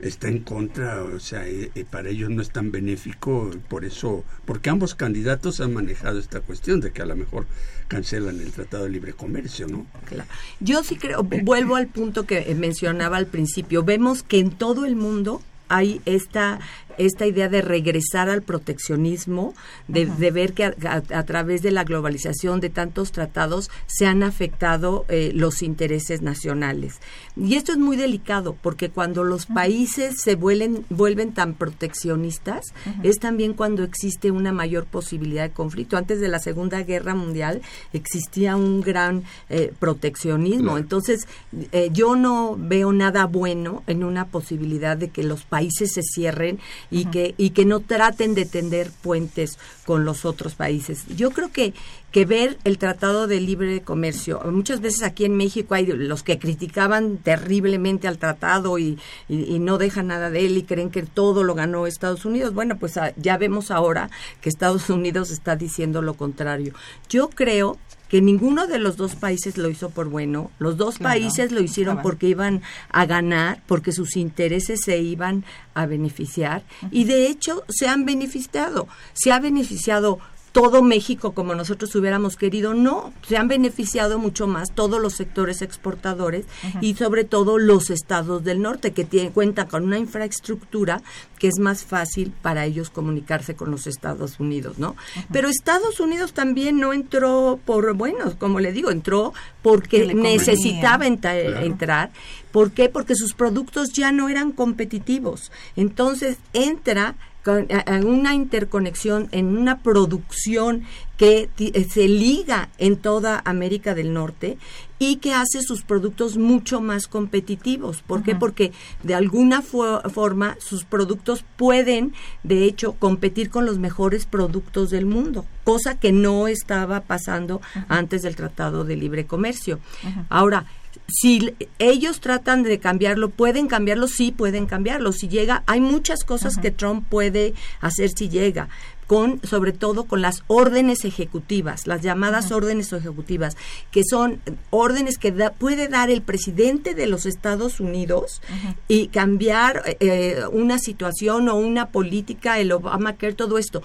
está 0.00 0.28
en 0.28 0.40
contra, 0.40 1.02
o 1.02 1.20
sea, 1.20 1.46
eh, 1.46 1.70
eh, 1.74 1.84
para 1.88 2.08
ellos 2.08 2.28
no 2.30 2.42
es 2.42 2.50
tan 2.50 2.72
benéfico, 2.72 3.50
por 3.68 3.84
eso, 3.84 4.24
porque 4.44 4.68
ambos 4.68 4.94
candidatos 4.94 5.60
han 5.60 5.72
manejado 5.72 6.18
esta 6.18 6.40
cuestión 6.40 6.80
de 6.80 6.90
que 6.90 7.02
a 7.02 7.06
lo 7.06 7.14
mejor 7.14 7.46
cancelan 7.88 8.40
el 8.40 8.50
Tratado 8.50 8.84
de 8.84 8.90
Libre 8.90 9.12
Comercio, 9.12 9.68
¿no? 9.68 9.86
Claro. 10.06 10.28
Yo 10.60 10.82
sí 10.82 10.96
creo, 10.96 11.22
vuelvo 11.22 11.76
al 11.76 11.86
punto 11.86 12.24
que 12.26 12.52
mencionaba 12.54 13.16
al 13.16 13.26
principio, 13.26 13.84
vemos 13.84 14.22
que 14.22 14.40
en 14.40 14.50
todo 14.50 14.86
el 14.86 14.96
mundo 14.96 15.40
hay 15.68 16.02
esta 16.04 16.58
esta 16.98 17.26
idea 17.26 17.48
de 17.48 17.62
regresar 17.62 18.28
al 18.28 18.42
proteccionismo, 18.42 19.54
de, 19.88 20.06
ver 20.30 20.52
que 20.52 20.64
a, 20.64 21.22
través 21.24 21.62
de 21.62 21.70
la 21.70 21.84
globalización 21.84 22.60
de 22.60 22.70
tantos 22.70 23.12
tratados 23.12 23.70
se 23.86 24.06
han 24.06 24.22
afectado 24.22 25.04
eh, 25.08 25.32
los 25.34 25.62
intereses 25.62 26.22
nacionales. 26.22 27.00
Y 27.36 27.54
esto 27.54 27.72
es 27.72 27.78
muy 27.78 27.96
delicado 27.96 28.56
porque 28.60 28.90
cuando 28.90 29.24
los 29.24 29.46
países 29.46 30.16
se 30.22 30.34
vuelven, 30.34 30.84
vuelven 30.90 31.32
tan 31.32 31.54
proteccionistas 31.54 32.72
es 33.02 33.18
también 33.18 33.54
cuando 33.54 33.82
existe 33.84 34.30
una 34.30 34.52
mayor 34.52 34.86
posibilidad 34.86 35.44
de 35.44 35.50
conflicto. 35.52 35.96
Antes 35.96 36.20
de 36.20 36.28
la 36.28 36.38
Segunda 36.38 36.82
Guerra 36.82 37.14
Mundial 37.14 37.62
existía 37.92 38.56
un 38.56 38.80
gran 38.80 39.24
eh, 39.48 39.72
proteccionismo. 39.78 40.78
Entonces 40.78 41.26
eh, 41.72 41.90
yo 41.92 42.16
no 42.16 42.56
veo 42.58 42.92
nada 42.92 43.26
bueno 43.26 43.82
en 43.86 44.04
una 44.04 44.26
posibilidad 44.26 44.96
de 44.96 45.10
que 45.10 45.22
los 45.22 45.44
países 45.44 45.92
se 45.92 46.02
cierren 46.02 46.58
y, 46.90 47.06
que, 47.06 47.34
y 47.36 47.50
que 47.50 47.64
no 47.64 47.80
traten 47.80 48.34
de 48.34 48.44
tender 48.44 48.90
puentes 48.90 49.58
con 49.84 50.04
los 50.04 50.24
otros 50.24 50.54
países. 50.54 51.04
Yo 51.16 51.30
creo 51.30 51.52
que, 51.52 51.74
que 52.12 52.26
ver 52.26 52.58
el 52.64 52.78
Tratado 52.78 53.26
de 53.26 53.40
Libre 53.40 53.80
Comercio, 53.80 54.40
muchas 54.52 54.80
veces 54.80 55.02
aquí 55.02 55.24
en 55.24 55.36
México 55.36 55.74
hay 55.74 55.86
los 55.86 56.22
que 56.22 56.38
criticaban 56.38 57.16
terriblemente 57.16 58.06
al 58.06 58.18
tratado 58.18 58.78
y, 58.78 58.98
y, 59.28 59.58
no 59.58 59.78
dejan 59.78 60.08
nada 60.08 60.30
de 60.30 60.44
él 60.44 60.58
y 60.58 60.62
creen 60.62 60.90
que 60.90 61.02
todo 61.02 61.42
lo 61.42 61.54
ganó 61.54 61.86
Estados 61.86 62.26
Unidos. 62.26 62.52
Bueno, 62.52 62.78
pues 62.78 62.98
ah, 62.98 63.12
ya 63.16 63.38
vemos 63.38 63.70
ahora 63.70 64.10
que 64.42 64.50
Estados 64.50 64.90
Unidos 64.90 65.30
está 65.30 65.56
diciendo 65.56 66.02
lo 66.02 66.14
contrario. 66.14 66.74
Yo 67.08 67.30
creo 67.30 67.78
que 68.12 68.20
ninguno 68.20 68.66
de 68.66 68.78
los 68.78 68.98
dos 68.98 69.14
países 69.14 69.56
lo 69.56 69.70
hizo 69.70 69.88
por 69.88 70.10
bueno, 70.10 70.50
los 70.58 70.76
dos 70.76 70.98
países 70.98 71.50
lo 71.50 71.62
hicieron 71.62 72.02
porque 72.02 72.28
iban 72.28 72.60
a 72.90 73.06
ganar, 73.06 73.62
porque 73.66 73.90
sus 73.90 74.18
intereses 74.18 74.80
se 74.84 74.98
iban 74.98 75.46
a 75.72 75.86
beneficiar. 75.86 76.62
Y 76.90 77.04
de 77.04 77.28
hecho 77.28 77.64
se 77.70 77.88
han 77.88 78.04
beneficiado, 78.04 78.86
se 79.14 79.32
ha 79.32 79.40
beneficiado 79.40 80.18
todo 80.52 80.82
México 80.82 81.32
como 81.32 81.54
nosotros 81.54 81.94
hubiéramos 81.94 82.36
querido, 82.36 82.74
no, 82.74 83.12
se 83.26 83.36
han 83.36 83.48
beneficiado 83.48 84.18
mucho 84.18 84.46
más 84.46 84.72
todos 84.72 85.00
los 85.00 85.14
sectores 85.14 85.62
exportadores 85.62 86.44
y 86.80 86.94
sobre 86.94 87.24
todo 87.24 87.58
los 87.58 87.90
estados 87.90 88.44
del 88.44 88.60
norte 88.60 88.92
que 88.92 89.04
tienen, 89.04 89.32
cuenta 89.32 89.66
con 89.66 89.84
una 89.84 89.98
infraestructura 89.98 91.02
que 91.38 91.48
es 91.48 91.58
más 91.58 91.84
fácil 91.84 92.32
para 92.42 92.66
ellos 92.66 92.90
comunicarse 92.90 93.56
con 93.56 93.70
los 93.70 93.86
Estados 93.86 94.38
Unidos, 94.38 94.78
¿no? 94.78 94.94
Pero 95.32 95.48
Estados 95.48 95.98
Unidos 95.98 96.34
también 96.34 96.78
no 96.78 96.92
entró 96.92 97.58
por, 97.64 97.94
bueno, 97.94 98.38
como 98.38 98.60
le 98.60 98.72
digo, 98.72 98.90
entró 98.90 99.32
porque 99.62 100.14
necesitaba 100.14 101.06
entrar. 101.06 102.10
¿Por 102.52 102.72
qué? 102.72 102.90
Porque 102.90 103.16
sus 103.16 103.32
productos 103.32 103.92
ya 103.92 104.12
no 104.12 104.28
eran 104.28 104.52
competitivos. 104.52 105.50
Entonces 105.74 106.36
entra 106.52 107.16
en 107.44 108.06
una 108.06 108.34
interconexión, 108.34 109.28
en 109.32 109.56
una 109.56 109.82
producción 109.82 110.84
que 111.16 111.50
eh, 111.58 111.86
se 111.88 112.08
liga 112.08 112.68
en 112.78 112.96
toda 112.96 113.42
América 113.44 113.94
del 113.94 114.12
Norte 114.12 114.58
y 114.98 115.16
que 115.16 115.34
hace 115.34 115.62
sus 115.62 115.82
productos 115.82 116.36
mucho 116.36 116.80
más 116.80 117.08
competitivos. 117.08 118.02
¿Por 118.02 118.22
qué? 118.22 118.36
Porque 118.36 118.72
de 119.02 119.16
alguna 119.16 119.62
forma 119.62 120.56
sus 120.60 120.84
productos 120.84 121.44
pueden, 121.56 122.12
de 122.44 122.64
hecho, 122.64 122.92
competir 122.94 123.50
con 123.50 123.66
los 123.66 123.78
mejores 123.78 124.26
productos 124.26 124.90
del 124.90 125.06
mundo, 125.06 125.44
cosa 125.64 125.98
que 125.98 126.12
no 126.12 126.46
estaba 126.46 127.00
pasando 127.00 127.60
antes 127.88 128.22
del 128.22 128.36
Tratado 128.36 128.84
de 128.84 128.96
Libre 128.96 129.26
Comercio. 129.26 129.80
Ahora, 130.28 130.66
si 131.08 131.54
ellos 131.78 132.20
tratan 132.20 132.62
de 132.62 132.78
cambiarlo, 132.78 133.30
pueden 133.30 133.68
cambiarlo, 133.68 134.08
sí 134.08 134.32
pueden 134.32 134.66
cambiarlo. 134.66 135.12
Si 135.12 135.28
llega, 135.28 135.62
hay 135.66 135.80
muchas 135.80 136.24
cosas 136.24 136.56
que 136.56 136.70
Trump 136.70 137.06
puede 137.08 137.54
hacer 137.80 138.10
si 138.10 138.28
llega. 138.28 138.68
Con, 139.08 139.42
sobre 139.44 139.72
todo 139.72 140.04
con 140.04 140.22
las 140.22 140.42
órdenes 140.46 141.04
ejecutivas, 141.04 141.86
las 141.86 142.00
llamadas 142.00 142.50
órdenes 142.50 142.94
ejecutivas, 142.94 143.58
que 143.90 144.04
son 144.08 144.40
órdenes 144.70 145.18
que 145.18 145.32
puede 145.32 145.88
dar 145.88 146.08
el 146.08 146.22
presidente 146.22 146.94
de 146.94 147.06
los 147.06 147.26
Estados 147.26 147.78
Unidos 147.78 148.40
y 148.88 149.08
cambiar 149.08 149.96
eh, 150.00 150.44
una 150.50 150.78
situación 150.78 151.50
o 151.50 151.56
una 151.56 151.90
política, 151.90 152.58
el 152.58 152.72
Obamacare, 152.72 153.34
todo 153.34 153.58
esto. 153.58 153.82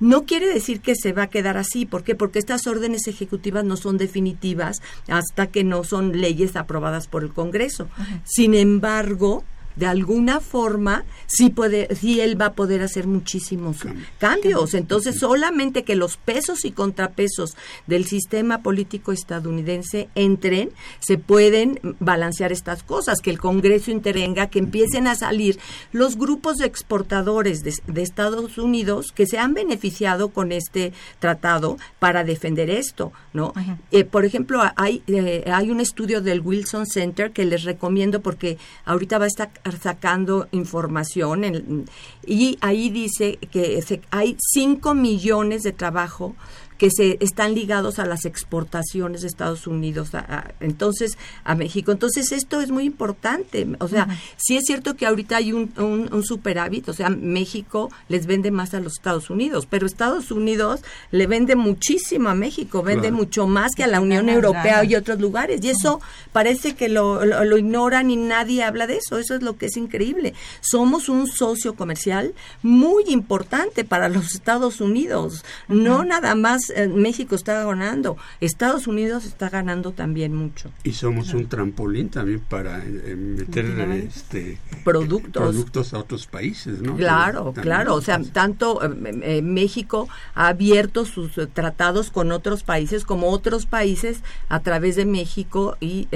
No 0.00 0.24
quiere 0.24 0.52
decir 0.52 0.80
que 0.80 0.94
se 0.94 1.12
va 1.12 1.24
a 1.24 1.30
quedar 1.30 1.56
así. 1.56 1.86
¿Por 1.86 2.02
qué? 2.02 2.14
Porque 2.14 2.38
estas 2.38 2.66
órdenes 2.66 3.06
ejecutivas 3.06 3.64
no 3.64 3.76
son 3.76 3.98
definitivas 3.98 4.80
hasta 5.08 5.48
que 5.48 5.62
no 5.62 5.84
son 5.84 6.20
leyes 6.20 6.56
aprobadas 6.56 7.06
por 7.06 7.22
el 7.22 7.32
Congreso. 7.32 7.88
Sin 8.24 8.54
embargo, 8.54 9.44
de 9.76 9.86
alguna 9.86 10.40
forma 10.40 11.04
sí 11.26 11.50
puede 11.50 11.94
sí 11.94 12.20
él 12.20 12.40
va 12.40 12.46
a 12.46 12.52
poder 12.54 12.82
hacer 12.82 13.06
muchísimos 13.06 13.78
cambios. 14.18 14.74
entonces 14.74 15.18
solamente 15.18 15.84
que 15.84 15.94
los 15.94 16.16
pesos 16.16 16.64
y 16.64 16.72
contrapesos 16.72 17.56
del 17.86 18.04
sistema 18.04 18.62
político 18.62 19.12
estadounidense 19.12 20.08
entren 20.14 20.70
se 20.98 21.18
pueden 21.18 21.80
balancear 22.00 22.52
estas 22.52 22.82
cosas 22.82 23.20
que 23.20 23.30
el 23.30 23.38
Congreso 23.38 23.90
intervenga 23.90 24.48
que 24.48 24.58
empiecen 24.58 25.06
a 25.06 25.14
salir 25.14 25.58
los 25.92 26.16
grupos 26.16 26.56
de 26.56 26.66
exportadores 26.66 27.62
de, 27.62 28.00
Estados 28.00 28.56
Unidos 28.56 29.12
que 29.14 29.26
se 29.26 29.38
han 29.38 29.52
beneficiado 29.52 30.30
con 30.30 30.52
este 30.52 30.92
tratado 31.18 31.76
para 31.98 32.24
defender 32.24 32.70
esto 32.70 33.12
no 33.32 33.52
eh, 33.90 34.04
por 34.04 34.24
ejemplo 34.24 34.62
hay 34.76 35.02
eh, 35.06 35.44
hay 35.52 35.70
un 35.70 35.80
estudio 35.80 36.20
del 36.20 36.40
Wilson 36.40 36.86
Center 36.86 37.30
que 37.32 37.44
les 37.44 37.64
recomiendo 37.64 38.20
porque 38.20 38.58
ahorita 38.84 39.18
va 39.18 39.24
a 39.24 39.28
estar 39.28 39.50
sacando 39.80 40.48
información 40.52 41.86
y 42.26 42.58
ahí 42.60 42.90
dice 42.90 43.38
que 43.50 43.82
hay 44.10 44.36
5 44.38 44.94
millones 44.94 45.62
de 45.62 45.72
trabajo 45.72 46.34
que 46.80 46.90
se 46.90 47.18
están 47.20 47.54
ligados 47.54 47.98
a 47.98 48.06
las 48.06 48.24
exportaciones 48.24 49.20
de 49.20 49.26
Estados 49.26 49.66
Unidos, 49.66 50.12
entonces 50.60 51.18
a 51.44 51.54
México. 51.54 51.92
Entonces 51.92 52.32
esto 52.32 52.62
es 52.62 52.70
muy 52.70 52.84
importante. 52.84 53.68
O 53.80 53.88
sea, 53.88 54.08
sí 54.38 54.56
es 54.56 54.64
cierto 54.64 54.96
que 54.96 55.04
ahorita 55.04 55.36
hay 55.36 55.52
un, 55.52 55.70
un, 55.76 56.24
superávit, 56.24 56.88
o 56.88 56.94
sea, 56.94 57.10
México 57.10 57.90
les 58.08 58.24
vende 58.24 58.50
más 58.50 58.72
a 58.72 58.80
los 58.80 58.94
Estados 58.94 59.28
Unidos, 59.28 59.66
pero 59.68 59.86
Estados 59.86 60.30
Unidos 60.30 60.80
le 61.10 61.26
vende 61.26 61.54
muchísimo 61.54 62.30
a 62.30 62.34
México, 62.34 62.82
vende 62.82 63.12
mucho 63.12 63.46
más 63.46 63.72
que 63.76 63.84
a 63.84 63.86
la 63.86 64.00
Unión 64.00 64.30
Europea 64.30 64.82
y 64.82 64.94
otros 64.94 65.20
lugares. 65.20 65.62
Y 65.62 65.68
eso 65.68 66.00
parece 66.32 66.76
que 66.76 66.88
lo, 66.88 67.26
lo, 67.26 67.58
ignoran 67.58 68.10
y 68.10 68.16
nadie 68.16 68.62
habla 68.62 68.86
de 68.86 68.96
eso. 68.96 69.18
Eso 69.18 69.34
es 69.34 69.42
lo 69.42 69.58
que 69.58 69.66
es 69.66 69.76
increíble. 69.76 70.32
Somos 70.62 71.10
un 71.10 71.26
socio 71.26 71.74
comercial 71.74 72.32
muy 72.62 73.04
importante 73.08 73.84
para 73.84 74.08
los 74.08 74.32
Estados 74.32 74.80
Unidos, 74.80 75.44
no 75.68 76.04
nada 76.04 76.34
más 76.34 76.69
eh, 76.74 76.88
México 76.88 77.34
está 77.34 77.64
ganando, 77.64 78.16
Estados 78.40 78.86
Unidos 78.86 79.24
está 79.24 79.48
ganando 79.48 79.92
también 79.92 80.34
mucho. 80.34 80.70
Y 80.84 80.92
somos 80.92 81.34
un 81.34 81.48
trampolín 81.48 82.08
también 82.08 82.40
para 82.40 82.78
eh, 82.78 83.16
meter 83.16 83.66
este, 83.90 84.58
productos. 84.84 85.42
productos 85.42 85.94
a 85.94 85.98
otros 85.98 86.26
países, 86.26 86.80
¿no? 86.80 86.96
Claro, 86.96 87.52
claro, 87.52 87.94
o 87.94 88.00
sea, 88.00 88.20
tanto 88.32 88.80
eh, 88.82 89.42
México 89.42 90.08
ha 90.34 90.48
abierto 90.48 91.04
sus 91.04 91.32
tratados 91.52 92.10
con 92.10 92.32
otros 92.32 92.62
países 92.62 93.04
como 93.04 93.30
otros 93.30 93.66
países 93.66 94.22
a 94.48 94.60
través 94.60 94.96
de 94.96 95.06
México 95.06 95.76
y 95.80 96.08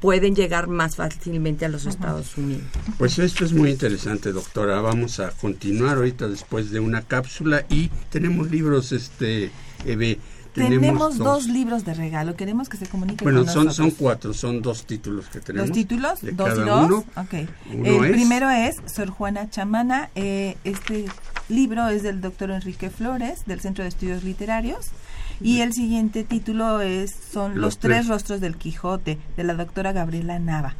pueden 0.00 0.34
llegar 0.34 0.66
más 0.66 0.96
fácilmente 0.96 1.66
a 1.66 1.68
los 1.68 1.86
Estados 1.86 2.36
Unidos. 2.36 2.64
Pues 2.98 3.18
esto 3.18 3.44
es 3.44 3.52
muy 3.52 3.70
interesante, 3.70 4.32
doctora. 4.32 4.80
Vamos 4.80 5.20
a 5.20 5.30
continuar 5.30 5.98
ahorita 5.98 6.26
después 6.28 6.70
de 6.70 6.80
una 6.80 7.02
cápsula 7.02 7.64
y 7.68 7.88
tenemos 8.10 8.50
libros, 8.50 8.92
este, 8.92 9.50
Eve. 9.84 10.18
Tenemos, 10.52 11.16
dos, 11.16 11.46
libros 11.46 11.84
de 11.84 11.94
regalo. 11.94 12.34
Queremos 12.34 12.68
que 12.68 12.76
se 12.76 12.86
comuniquen 12.86 13.24
bueno, 13.24 13.44
con 13.44 13.52
son, 13.52 13.72
son 13.72 13.92
cuatro, 13.92 14.32
son 14.34 14.60
dos 14.62 14.84
títulos 14.84 15.26
que 15.26 15.38
tenemos. 15.38 15.68
¿Dos 15.68 15.76
títulos? 15.76 16.18
¿Dos 16.22 16.58
y 16.58 16.62
dos? 16.62 17.04
el 17.72 18.10
primero 18.10 18.50
es 18.50 18.76
Sor 18.86 19.10
Juana 19.10 19.48
Chamana. 19.48 20.10
Eh, 20.16 20.56
este 20.64 21.04
libro 21.48 21.88
es 21.88 22.02
del 22.02 22.20
doctor 22.20 22.50
Enrique 22.50 22.90
Flores, 22.90 23.44
del 23.46 23.60
Centro 23.60 23.84
de 23.84 23.90
Estudios 23.90 24.24
Literarios. 24.24 24.88
Y 25.40 25.60
el 25.60 25.72
siguiente 25.72 26.24
título 26.24 26.80
es 26.80 27.14
son 27.32 27.60
Los, 27.60 27.78
tres. 27.78 28.06
rostros 28.08 28.40
del 28.40 28.56
Quijote, 28.56 29.18
de 29.36 29.44
la 29.44 29.54
doctora 29.54 29.92
Gabriela 29.92 30.38
Nava. 30.38 30.74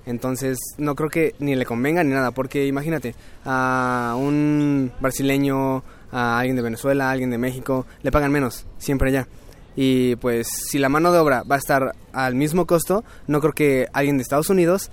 Entonces 0.06 0.58
no 0.76 0.94
creo 0.94 1.08
que 1.08 1.34
ni 1.38 1.54
le 1.54 1.64
convenga 1.64 2.04
ni 2.04 2.10
nada, 2.10 2.30
porque 2.30 2.66
imagínate, 2.66 3.14
a 3.44 4.14
un 4.18 4.92
brasileño, 5.00 5.82
a 6.14 6.38
alguien 6.38 6.54
de 6.54 6.62
Venezuela, 6.62 7.08
a 7.08 7.10
alguien 7.10 7.30
de 7.30 7.38
México, 7.38 7.86
le 8.02 8.12
pagan 8.12 8.30
menos, 8.30 8.66
siempre 8.78 9.08
allá. 9.10 9.26
Y 9.74 10.14
pues 10.16 10.46
si 10.70 10.78
la 10.78 10.88
mano 10.88 11.10
de 11.10 11.18
obra 11.18 11.42
va 11.42 11.56
a 11.56 11.58
estar 11.58 11.96
al 12.12 12.36
mismo 12.36 12.66
costo, 12.66 13.02
no 13.26 13.40
creo 13.40 13.52
que 13.52 13.88
alguien 13.92 14.16
de 14.16 14.22
Estados 14.22 14.48
Unidos 14.48 14.92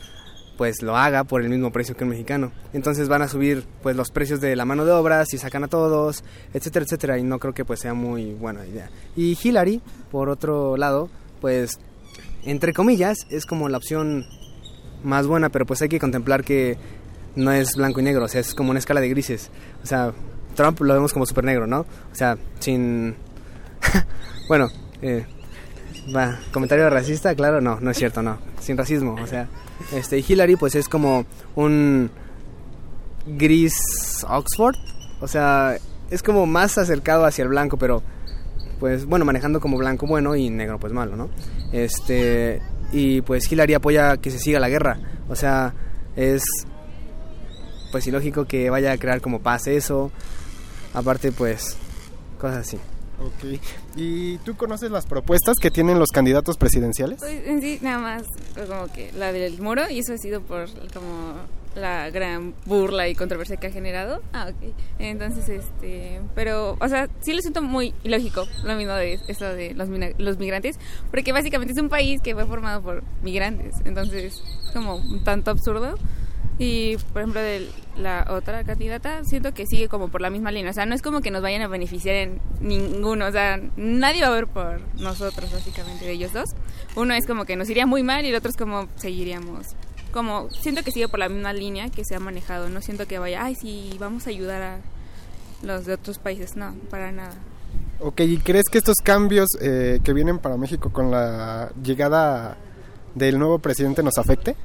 pues 0.57 0.81
lo 0.81 0.97
haga 0.97 1.23
por 1.23 1.41
el 1.41 1.49
mismo 1.49 1.71
precio 1.71 1.95
que 1.95 2.03
un 2.03 2.09
mexicano. 2.09 2.51
Entonces 2.73 3.07
van 3.07 3.21
a 3.21 3.27
subir 3.27 3.65
pues 3.83 3.95
los 3.95 4.09
precios 4.09 4.41
de 4.41 4.55
la 4.55 4.65
mano 4.65 4.83
de 4.83 4.91
obra 4.91 5.23
si 5.25 5.37
sacan 5.37 5.63
a 5.63 5.67
todos, 5.67 6.23
etcétera, 6.55 6.85
etcétera, 6.85 7.17
y 7.19 7.23
no 7.23 7.37
creo 7.37 7.53
que 7.53 7.65
pues 7.65 7.79
sea 7.79 7.93
muy 7.93 8.33
buena 8.33 8.65
idea. 8.65 8.89
Y 9.15 9.37
Hillary, 9.41 9.79
por 10.09 10.27
otro 10.29 10.75
lado, 10.75 11.09
pues 11.39 11.79
entre 12.43 12.73
comillas, 12.73 13.27
es 13.29 13.45
como 13.45 13.69
la 13.69 13.77
opción 13.77 14.25
más 15.03 15.27
buena, 15.27 15.49
pero 15.49 15.67
pues 15.67 15.83
hay 15.83 15.89
que 15.89 15.99
contemplar 15.99 16.43
que 16.43 16.77
no 17.35 17.51
es 17.51 17.75
blanco 17.75 17.99
y 17.99 18.03
negro, 18.03 18.25
o 18.25 18.27
sea, 18.27 18.41
es 18.41 18.55
como 18.55 18.71
una 18.71 18.79
escala 18.79 19.01
de 19.01 19.09
grises. 19.09 19.51
O 19.83 19.85
sea, 19.85 20.13
Trump 20.55 20.79
lo 20.81 20.93
vemos 20.93 21.13
como 21.13 21.25
súper 21.25 21.45
negro, 21.45 21.67
¿no? 21.67 21.81
O 21.81 22.15
sea, 22.15 22.37
sin... 22.59 23.15
bueno, 24.47 24.69
eh, 25.01 25.25
comentario 26.51 26.89
racista, 26.89 27.35
claro, 27.35 27.61
no, 27.61 27.79
no 27.79 27.91
es 27.91 27.97
cierto, 27.97 28.21
no, 28.21 28.39
sin 28.59 28.77
racismo, 28.77 29.15
o 29.21 29.27
sea, 29.27 29.47
este, 29.93 30.19
y 30.19 30.25
Hillary 30.27 30.55
pues 30.55 30.75
es 30.75 30.87
como 30.87 31.25
un 31.55 32.09
gris 33.25 33.73
Oxford, 34.27 34.75
o 35.19 35.27
sea, 35.27 35.77
es 36.09 36.23
como 36.23 36.45
más 36.45 36.77
acercado 36.77 37.25
hacia 37.25 37.43
el 37.43 37.49
blanco, 37.49 37.77
pero 37.77 38.03
pues 38.79 39.05
bueno, 39.05 39.25
manejando 39.25 39.59
como 39.59 39.77
blanco 39.77 40.07
bueno 40.07 40.35
y 40.35 40.49
negro 40.49 40.79
pues 40.79 40.91
malo, 40.91 41.15
¿no? 41.15 41.29
Este, 41.71 42.61
y 42.91 43.21
pues 43.21 43.49
Hillary 43.51 43.75
apoya 43.75 44.17
que 44.17 44.31
se 44.31 44.39
siga 44.39 44.59
la 44.59 44.69
guerra, 44.69 44.99
o 45.29 45.35
sea, 45.35 45.73
es 46.15 46.43
pues 47.91 48.07
ilógico 48.07 48.45
que 48.45 48.69
vaya 48.69 48.93
a 48.93 48.97
crear 48.97 49.21
como 49.21 49.41
paz 49.41 49.67
eso, 49.67 50.11
aparte 50.93 51.31
pues 51.31 51.77
cosas 52.39 52.67
así. 52.67 52.77
Ok. 53.19 53.59
¿Y 53.95 54.37
tú 54.39 54.55
conoces 54.55 54.89
las 54.89 55.05
propuestas 55.05 55.55
que 55.61 55.69
tienen 55.69 55.99
los 55.99 56.09
candidatos 56.09 56.57
presidenciales? 56.57 57.19
Pues 57.19 57.47
en 57.47 57.61
sí, 57.61 57.77
nada 57.81 57.99
más 57.99 58.23
como 58.67 58.91
que 58.91 59.11
la 59.11 59.31
del 59.31 59.61
muro, 59.61 59.87
y 59.91 59.99
eso 59.99 60.13
ha 60.13 60.17
sido 60.17 60.41
por 60.41 60.67
como 60.91 61.35
la 61.75 62.09
gran 62.09 62.53
burla 62.65 63.07
y 63.07 63.15
controversia 63.15 63.57
que 63.57 63.67
ha 63.67 63.71
generado. 63.71 64.21
Ah, 64.33 64.47
ok. 64.49 64.73
Entonces, 64.97 65.47
este, 65.49 66.19
pero, 66.33 66.75
o 66.81 66.87
sea, 66.89 67.07
sí 67.21 67.33
lo 67.33 67.41
siento 67.41 67.61
muy 67.61 67.93
ilógico, 68.03 68.43
lo 68.63 68.75
mismo 68.75 68.93
de 68.93 69.19
eso 69.27 69.45
de 69.45 69.75
los, 69.75 69.87
mina- 69.87 70.09
los 70.17 70.39
migrantes, 70.39 70.77
porque 71.11 71.31
básicamente 71.31 71.73
es 71.73 71.79
un 71.79 71.89
país 71.89 72.21
que 72.21 72.33
fue 72.33 72.45
formado 72.47 72.81
por 72.81 73.03
migrantes, 73.21 73.75
entonces 73.85 74.33
es 74.33 74.73
como 74.73 74.95
un 74.95 75.23
tanto 75.23 75.51
absurdo. 75.51 75.95
Y, 76.63 76.95
por 77.11 77.23
ejemplo, 77.23 77.41
de 77.41 77.67
la 77.97 78.27
otra 78.29 78.63
candidata, 78.63 79.23
siento 79.23 79.51
que 79.51 79.65
sigue 79.65 79.89
como 79.89 80.09
por 80.09 80.21
la 80.21 80.29
misma 80.29 80.51
línea. 80.51 80.69
O 80.69 80.73
sea, 80.75 80.85
no 80.85 80.93
es 80.93 81.01
como 81.01 81.21
que 81.21 81.31
nos 81.31 81.41
vayan 81.41 81.63
a 81.63 81.67
beneficiar 81.67 82.15
en 82.15 82.39
ninguno. 82.59 83.25
O 83.25 83.31
sea, 83.31 83.59
nadie 83.77 84.21
va 84.21 84.27
a 84.27 84.29
ver 84.29 84.45
por 84.45 84.79
nosotros, 84.99 85.51
básicamente, 85.51 86.05
de 86.05 86.11
ellos 86.11 86.33
dos. 86.33 86.51
Uno 86.95 87.15
es 87.15 87.25
como 87.25 87.45
que 87.45 87.55
nos 87.55 87.67
iría 87.67 87.87
muy 87.87 88.03
mal 88.03 88.25
y 88.25 88.29
el 88.29 88.35
otro 88.35 88.51
es 88.51 88.57
como 88.57 88.87
seguiríamos. 88.97 89.69
Como, 90.11 90.51
siento 90.51 90.83
que 90.83 90.91
sigue 90.91 91.07
por 91.07 91.17
la 91.17 91.29
misma 91.29 91.51
línea 91.51 91.89
que 91.89 92.05
se 92.05 92.13
ha 92.13 92.19
manejado. 92.19 92.69
No 92.69 92.83
siento 92.83 93.07
que 93.07 93.17
vaya, 93.17 93.43
ay, 93.43 93.55
sí, 93.55 93.95
vamos 93.99 94.27
a 94.27 94.29
ayudar 94.29 94.61
a 94.61 94.77
los 95.63 95.85
de 95.87 95.95
otros 95.95 96.19
países. 96.19 96.55
No, 96.55 96.75
para 96.91 97.11
nada. 97.11 97.33
Ok, 97.99 98.19
¿y 98.19 98.37
crees 98.37 98.65
que 98.71 98.77
estos 98.77 98.97
cambios 99.03 99.47
eh, 99.61 99.99
que 100.03 100.13
vienen 100.13 100.37
para 100.37 100.57
México 100.57 100.91
con 100.93 101.09
la 101.09 101.71
llegada 101.83 102.55
del 103.15 103.39
nuevo 103.39 103.57
presidente 103.57 104.03
nos 104.03 104.19
afecte? 104.19 104.55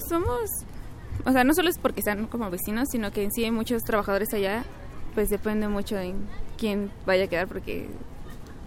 Somos, 0.00 0.50
o 1.24 1.32
sea, 1.32 1.44
no 1.44 1.54
solo 1.54 1.68
es 1.68 1.78
porque 1.78 2.02
sean 2.02 2.26
como 2.26 2.50
vecinos, 2.50 2.88
sino 2.90 3.10
que 3.12 3.24
en 3.24 3.32
sí 3.32 3.44
hay 3.44 3.50
muchos 3.50 3.82
trabajadores 3.82 4.32
allá, 4.34 4.64
pues 5.14 5.30
depende 5.30 5.68
mucho 5.68 5.98
en 5.98 6.26
quién 6.58 6.90
vaya 7.06 7.24
a 7.24 7.26
quedar 7.28 7.48
porque 7.48 7.88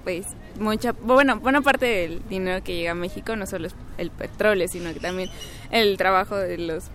pues 0.03 0.25
mucha, 0.57 0.93
bueno, 0.93 1.39
buena 1.39 1.61
parte 1.61 1.85
del 1.85 2.21
dinero 2.29 2.63
que 2.63 2.75
llega 2.75 2.91
a 2.91 2.95
México 2.95 3.35
no 3.35 3.45
solo 3.45 3.67
es 3.67 3.75
el 3.97 4.09
petróleo, 4.09 4.67
sino 4.69 4.93
que 4.93 5.01
también 5.01 5.29
el 5.69 5.97
trabajo 5.97 6.37
de 6.37 6.57
los 6.57 6.85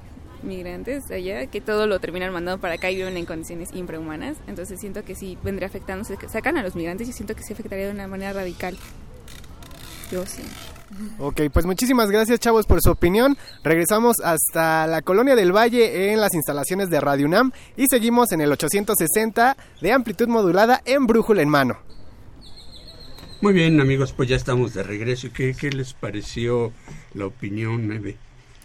migrantes 0.43 1.11
allá, 1.11 1.47
que 1.47 1.61
todo 1.61 1.87
lo 1.87 2.01
terminan 2.01 2.33
mandando 2.33 2.61
para 2.61 2.75
acá 2.75 2.91
y 2.91 2.97
viven 2.97 3.17
en 3.17 3.27
condiciones 3.27 3.71
infrahumanas. 3.75 4.39
Entonces 4.47 4.81
siento 4.81 5.05
que 5.05 5.15
sí 5.15 5.39
vendría 5.43 5.69
afectando, 5.69 6.05
sacan 6.29 6.57
a 6.57 6.63
los 6.63 6.75
migrantes 6.75 7.09
y 7.09 7.13
siento 7.13 7.35
que 7.37 7.43
sí 7.43 7.53
afectaría 7.53 7.87
de 7.87 7.93
una 7.93 8.09
manera 8.09 8.33
radical. 8.33 8.77
Yo 10.11 10.25
sí. 10.27 10.43
Ok, 11.19 11.43
pues 11.53 11.67
muchísimas 11.67 12.11
gracias 12.11 12.41
chavos 12.41 12.67
por 12.67 12.81
su 12.83 12.91
opinión. 12.91 13.37
Regresamos 13.63 14.21
hasta 14.21 14.87
la 14.87 15.03
Colonia 15.03 15.35
del 15.35 15.55
Valle 15.55 16.13
en 16.13 16.21
las 16.21 16.35
instalaciones 16.35 16.91
de 16.91 17.01
Radio 17.01 17.27
UNAM 17.27 17.53
y 17.77 17.87
seguimos 17.89 18.33
en 18.33 18.41
el 18.41 18.53
860 18.53 19.57
de 19.81 19.93
amplitud 19.93 20.29
modulada 20.29 20.83
en 20.85 21.07
Brújula 21.07 21.43
en 21.43 21.49
mano. 21.49 21.79
Muy 23.41 23.53
bien, 23.53 23.81
amigos, 23.81 24.13
pues 24.13 24.29
ya 24.29 24.37
estamos 24.37 24.73
de 24.75 24.83
regreso. 24.83 25.27
¿Y 25.27 25.31
¿Qué, 25.31 25.55
qué 25.59 25.71
les 25.71 25.95
pareció 25.95 26.73
la 27.15 27.27
opinión 27.27 27.91
Eve, 27.91 28.17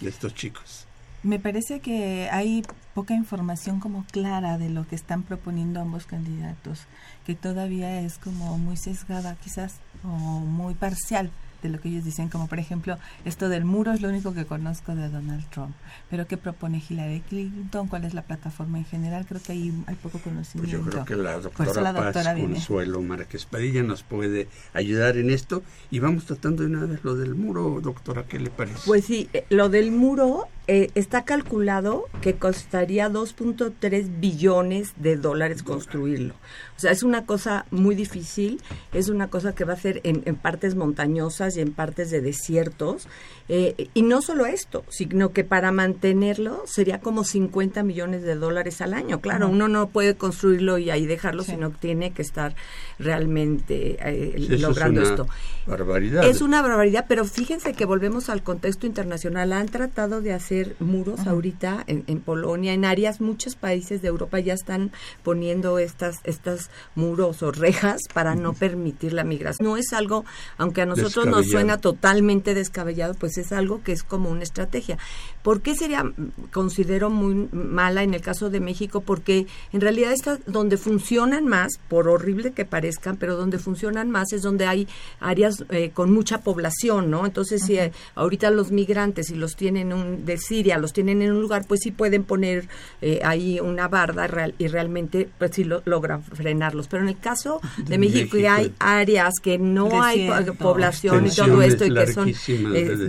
de 0.02 0.10
estos 0.10 0.36
chicos? 0.36 0.86
Me 1.24 1.40
parece 1.40 1.80
que 1.80 2.30
hay 2.32 2.64
poca 2.94 3.16
información 3.16 3.80
como 3.80 4.06
clara 4.12 4.58
de 4.58 4.70
lo 4.70 4.88
que 4.88 4.96
están 4.96 5.24
proponiendo 5.24 5.82
ambos 5.82 6.06
candidatos, 6.06 6.82
que 7.26 7.34
todavía 7.34 8.02
es 8.02 8.20
como 8.20 8.58
muy 8.60 8.78
sesgada 8.78 9.36
quizás 9.44 9.76
o 10.04 10.08
muy 10.08 10.76
parcial 10.76 11.32
de 11.64 11.70
lo 11.70 11.80
que 11.80 11.90
ellos 11.90 12.04
dicen, 12.06 12.30
como 12.30 12.48
por 12.48 12.60
ejemplo 12.60 12.98
esto 13.26 13.50
del 13.50 13.66
muro 13.66 13.92
es 13.92 14.02
lo 14.02 14.10
único 14.10 14.34
que 14.34 14.46
conozco 14.46 14.96
de 14.96 15.10
Donald 15.10 15.46
Trump, 15.50 15.76
pero 16.10 16.28
¿qué 16.28 16.38
propone 16.38 16.82
Hillary 16.88 17.22
Clinton? 17.22 17.88
¿Cuál 17.88 18.06
es 18.06 18.14
la 18.14 18.22
plataforma 18.24 18.78
en 18.78 18.86
general? 18.86 19.26
Creo 19.28 19.42
que 19.42 19.52
ahí 19.54 19.74
hay 19.88 19.96
poco 19.96 20.18
Pues 20.20 20.24
conocimiento. 20.24 20.78
yo 20.78 20.90
creo 20.90 21.06
que 21.06 21.16
la 21.16 21.40
doctora 21.40 21.82
la 21.82 21.94
Paz 21.94 22.36
viene. 22.36 22.54
Consuelo 22.54 23.02
Márquez 23.02 23.46
Padilla 23.46 23.84
nos 23.84 24.04
puede 24.04 24.48
ayudar 24.74 25.18
en 25.18 25.30
esto. 25.30 25.64
Y 25.92 26.00
vamos 26.00 26.26
tratando 26.26 26.64
de 26.64 26.70
una 26.70 26.86
vez 26.86 27.04
lo 27.04 27.16
del 27.16 27.36
muro, 27.36 27.80
doctora, 27.82 28.24
¿qué 28.24 28.40
le 28.40 28.50
parece? 28.50 28.80
Pues 28.86 29.06
sí, 29.06 29.30
eh, 29.34 29.46
lo 29.50 29.70
del 29.70 29.92
muro 29.92 30.48
eh, 30.68 30.90
está 30.96 31.24
calculado 31.24 32.06
que 32.22 32.36
costaría 32.36 33.10
2.3 33.10 34.20
billones 34.20 34.94
de 34.98 35.16
dólares 35.16 35.64
construirlo. 35.64 36.34
O 36.76 36.80
sea, 36.80 36.92
es 36.92 37.04
una 37.04 37.26
cosa 37.26 37.66
muy 37.72 37.96
difícil, 37.96 38.62
es 38.94 39.08
una 39.08 39.30
cosa 39.30 39.56
que 39.56 39.64
va 39.64 39.74
a 39.74 39.78
ser 39.78 40.02
en, 40.04 40.24
partes 40.36 40.76
montañosas 40.76 41.56
y 41.56 41.62
en 41.62 41.72
partes 41.72 42.12
de 42.12 42.22
desiertos. 42.22 43.08
Eh, 43.50 43.90
y 43.94 44.02
no 44.02 44.22
solo 44.22 44.46
esto, 44.46 44.84
sino 44.90 45.32
que 45.32 45.46
para 45.46 45.72
mantenerlo 45.72 46.64
sería 46.66 47.00
como 47.00 47.24
50 47.24 47.82
millones 47.84 48.24
de 48.24 48.36
dólares 48.36 48.82
al 48.82 48.94
año. 48.94 49.22
Claro, 49.22 49.48
uno 49.48 49.70
no 49.70 49.88
puede 49.88 50.16
construirlo 50.16 50.78
y 50.78 50.90
ahí 50.90 51.06
dejarlo, 51.06 51.44
sino 51.44 51.72
que 51.72 51.78
tiene 51.78 52.12
que 52.12 52.22
estar 52.22 52.56
realmente 53.00 53.98
eh, 54.02 54.36
logrando 54.60 55.02
es 55.02 55.08
una 55.08 55.24
esto. 55.24 55.34
Barbaridad. 55.66 56.26
Es 56.26 56.42
una 56.42 56.62
barbaridad, 56.62 57.06
pero 57.08 57.26
fíjense 57.26 57.74
que 57.74 57.86
volvemos 57.86 58.30
al 58.30 58.44
contexto 58.44 58.86
internacional. 58.86 59.54
Han 59.54 59.68
tratado 59.68 60.22
de 60.22 60.34
hacer 60.34 60.57
muros 60.80 61.28
ahorita 61.28 61.84
en, 61.88 62.04
en, 62.08 62.20
Polonia, 62.20 62.74
en 62.74 62.86
áreas, 62.86 63.22
muchos 63.22 63.56
países 63.56 64.02
de 64.02 64.08
Europa 64.08 64.40
ya 64.40 64.54
están 64.54 64.92
poniendo 65.24 65.80
estas, 65.80 66.18
estas 66.24 66.70
muros 66.96 67.44
o 67.44 67.52
rejas 67.52 68.02
para 68.14 68.36
no 68.36 68.54
permitir 68.54 69.14
la 69.14 69.24
migración. 69.24 69.68
No 69.68 69.78
es 69.78 69.94
algo, 69.94 70.26
aunque 70.58 70.82
a 70.82 70.86
nosotros 70.86 71.26
nos 71.26 71.48
suena 71.48 71.78
totalmente 71.78 72.54
descabellado, 72.54 73.14
pues 73.14 73.38
es 73.38 73.52
algo 73.52 73.82
que 73.84 73.92
es 73.92 74.04
como 74.04 74.30
una 74.30 74.44
estrategia. 74.44 74.98
¿Por 75.44 75.62
qué 75.62 75.76
sería, 75.76 76.12
considero 76.52 77.10
muy 77.10 77.48
mala 77.52 78.04
en 78.04 78.14
el 78.14 78.22
caso 78.22 78.50
de 78.50 78.60
México? 78.60 79.02
Porque 79.02 79.48
en 79.72 79.82
realidad 79.82 80.12
está 80.12 80.40
donde 80.46 80.78
funcionan 80.78 81.48
más, 81.48 81.80
por 81.88 82.08
horrible 82.08 82.52
que 82.52 82.66
parezcan, 82.66 83.18
pero 83.18 83.36
donde 83.36 83.58
funcionan 83.58 84.12
más 84.12 84.34
es 84.34 84.42
donde 84.42 84.66
hay 84.66 84.88
áreas 85.20 85.64
eh, 85.70 85.92
con 85.94 86.12
mucha 86.12 86.42
población, 86.42 87.10
¿no? 87.10 87.26
Entonces, 87.26 87.64
si 87.66 87.78
eh, 87.78 87.92
ahorita 88.16 88.52
los 88.52 88.72
migrantes, 88.72 89.28
si 89.28 89.36
los 89.36 89.56
tienen 89.56 89.94
un, 89.94 90.26
de 90.26 90.38
Siria, 90.48 90.78
los 90.78 90.94
tienen 90.94 91.22
en 91.22 91.32
un 91.32 91.42
lugar, 91.42 91.66
pues 91.68 91.82
sí 91.84 91.92
pueden 91.92 92.24
poner 92.24 92.68
eh, 93.02 93.20
ahí 93.24 93.60
una 93.60 93.88
barda 93.88 94.28
real, 94.28 94.56
y 94.58 94.68
realmente, 94.68 95.30
pues 95.38 95.52
sí 95.54 95.64
lo, 95.64 95.82
logran 95.86 96.24
frenarlos. 96.24 96.88
Pero 96.88 97.04
en 97.04 97.10
el 97.10 97.20
caso 97.20 97.62
de, 97.78 97.98
México, 97.98 98.38
hay 98.50 98.74
áreas 98.80 99.34
que 99.42 99.58
no 99.58 100.02
hay 100.02 100.30
población 100.58 101.28
y 101.28 101.30
todo 101.30 101.62
esto, 101.62 101.86
y 101.86 101.94
que 101.94 102.08
son 102.08 102.32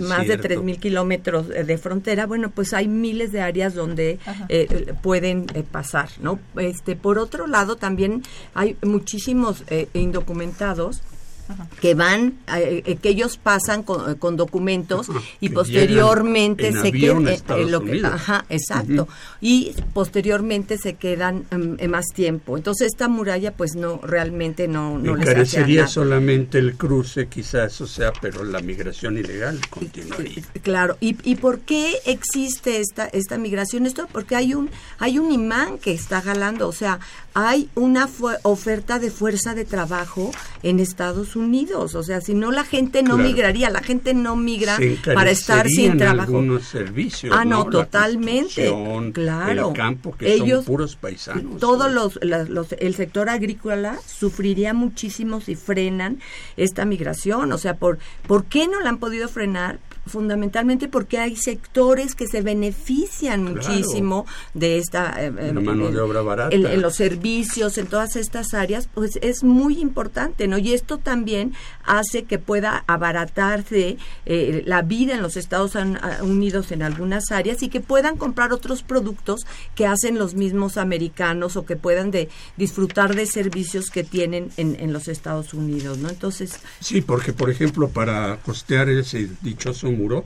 más 0.07 0.27
de 0.27 0.39
3.000 0.39 0.79
kilómetros 0.79 1.47
de 1.49 1.77
frontera, 1.77 2.25
bueno, 2.25 2.51
pues 2.51 2.73
hay 2.73 2.87
miles 2.87 3.31
de 3.31 3.41
áreas 3.41 3.73
donde 3.73 4.19
pueden 5.01 5.45
pasar, 5.71 6.09
¿no? 6.21 6.39
Este, 6.57 6.95
por 6.95 7.19
otro 7.19 7.47
lado, 7.47 7.75
también 7.75 8.23
hay 8.53 8.75
muchísimos 8.81 9.63
indocumentados 9.93 11.01
que 11.81 11.95
van, 11.95 12.35
eh, 12.55 12.97
que 13.01 13.09
ellos 13.09 13.37
pasan 13.37 13.83
con, 13.83 14.11
eh, 14.11 14.15
documentos 14.35 15.07
y 15.39 15.49
posteriormente 15.49 16.71
se 16.71 16.91
quedan, 16.91 17.25
lo 17.71 17.83
que, 17.83 18.01
ajá, 18.05 18.45
exacto, 18.49 19.07
y 19.41 19.73
posteriormente 19.93 20.77
se 20.77 20.95
quedan 20.95 21.45
em, 21.51 21.77
más 21.89 22.05
tiempo. 22.13 22.57
Entonces 22.57 22.87
esta 22.91 23.07
muralla, 23.07 23.53
pues 23.53 23.75
no, 23.75 23.99
realmente 24.03 24.67
no, 24.67 24.99
no 24.99 25.15
les 25.15 25.55
hace 25.55 25.87
solamente 25.87 26.59
el 26.59 26.75
cruce, 26.75 27.27
quizás, 27.27 27.81
o 27.81 27.87
sea, 27.87 28.11
pero 28.21 28.43
la 28.43 28.59
migración 28.59 29.17
ilegal 29.17 29.59
continuaría. 29.69 30.43
Claro. 30.61 30.97
¿Y, 30.99 31.17
y 31.29 31.35
por 31.35 31.59
qué 31.59 31.93
existe 32.05 32.79
esta 32.79 33.05
esta 33.05 33.37
migración? 33.37 33.85
Esto 33.85 34.07
porque 34.11 34.35
hay 34.35 34.53
un 34.53 34.69
hay 34.99 35.17
un 35.17 35.31
imán 35.31 35.77
que 35.79 35.93
está 35.93 36.21
jalando, 36.21 36.67
o 36.67 36.73
sea, 36.73 36.99
hay 37.33 37.69
una 37.75 38.09
oferta 38.43 38.99
de 38.99 39.11
fuerza 39.11 39.55
de 39.55 39.65
trabajo 39.65 40.31
en 40.61 40.79
Estados 40.79 41.35
Unidos. 41.35 41.38
O 41.95 42.03
sea, 42.03 42.21
si 42.21 42.33
no 42.33 42.51
la 42.51 42.63
gente 42.63 43.03
no 43.03 43.17
migraría, 43.17 43.69
la 43.69 43.81
gente 43.81 44.13
no 44.13 44.35
migra 44.35 44.77
para 45.13 45.31
estar 45.31 45.67
sin 45.67 45.97
trabajo. 45.97 46.37
Algunos 46.37 46.63
servicios, 46.65 47.35
ah, 47.37 47.45
no, 47.45 47.65
totalmente. 47.65 48.73
Claro. 49.13 49.69
El 49.69 49.73
campo, 49.73 50.15
que 50.15 50.33
Ellos, 50.33 50.65
son 50.65 50.65
puros 50.65 50.95
paisanos. 50.95 51.59
Todos 51.59 51.91
los, 51.91 52.19
los, 52.21 52.73
el 52.73 52.95
sector 52.95 53.29
agrícola 53.29 53.99
sufriría 54.05 54.73
muchísimo 54.73 55.41
si 55.41 55.55
frenan 55.55 56.19
esta 56.57 56.85
migración. 56.85 57.51
O 57.51 57.57
sea, 57.57 57.75
¿por, 57.75 57.99
¿por 58.27 58.45
qué 58.45 58.67
no 58.67 58.81
la 58.81 58.89
han 58.89 58.97
podido 58.97 59.27
frenar? 59.27 59.79
Fundamentalmente 60.09 60.87
porque 60.87 61.17
hay 61.17 61.35
sectores 61.35 62.15
que 62.15 62.27
se 62.27 62.41
benefician 62.41 63.43
muchísimo 63.43 64.25
de 64.53 64.77
esta 64.77 65.15
eh, 65.23 65.31
eh, 65.37 65.53
mano 65.53 65.89
de 65.91 65.99
obra 65.99 66.21
barata. 66.21 66.55
En, 66.55 66.81
los 66.81 66.95
servicios, 66.95 67.77
en 67.77 67.87
todas 67.87 68.15
estas 68.15 68.53
áreas, 68.53 68.89
pues 68.93 69.19
es 69.21 69.43
muy 69.43 69.79
importante, 69.79 70.47
¿no? 70.47 70.57
Y 70.57 70.73
esto 70.73 70.97
también 70.97 71.53
hace 71.83 72.23
que 72.23 72.39
pueda 72.39 72.83
abaratarse 72.87 73.97
eh, 74.25 74.63
la 74.65 74.81
vida 74.81 75.13
en 75.13 75.21
los 75.21 75.37
Estados 75.37 75.73
Unidos 76.21 76.71
en 76.71 76.83
algunas 76.83 77.31
áreas 77.31 77.63
y 77.63 77.69
que 77.69 77.79
puedan 77.79 78.17
comprar 78.17 78.53
otros 78.53 78.83
productos 78.83 79.41
que 79.75 79.85
hacen 79.85 80.17
los 80.17 80.33
mismos 80.33 80.77
americanos 80.77 81.55
o 81.55 81.65
que 81.65 81.75
puedan 81.75 82.11
de 82.11 82.29
disfrutar 82.57 83.15
de 83.15 83.25
servicios 83.25 83.89
que 83.89 84.03
tienen 84.03 84.49
en, 84.57 84.75
en 84.79 84.93
los 84.93 85.07
Estados 85.07 85.53
Unidos, 85.53 85.97
¿no? 85.97 86.09
Entonces... 86.09 86.59
Sí, 86.79 87.01
porque 87.01 87.33
por 87.33 87.49
ejemplo 87.49 87.89
para 87.89 88.37
costear 88.37 88.89
ese 88.89 89.29
dichoso 89.41 89.89
muro, 89.99 90.25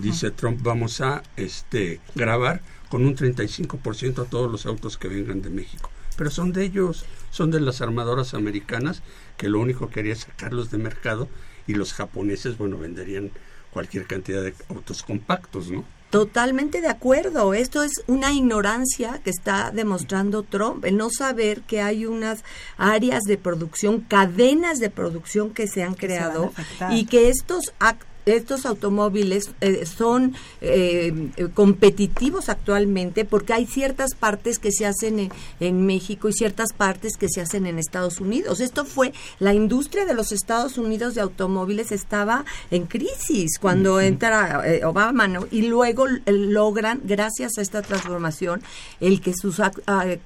dice 0.00 0.30
Trump, 0.30 0.60
vamos 0.62 1.00
a 1.00 1.22
este 1.36 2.00
grabar 2.14 2.60
con 2.88 3.04
un 3.04 3.16
35% 3.16 4.22
a 4.22 4.24
todos 4.24 4.50
los 4.50 4.66
autos 4.66 4.96
que 4.96 5.08
vengan 5.08 5.42
de 5.42 5.50
México. 5.50 5.90
Pero 6.16 6.30
son 6.30 6.52
de 6.52 6.64
ellos, 6.64 7.04
son 7.30 7.50
de 7.50 7.60
las 7.60 7.80
armadoras 7.80 8.34
americanas 8.34 9.02
que 9.36 9.48
lo 9.48 9.60
único 9.60 9.88
que 9.88 10.00
haría 10.00 10.12
es 10.12 10.20
sacarlos 10.20 10.70
de 10.70 10.78
mercado 10.78 11.28
y 11.66 11.74
los 11.74 11.92
japoneses, 11.92 12.58
bueno, 12.58 12.78
venderían 12.78 13.30
cualquier 13.70 14.06
cantidad 14.06 14.42
de 14.42 14.54
autos 14.68 15.02
compactos, 15.02 15.70
¿no? 15.70 15.84
Totalmente 16.10 16.80
de 16.80 16.88
acuerdo. 16.88 17.52
Esto 17.52 17.82
es 17.82 17.92
una 18.06 18.32
ignorancia 18.32 19.20
que 19.22 19.28
está 19.28 19.70
demostrando 19.70 20.42
Trump, 20.42 20.86
el 20.86 20.96
no 20.96 21.10
saber 21.10 21.60
que 21.62 21.82
hay 21.82 22.06
unas 22.06 22.44
áreas 22.78 23.24
de 23.24 23.36
producción, 23.36 24.00
cadenas 24.00 24.78
de 24.78 24.88
producción 24.88 25.50
que 25.50 25.68
se 25.68 25.82
han 25.82 25.94
creado 25.94 26.52
y 26.90 27.04
que 27.04 27.28
estos 27.28 27.74
actos 27.78 28.07
estos 28.36 28.66
automóviles 28.66 29.50
eh, 29.60 29.86
son 29.86 30.34
eh, 30.60 31.30
competitivos 31.54 32.48
actualmente 32.48 33.24
porque 33.24 33.52
hay 33.52 33.66
ciertas 33.66 34.14
partes 34.14 34.58
que 34.58 34.72
se 34.72 34.86
hacen 34.86 35.30
en, 35.60 35.86
México 35.86 36.28
y 36.28 36.32
ciertas 36.32 36.72
partes 36.72 37.16
que 37.16 37.28
se 37.28 37.40
hacen 37.40 37.66
en 37.66 37.78
Estados 37.78 38.20
Unidos. 38.20 38.60
Esto 38.60 38.84
fue, 38.84 39.12
la 39.38 39.54
industria 39.54 40.04
de 40.04 40.14
los 40.14 40.32
Estados 40.32 40.76
Unidos 40.76 41.14
de 41.14 41.20
automóviles 41.20 41.92
estaba 41.92 42.44
en 42.70 42.86
crisis 42.86 43.58
cuando 43.60 44.00
entra 44.00 44.62
eh, 44.66 44.84
Obama, 44.84 45.28
Y 45.50 45.62
luego 45.62 46.06
logran, 46.26 47.00
gracias 47.04 47.58
a 47.58 47.62
esta 47.62 47.82
transformación, 47.82 48.62
el 49.00 49.20
que 49.20 49.32
sus 49.34 49.60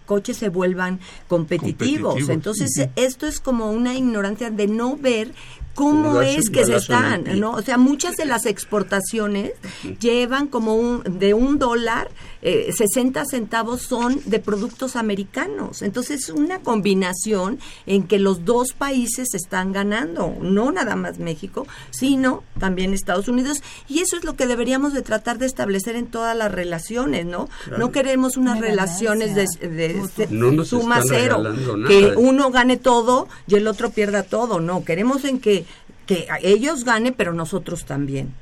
coches 0.07 0.37
se 0.37 0.49
vuelvan 0.49 1.01
competitivos. 1.29 2.29
Entonces, 2.29 2.89
esto 2.97 3.27
es 3.27 3.41
como 3.41 3.71
una 3.71 3.95
ignorancia 3.95 4.51
de 4.51 4.67
no 4.67 4.97
ver 4.97 5.33
cómo 5.75 6.21
es 6.21 6.51
que 6.51 6.65
se 6.65 6.77
están, 6.77 7.25
¿no? 7.39 7.53
O 7.53 7.63
sea, 7.63 7.79
muchas 7.79 8.17
de 8.17 8.25
las 8.25 8.47
exportaciones 8.47 9.53
llevan 10.01 10.49
como 10.49 10.75
un 10.77 11.03
de 11.19 11.35
un 11.35 11.59
dólar, 11.59 12.11
eh, 12.43 12.73
60 12.77 13.25
centavos 13.25 13.83
son 13.83 14.21
de 14.25 14.39
productos 14.39 14.97
americanos. 14.97 15.83
Entonces, 15.83 16.25
es 16.25 16.31
una 16.31 16.61
combinación 16.61 17.59
en 17.87 18.03
que 18.05 18.19
los 18.19 18.45
dos 18.45 18.73
países 18.73 19.35
están 19.35 19.73
ganando, 19.73 20.37
no 20.41 20.73
nada 20.73 20.97
más 20.97 21.19
México, 21.19 21.67
sino 21.91 22.43
también 22.59 22.95
Estados 22.95 23.29
Unidos. 23.29 23.63
Y 23.89 24.01
eso 24.01 24.17
es 24.17 24.25
lo 24.25 24.35
que 24.35 24.47
deberíamos 24.47 24.93
de 24.93 25.03
tratar 25.03 25.39
de 25.39 25.47
establecer 25.47 25.97
en 25.97 26.07
todas 26.07 26.37
las 26.37 26.53
relaciones, 26.53 27.27
¿no? 27.27 27.49
No 27.79 27.93
queremos 27.93 28.37
unas 28.37 28.61
relaciones 28.61 29.35
de, 29.35 29.47
de, 29.69 30.65
suma 30.65 31.01
cero, 31.07 31.43
que 31.87 32.15
uno 32.17 32.51
gane 32.51 32.77
todo 32.77 33.29
y 33.47 33.55
el 33.55 33.67
otro 33.67 33.91
pierda 33.91 34.23
todo, 34.23 34.61
no. 34.61 34.85
Queremos 34.85 35.25
en 35.25 35.39
que 35.39 35.62
que 36.07 36.29
ellos 36.43 36.85
ganen, 36.85 37.15
pero 37.15 37.33
nosotros 37.33 37.85
también. 37.85 38.35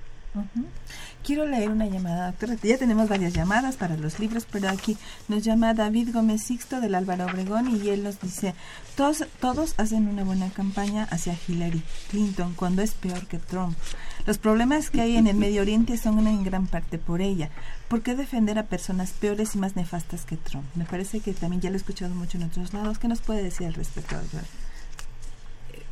Quiero 1.23 1.45
leer 1.45 1.68
una 1.68 1.87
llamada, 1.87 2.29
doctora. 2.29 2.57
Ya 2.62 2.79
tenemos 2.79 3.09
varias 3.09 3.35
llamadas 3.35 3.77
para 3.77 3.97
los 3.97 4.18
libros, 4.18 4.47
pero 4.51 4.71
aquí 4.71 4.97
nos 5.29 5.45
llama 5.45 5.75
David 5.75 6.14
Gómez 6.14 6.43
Sixto 6.43 6.81
del 6.81 6.95
Álvaro 6.95 7.27
Obregón 7.27 7.77
y 7.77 7.91
él 7.91 8.03
nos 8.03 8.21
dice, 8.21 8.55
todos, 8.97 9.27
todos 9.39 9.75
hacen 9.77 10.09
una 10.09 10.25
buena 10.25 10.49
campaña 10.51 11.07
hacia 11.11 11.37
Hillary 11.47 11.83
Clinton 12.11 12.55
cuando 12.55 12.81
es 12.81 12.95
peor 12.95 13.27
que 13.27 13.39
Trump. 13.39 13.77
Los 14.27 14.39
problemas 14.39 14.89
que 14.89 15.03
hay 15.03 15.16
en 15.16 15.27
el 15.27 15.37
Medio 15.37 15.61
Oriente 15.61 15.99
son 15.99 16.27
en 16.27 16.43
gran 16.43 16.66
parte 16.66 16.97
por 16.97 17.21
ella. 17.21 17.51
¿Por 17.89 18.03
qué 18.03 18.14
defender 18.14 18.59
a 18.59 18.66
personas 18.66 19.11
peores 19.11 19.55
y 19.55 19.59
más 19.59 19.77
nefastas 19.77 20.25
que 20.25 20.37
Trump? 20.37 20.64
Me 20.75 20.85
parece 20.85 21.21
que 21.21 21.35
también 21.35 21.61
ya 21.61 21.71
lo 21.71 21.77
he 21.77 21.79
escuchado 21.79 22.14
mucho 22.14 22.39
en 22.39 22.45
otros 22.45 22.73
lados. 22.73 22.99
¿Qué 22.99 23.09
nos 23.09 23.21
puede 23.21 23.43
decir 23.43 23.66
al 23.66 23.75
respecto, 23.75 24.16
doctora? 24.16 24.45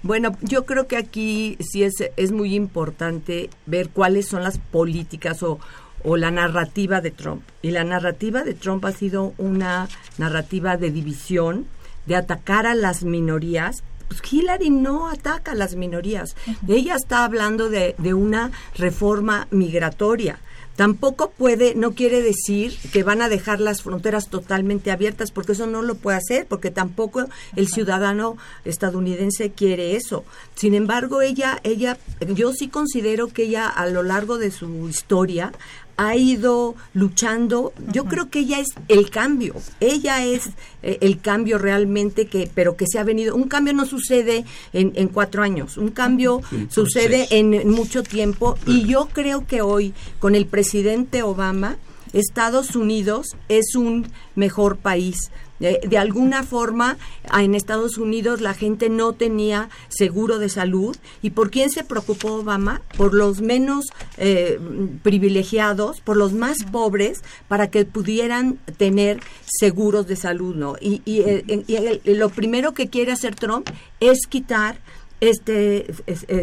Bueno, 0.03 0.37
yo 0.43 0.65
creo 0.65 0.87
que 0.87 0.97
aquí 0.97 1.57
sí 1.61 1.83
es, 1.83 1.95
es 2.17 2.33
muy 2.33 2.55
importante 2.55 3.51
ver 3.67 3.91
cuáles 3.91 4.29
son 4.29 4.45
las 4.45 4.59
políticas 4.59 5.43
o, 5.43 5.59
o 6.05 6.17
la 6.17 6.31
narrativa 6.31 7.01
de 7.01 7.11
Trump. 7.11 7.43
Y 7.63 7.71
la 7.71 7.85
narrativa 7.85 8.45
de 8.45 8.55
Trump 8.55 8.85
ha 8.85 8.93
sido 8.93 9.35
una 9.39 9.89
narrativa 10.17 10.77
de 10.77 10.91
división, 10.91 11.67
de 12.07 12.17
atacar 12.17 12.67
a 12.67 12.75
las 12.75 13.03
minorías. 13.03 13.83
Pues 14.07 14.23
Hillary 14.31 14.71
no 14.71 15.11
ataca 15.11 15.53
a 15.53 15.57
las 15.57 15.75
minorías. 15.75 16.37
Ella 16.67 16.95
está 16.95 17.25
hablando 17.25 17.69
de, 17.69 17.95
de 17.99 18.15
una 18.15 18.53
reforma 18.77 19.49
migratoria 19.51 20.39
Tampoco 20.79 21.31
puede, 21.33 21.75
no 21.75 21.91
quiere 21.91 22.23
decir 22.23 22.79
que 22.93 23.03
van 23.03 23.21
a 23.21 23.29
dejar 23.29 23.59
las 23.59 23.83
fronteras 23.83 24.29
totalmente 24.29 24.93
abiertas, 24.93 25.33
porque 25.33 25.51
eso 25.51 25.67
no 25.67 25.83
lo 25.83 25.97
puede 25.97 26.19
hacer, 26.19 26.47
porque 26.47 26.71
tampoco 26.71 27.25
el 27.57 27.67
ciudadano 27.67 28.37
estadounidense 28.65 29.51
quiere 29.51 29.97
eso. 29.97 30.25
Sin 30.55 30.75
embargo, 30.75 31.21
ella, 31.21 31.59
ella, 31.65 31.99
yo 32.29 32.53
sí 32.53 32.69
considero 32.69 33.27
que 33.27 33.43
ella 33.43 33.67
a 33.67 33.87
lo 33.87 34.05
largo 34.05 34.39
de 34.39 34.53
su 34.53 34.89
historia 34.89 35.51
ha 35.99 36.17
ido 36.17 36.77
luchando. 36.95 37.75
Yo 37.93 38.05
creo 38.05 38.31
que 38.31 38.39
ella 38.39 38.61
es 38.61 38.69
el 38.87 39.11
cambio. 39.11 39.55
Ella 39.81 40.25
es 40.25 40.51
eh, 40.83 40.99
el 41.03 41.21
cambio 41.21 41.59
realmente 41.59 42.29
que, 42.29 42.49
pero 42.55 42.77
que 42.77 42.87
se 42.87 42.99
ha 42.99 43.05
venido. 43.05 43.35
Un 43.35 43.49
cambio 43.49 43.75
no 43.75 43.85
sucede 43.85 44.47
en, 44.73 44.93
en 44.95 45.09
cuatro 45.09 45.43
años. 45.43 45.77
Un 45.77 45.91
cambio 45.91 46.41
sucede 46.71 47.27
en 47.31 47.69
mucho 47.69 48.03
tiempo. 48.03 48.57
Y 48.65 48.87
yo 48.87 49.09
creo 49.13 49.47
que 49.47 49.61
hoy, 49.61 49.93
con 50.21 50.35
el 50.35 50.47
presidente 50.47 51.23
Obama, 51.23 51.77
Estados 52.13 52.77
Unidos 52.77 53.37
es 53.49 53.75
un 53.75 54.07
mejor 54.35 54.77
país 54.77 55.31
de, 55.59 55.99
alguna 55.99 56.45
forma, 56.45 56.97
en 57.37 57.55
Estados 57.55 57.99
Unidos 57.99 58.41
la 58.41 58.55
gente 58.55 58.89
no 58.89 59.13
tenía 59.13 59.69
seguro 59.89 60.39
de 60.39 60.49
salud. 60.49 60.97
¿Y 61.21 61.31
por 61.31 61.51
quién 61.51 61.71
se 61.71 61.85
preocupó 61.85 62.35
Obama? 62.35 62.83
Por 62.97 63.13
los 63.13 63.41
menos 63.41 63.87
eh, 64.19 64.59
privilegiados, 65.03 66.01
por 66.01 66.17
los 66.17 66.33
más 66.33 66.59
pobres, 66.71 67.23
para 67.49 67.71
que 67.71 67.85
pudieran 67.85 68.59
tener 68.77 69.21
seguros 69.47 70.07
de 70.07 70.17
salud. 70.17 70.55
¿no? 70.55 70.77
Y, 70.81 71.03
y, 71.05 71.21
eh, 71.21 72.01
lo 72.05 72.29
primero 72.29 72.73
que 72.73 72.89
quiere 72.89 73.13
hacer 73.13 73.35
Trump 73.35 73.69
es 74.01 74.27
quitar 74.29 74.79
este 75.21 75.87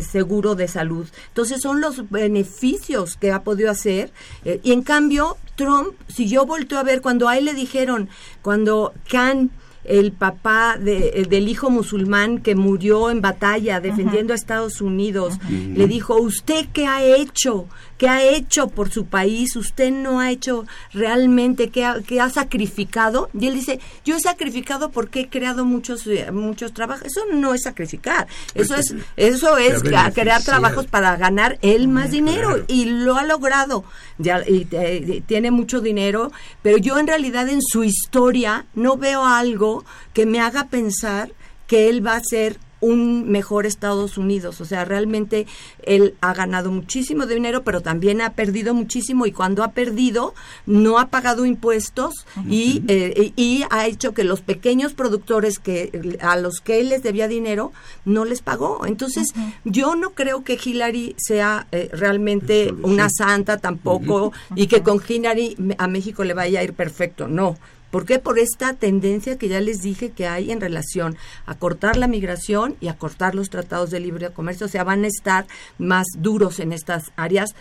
seguro 0.02 0.56
de 0.56 0.68
salud. 0.68 1.08
Entonces 1.30 1.62
son 1.62 1.82
los 1.82 2.10
beneficios 2.10 3.16
que 3.16 3.32
ha 3.32 3.44
podido 3.44 3.72
hacer. 3.72 4.12
Eh, 4.44 4.60
y 4.64 4.72
en 4.72 4.82
cambio, 4.82 5.38
Trump, 5.56 5.94
si 6.08 6.28
yo 6.28 6.46
vuelto 6.46 6.78
a 6.78 6.84
ver 6.84 7.02
cuando 7.02 7.28
a 7.28 7.38
él 7.38 7.46
le 7.46 7.54
dijeron, 7.54 8.10
cuando 8.42 8.94
Khan 9.10 9.52
el 9.86 10.12
papá 10.12 10.78
de, 10.80 11.12
eh, 11.16 11.26
del 11.30 11.48
hijo 11.48 11.70
musulmán 11.70 12.40
que 12.40 12.56
murió 12.56 13.12
en 13.12 13.22
batalla 13.22 13.80
defendiendo 13.80 14.34
a 14.34 14.36
Estados 14.36 14.82
Unidos, 14.82 15.36
le 15.50 15.88
dijo, 15.88 16.16
¿usted 16.18 16.66
qué 16.74 16.88
ha 16.88 17.04
hecho? 17.04 17.68
¿Qué 17.98 18.10
ha 18.10 18.24
hecho 18.24 18.68
por 18.68 18.92
su 18.92 19.06
país? 19.06 19.56
¿Usted 19.56 19.92
no 19.92 20.20
ha 20.20 20.32
hecho 20.32 20.66
realmente 20.94 21.70
qué 21.70 21.86
ha, 21.86 22.02
ha 22.22 22.30
sacrificado? 22.30 23.30
Y 23.40 23.48
él 23.48 23.54
dice, 23.54 23.80
yo 24.04 24.18
he 24.18 24.20
sacrificado 24.20 24.92
porque 24.92 25.22
he 25.22 25.30
creado 25.30 25.64
muchos 25.64 26.06
eh, 26.08 26.30
muchos 26.32 26.74
trabajos. 26.74 27.08
Eso 27.08 27.22
no 27.34 27.54
es 27.54 27.64
sacrificar, 27.64 28.28
eso 28.54 28.76
pues, 28.76 28.92
es 29.18 29.36
eso 29.36 29.58
es 29.58 29.82
crear 29.82 30.44
trabajos 30.44 30.88
para 30.88 31.16
ganar 31.16 31.58
él 31.62 31.88
más 31.88 32.12
dinero 32.12 32.66
y 32.68 32.86
lo 32.86 33.16
ha 33.16 33.24
logrado. 33.24 33.86
Ya, 34.18 34.44
y, 34.48 34.68
eh, 34.72 35.24
tiene 35.26 35.52
mucho 35.52 35.82
dinero, 35.82 36.32
pero 36.62 36.78
yo 36.78 36.98
en 37.00 37.08
realidad 37.08 37.48
en 37.50 37.62
su 37.62 37.84
historia 37.84 38.66
no 38.74 38.98
veo 38.98 39.26
algo 39.26 39.86
que 40.14 40.26
me 40.26 40.40
haga 40.40 40.68
pensar 40.68 41.32
que 41.68 41.90
él 41.90 42.06
va 42.06 42.16
a 42.16 42.24
ser 42.24 42.60
un 42.86 43.30
mejor 43.30 43.66
Estados 43.66 44.18
Unidos. 44.18 44.62
O 44.62 44.66
sea, 44.66 44.86
realmente 44.86 45.48
él 45.84 46.16
ha 46.22 46.34
ganado 46.34 46.72
muchísimo 46.72 47.26
dinero, 47.26 47.64
pero 47.64 47.82
también 47.82 48.22
ha 48.22 48.34
perdido 48.34 48.74
muchísimo 48.74 49.26
y 49.26 49.32
cuando 49.32 49.64
ha 49.64 49.72
perdido 49.72 50.34
no 50.66 51.00
ha 51.00 51.08
pagado 51.08 51.46
impuestos 51.46 52.26
y, 52.48 52.84
eh, 52.88 53.34
y 53.36 53.64
ha 53.70 53.88
hecho 53.88 54.14
que 54.14 54.24
los 54.24 54.42
pequeños 54.42 54.94
productores 54.94 55.60
que 55.60 56.18
a 56.22 56.38
los 56.38 56.62
que 56.62 56.80
él 56.80 56.90
les 56.90 57.02
debía 57.04 57.28
dinero 57.28 57.72
no 58.06 58.26
les 58.26 58.42
pagó. 58.42 58.86
Entonces, 58.86 59.34
yo 59.64 59.96
no 59.96 60.12
creo 60.12 60.44
que 60.44 60.60
Hillary 60.64 61.16
sea 61.18 61.68
eh, 61.72 61.90
realmente 61.92 62.74
una 62.84 63.10
santa 63.10 63.58
tampoco 63.58 64.32
y 64.56 64.68
que 64.68 64.84
con 64.84 65.02
Hillary 65.06 65.58
a 65.78 65.88
México 65.88 66.24
le 66.24 66.34
vaya 66.34 66.60
a 66.60 66.64
ir 66.64 66.74
perfecto. 66.74 67.28
No, 67.28 67.58
¿Por 67.96 68.06
qué? 68.06 68.20
Por 68.20 68.40
esta 68.40 68.74
tendencia 68.74 69.38
que 69.38 69.48
ya 69.48 69.62
les 69.62 69.82
dije 69.82 70.12
que 70.12 70.28
hay 70.28 70.52
en 70.52 70.60
relación 70.60 71.16
a 71.46 71.56
cortar 71.56 71.96
la 71.96 72.10
migración 72.10 72.76
y 72.82 72.90
a 72.90 72.98
cortar 72.98 73.36
los 73.36 73.50
tratados 73.50 73.90
de 73.90 74.02
libre 74.02 74.32
comercio. 74.32 74.66
O 74.66 74.70
sea, 74.70 74.84
van 74.84 75.06
a 75.06 75.08
estar 75.08 75.48
más 75.78 76.06
duros 76.18 76.60
en 76.60 76.74
estas 76.74 77.14
áreas 77.16 77.56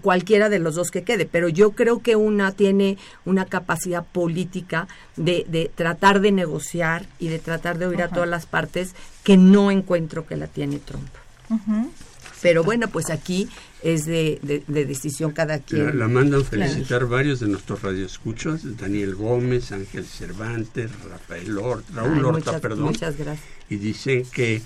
cualquiera 0.00 0.48
de 0.48 0.60
los 0.60 0.76
dos 0.76 0.90
que 0.90 1.02
quede, 1.02 1.26
pero 1.26 1.50
yo 1.50 1.72
creo 1.72 2.00
que 2.00 2.16
una 2.16 2.52
tiene 2.52 2.96
una 3.26 3.44
capacidad 3.44 4.02
política 4.02 4.88
de, 5.16 5.44
de 5.46 5.70
tratar 5.74 6.20
de 6.20 6.32
negociar 6.32 7.04
y 7.18 7.28
de 7.28 7.38
tratar 7.38 7.76
de 7.76 7.84
oír 7.84 8.00
a 8.00 8.08
todas 8.08 8.30
las 8.30 8.46
partes 8.46 8.94
que 9.24 9.36
no 9.36 9.70
encuentro 9.70 10.26
que 10.26 10.36
la 10.36 10.46
tiene 10.46 10.78
Trump. 10.78 11.10
Pero 12.40 12.64
bueno, 12.64 12.88
pues 12.88 13.10
aquí 13.10 13.50
es 13.86 14.04
de, 14.04 14.40
decisión 14.66 15.30
cada 15.30 15.60
quien. 15.60 15.96
La, 15.96 16.08
mandan 16.08 16.44
felicitar 16.44 17.06
varios 17.06 17.38
de 17.38 17.46
nuestros 17.46 17.82
radioescuchos, 17.82 18.76
Daniel 18.76 19.14
Gómez, 19.14 19.70
Ángel 19.70 20.04
Cervantes, 20.04 20.90
Rafael 21.08 21.56
Horta, 21.56 21.92
Raúl 21.94 22.24
Horta, 22.24 22.58
perdón. 22.58 22.86
Muchas 22.86 23.16
gracias. 23.16 23.46
Y 23.70 23.76
dicen 23.76 24.24
que 24.32 24.60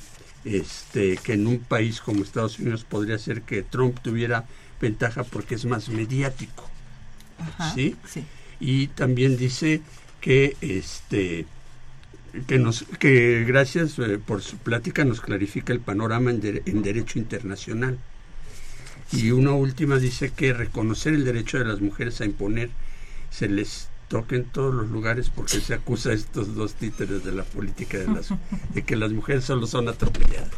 este 0.47 1.19
que 1.19 1.35
en 1.35 1.47
un 1.47 1.59
país 1.59 2.01
como 2.01 2.23
Estados 2.23 2.59
Unidos 2.59 2.85
podría 2.85 3.19
ser 3.19 3.43
que 3.43 3.63
Trump 3.63 3.99
tuviera 4.01 4.47
ventaja 4.81 5.23
porque 5.23 5.57
es 5.57 5.67
más 5.67 5.91
mediático. 5.91 6.71
¿sí? 7.75 7.97
Y 8.59 8.87
también 8.89 9.37
dice 9.37 9.83
que 10.23 10.57
este 10.63 11.45
que 12.47 12.59
nos 12.59 12.85
que 12.99 13.45
gracias 13.47 13.99
eh, 13.99 14.19
por 14.19 14.41
su 14.41 14.57
plática 14.57 15.05
nos 15.05 15.21
clarifica 15.21 15.75
el 15.75 15.81
panorama 15.81 16.31
en, 16.31 16.63
en 16.65 16.83
derecho 16.83 17.19
internacional 17.19 17.99
y 19.13 19.31
una 19.31 19.53
última 19.53 19.99
dice 19.99 20.31
que 20.31 20.53
reconocer 20.53 21.15
el 21.15 21.25
derecho 21.25 21.59
de 21.59 21.65
las 21.65 21.81
mujeres 21.81 22.21
a 22.21 22.25
imponer 22.25 22.71
se 23.31 23.49
les 23.49 23.89
toca 24.09 24.37
en 24.37 24.45
todos 24.45 24.75
los 24.75 24.91
lugares 24.91 25.31
porque 25.31 25.61
se 25.61 25.75
acusa 25.75 26.11
a 26.11 26.15
estos 26.15 26.55
dos 26.55 26.75
títeres 26.75 27.25
de 27.25 27.33
la 27.33 27.45
política 27.45 27.99
de, 27.99 28.07
las, 28.09 28.29
de 28.75 28.83
que 28.83 28.97
las 28.97 29.13
mujeres 29.13 29.45
solo 29.45 29.67
son 29.67 29.89
atropelladas. 29.89 30.51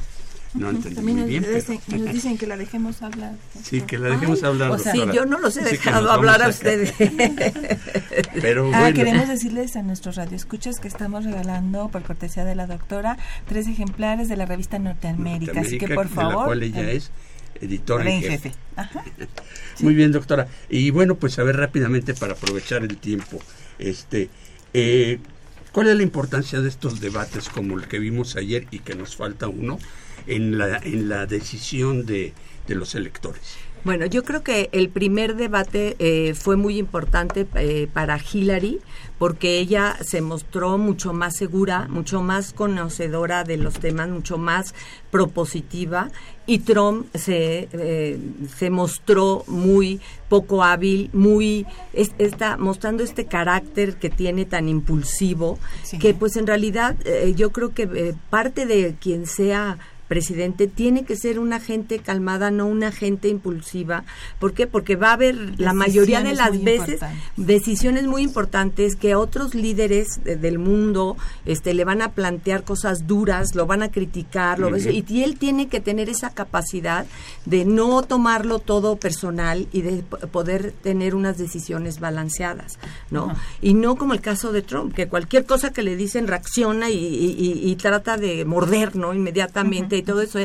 No 0.54 0.68
entendí 0.68 0.96
También 0.96 1.20
muy 1.20 1.28
bien. 1.28 1.46
Dicen, 1.54 1.80
nos 1.88 2.12
dicen 2.12 2.36
que 2.36 2.46
la 2.46 2.58
dejemos 2.58 3.00
hablar. 3.00 3.36
Sí, 3.62 3.80
que 3.80 3.96
la 3.96 4.10
dejemos 4.10 4.42
hablar. 4.42 4.70
O 4.70 4.78
sea, 4.78 4.92
sí, 4.92 5.00
yo 5.14 5.24
no 5.24 5.38
los 5.38 5.56
he 5.56 5.62
dejado 5.62 6.10
hablar 6.10 6.42
a, 6.42 6.48
ustedes. 6.48 6.92
Pero 8.40 8.70
ah, 8.74 8.92
queremos 8.92 9.28
decirles 9.28 9.76
a 9.76 9.82
nuestros 9.82 10.16
radioescuchas 10.16 10.78
que 10.78 10.88
estamos 10.88 11.24
regalando, 11.24 11.88
por 11.88 12.02
cortesía 12.02 12.44
de 12.44 12.54
la 12.54 12.66
doctora, 12.66 13.16
tres 13.48 13.66
ejemplares 13.66 14.28
de 14.28 14.36
la 14.36 14.44
revista 14.44 14.78
Norteamérica. 14.78 15.60
Así 15.60 15.78
que, 15.78 15.88
por 15.88 16.08
favor. 16.08 16.32
De 16.32 16.38
la 16.38 16.44
cual 16.44 16.62
ella 16.62 16.90
es 16.90 17.10
editora 17.62 18.10
en 18.10 18.20
jefe. 18.20 18.52
Muy 19.80 19.94
bien, 19.94 20.12
doctora. 20.12 20.48
Y 20.68 20.90
bueno, 20.90 21.14
pues 21.14 21.38
a 21.38 21.42
ver 21.42 21.56
rápidamente 21.56 22.14
para 22.14 22.34
aprovechar 22.34 22.82
el 22.82 22.96
tiempo. 22.98 23.38
Este, 23.78 24.28
eh, 24.74 25.18
¿Cuál 25.72 25.88
es 25.88 25.96
la 25.96 26.02
importancia 26.02 26.60
de 26.60 26.68
estos 26.68 27.00
debates 27.00 27.48
como 27.48 27.78
el 27.78 27.88
que 27.88 27.98
vimos 27.98 28.36
ayer 28.36 28.66
y 28.70 28.80
que 28.80 28.94
nos 28.94 29.16
falta 29.16 29.48
uno 29.48 29.78
en 30.26 30.58
la, 30.58 30.76
en 30.78 31.08
la 31.08 31.26
decisión 31.26 32.04
de, 32.04 32.34
de 32.66 32.74
los 32.74 32.94
electores? 32.94 33.56
Bueno, 33.84 34.06
yo 34.06 34.22
creo 34.22 34.44
que 34.44 34.68
el 34.72 34.90
primer 34.90 35.34
debate 35.34 35.96
eh, 35.98 36.34
fue 36.34 36.56
muy 36.56 36.78
importante 36.78 37.46
eh, 37.56 37.88
para 37.92 38.20
Hillary 38.20 38.78
porque 39.22 39.60
ella 39.60 39.96
se 40.00 40.20
mostró 40.20 40.78
mucho 40.78 41.12
más 41.12 41.36
segura, 41.36 41.86
mucho 41.88 42.22
más 42.22 42.52
conocedora 42.52 43.44
de 43.44 43.56
los 43.56 43.74
temas, 43.74 44.08
mucho 44.08 44.36
más 44.36 44.74
propositiva 45.12 46.10
y 46.44 46.58
Trump 46.58 47.06
se, 47.14 47.68
eh, 47.70 48.18
se 48.56 48.68
mostró 48.68 49.44
muy 49.46 50.00
poco 50.28 50.64
hábil, 50.64 51.08
muy 51.12 51.66
está 51.92 52.56
mostrando 52.56 53.04
este 53.04 53.26
carácter 53.26 53.94
que 53.94 54.10
tiene 54.10 54.44
tan 54.44 54.68
impulsivo 54.68 55.60
que 56.00 56.14
pues 56.14 56.36
en 56.36 56.48
realidad 56.48 56.96
yo 57.36 57.52
creo 57.52 57.72
que 57.72 58.16
parte 58.28 58.66
de 58.66 58.96
quien 58.98 59.26
sea 59.26 59.78
presidente 60.12 60.66
tiene 60.66 61.06
que 61.06 61.16
ser 61.16 61.38
una 61.38 61.58
gente 61.58 61.98
calmada, 61.98 62.50
no 62.50 62.66
una 62.66 62.92
gente 62.92 63.28
impulsiva. 63.28 64.04
¿Por 64.38 64.52
qué? 64.52 64.66
Porque 64.66 64.94
va 64.94 65.08
a 65.08 65.12
haber 65.14 65.58
la 65.58 65.72
mayoría 65.72 66.20
de 66.20 66.34
las 66.34 66.62
veces 66.62 67.00
decisiones 67.38 68.06
muy 68.06 68.20
importantes 68.20 68.94
que 68.94 69.14
otros 69.14 69.54
líderes 69.54 70.20
del 70.22 70.58
mundo 70.58 71.16
este, 71.46 71.72
le 71.72 71.86
van 71.86 72.02
a 72.02 72.10
plantear 72.12 72.62
cosas 72.62 73.06
duras, 73.06 73.54
lo 73.54 73.64
van 73.64 73.82
a 73.82 73.90
criticar, 73.90 74.58
lo 74.58 74.76
y, 74.76 75.02
y 75.08 75.22
él 75.22 75.38
tiene 75.38 75.68
que 75.68 75.80
tener 75.80 76.10
esa 76.10 76.28
capacidad 76.28 77.06
de 77.46 77.64
no 77.64 78.02
tomarlo 78.02 78.58
todo 78.58 78.96
personal 78.96 79.66
y 79.72 79.80
de 79.80 80.02
poder 80.02 80.72
tener 80.82 81.14
unas 81.14 81.38
decisiones 81.38 82.00
balanceadas, 82.00 82.78
¿no? 83.10 83.34
Y 83.62 83.72
no 83.72 83.96
como 83.96 84.12
el 84.12 84.20
caso 84.20 84.52
de 84.52 84.60
Trump, 84.60 84.94
que 84.94 85.08
cualquier 85.08 85.46
cosa 85.46 85.72
que 85.72 85.82
le 85.82 85.96
dicen 85.96 86.28
reacciona 86.28 86.90
y, 86.90 87.76
trata 87.80 88.18
de 88.18 88.44
morder, 88.44 88.94
¿no? 88.94 89.14
Inmediatamente 89.14 90.01
y 90.02 90.04
todo 90.04 90.20
eso. 90.20 90.38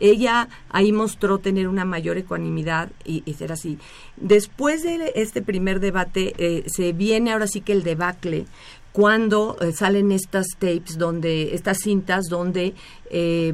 Ella 0.00 0.48
ahí 0.70 0.92
mostró 0.92 1.38
tener 1.38 1.68
una 1.68 1.84
mayor 1.84 2.16
ecuanimidad 2.16 2.90
y, 3.04 3.22
ser 3.34 3.52
así. 3.52 3.78
Después 4.16 4.82
de 4.82 5.12
este 5.14 5.42
primer 5.42 5.80
debate, 5.80 6.34
eh, 6.38 6.64
se 6.66 6.92
viene 6.92 7.32
ahora 7.32 7.46
sí 7.46 7.60
que 7.60 7.72
el 7.72 7.82
debacle 7.82 8.46
cuando 8.92 9.56
eh, 9.60 9.72
salen 9.72 10.10
estas 10.10 10.46
tapes 10.58 10.98
donde 10.98 11.54
estas 11.54 11.78
cintas 11.78 12.24
donde 12.28 12.74
eh, 13.10 13.52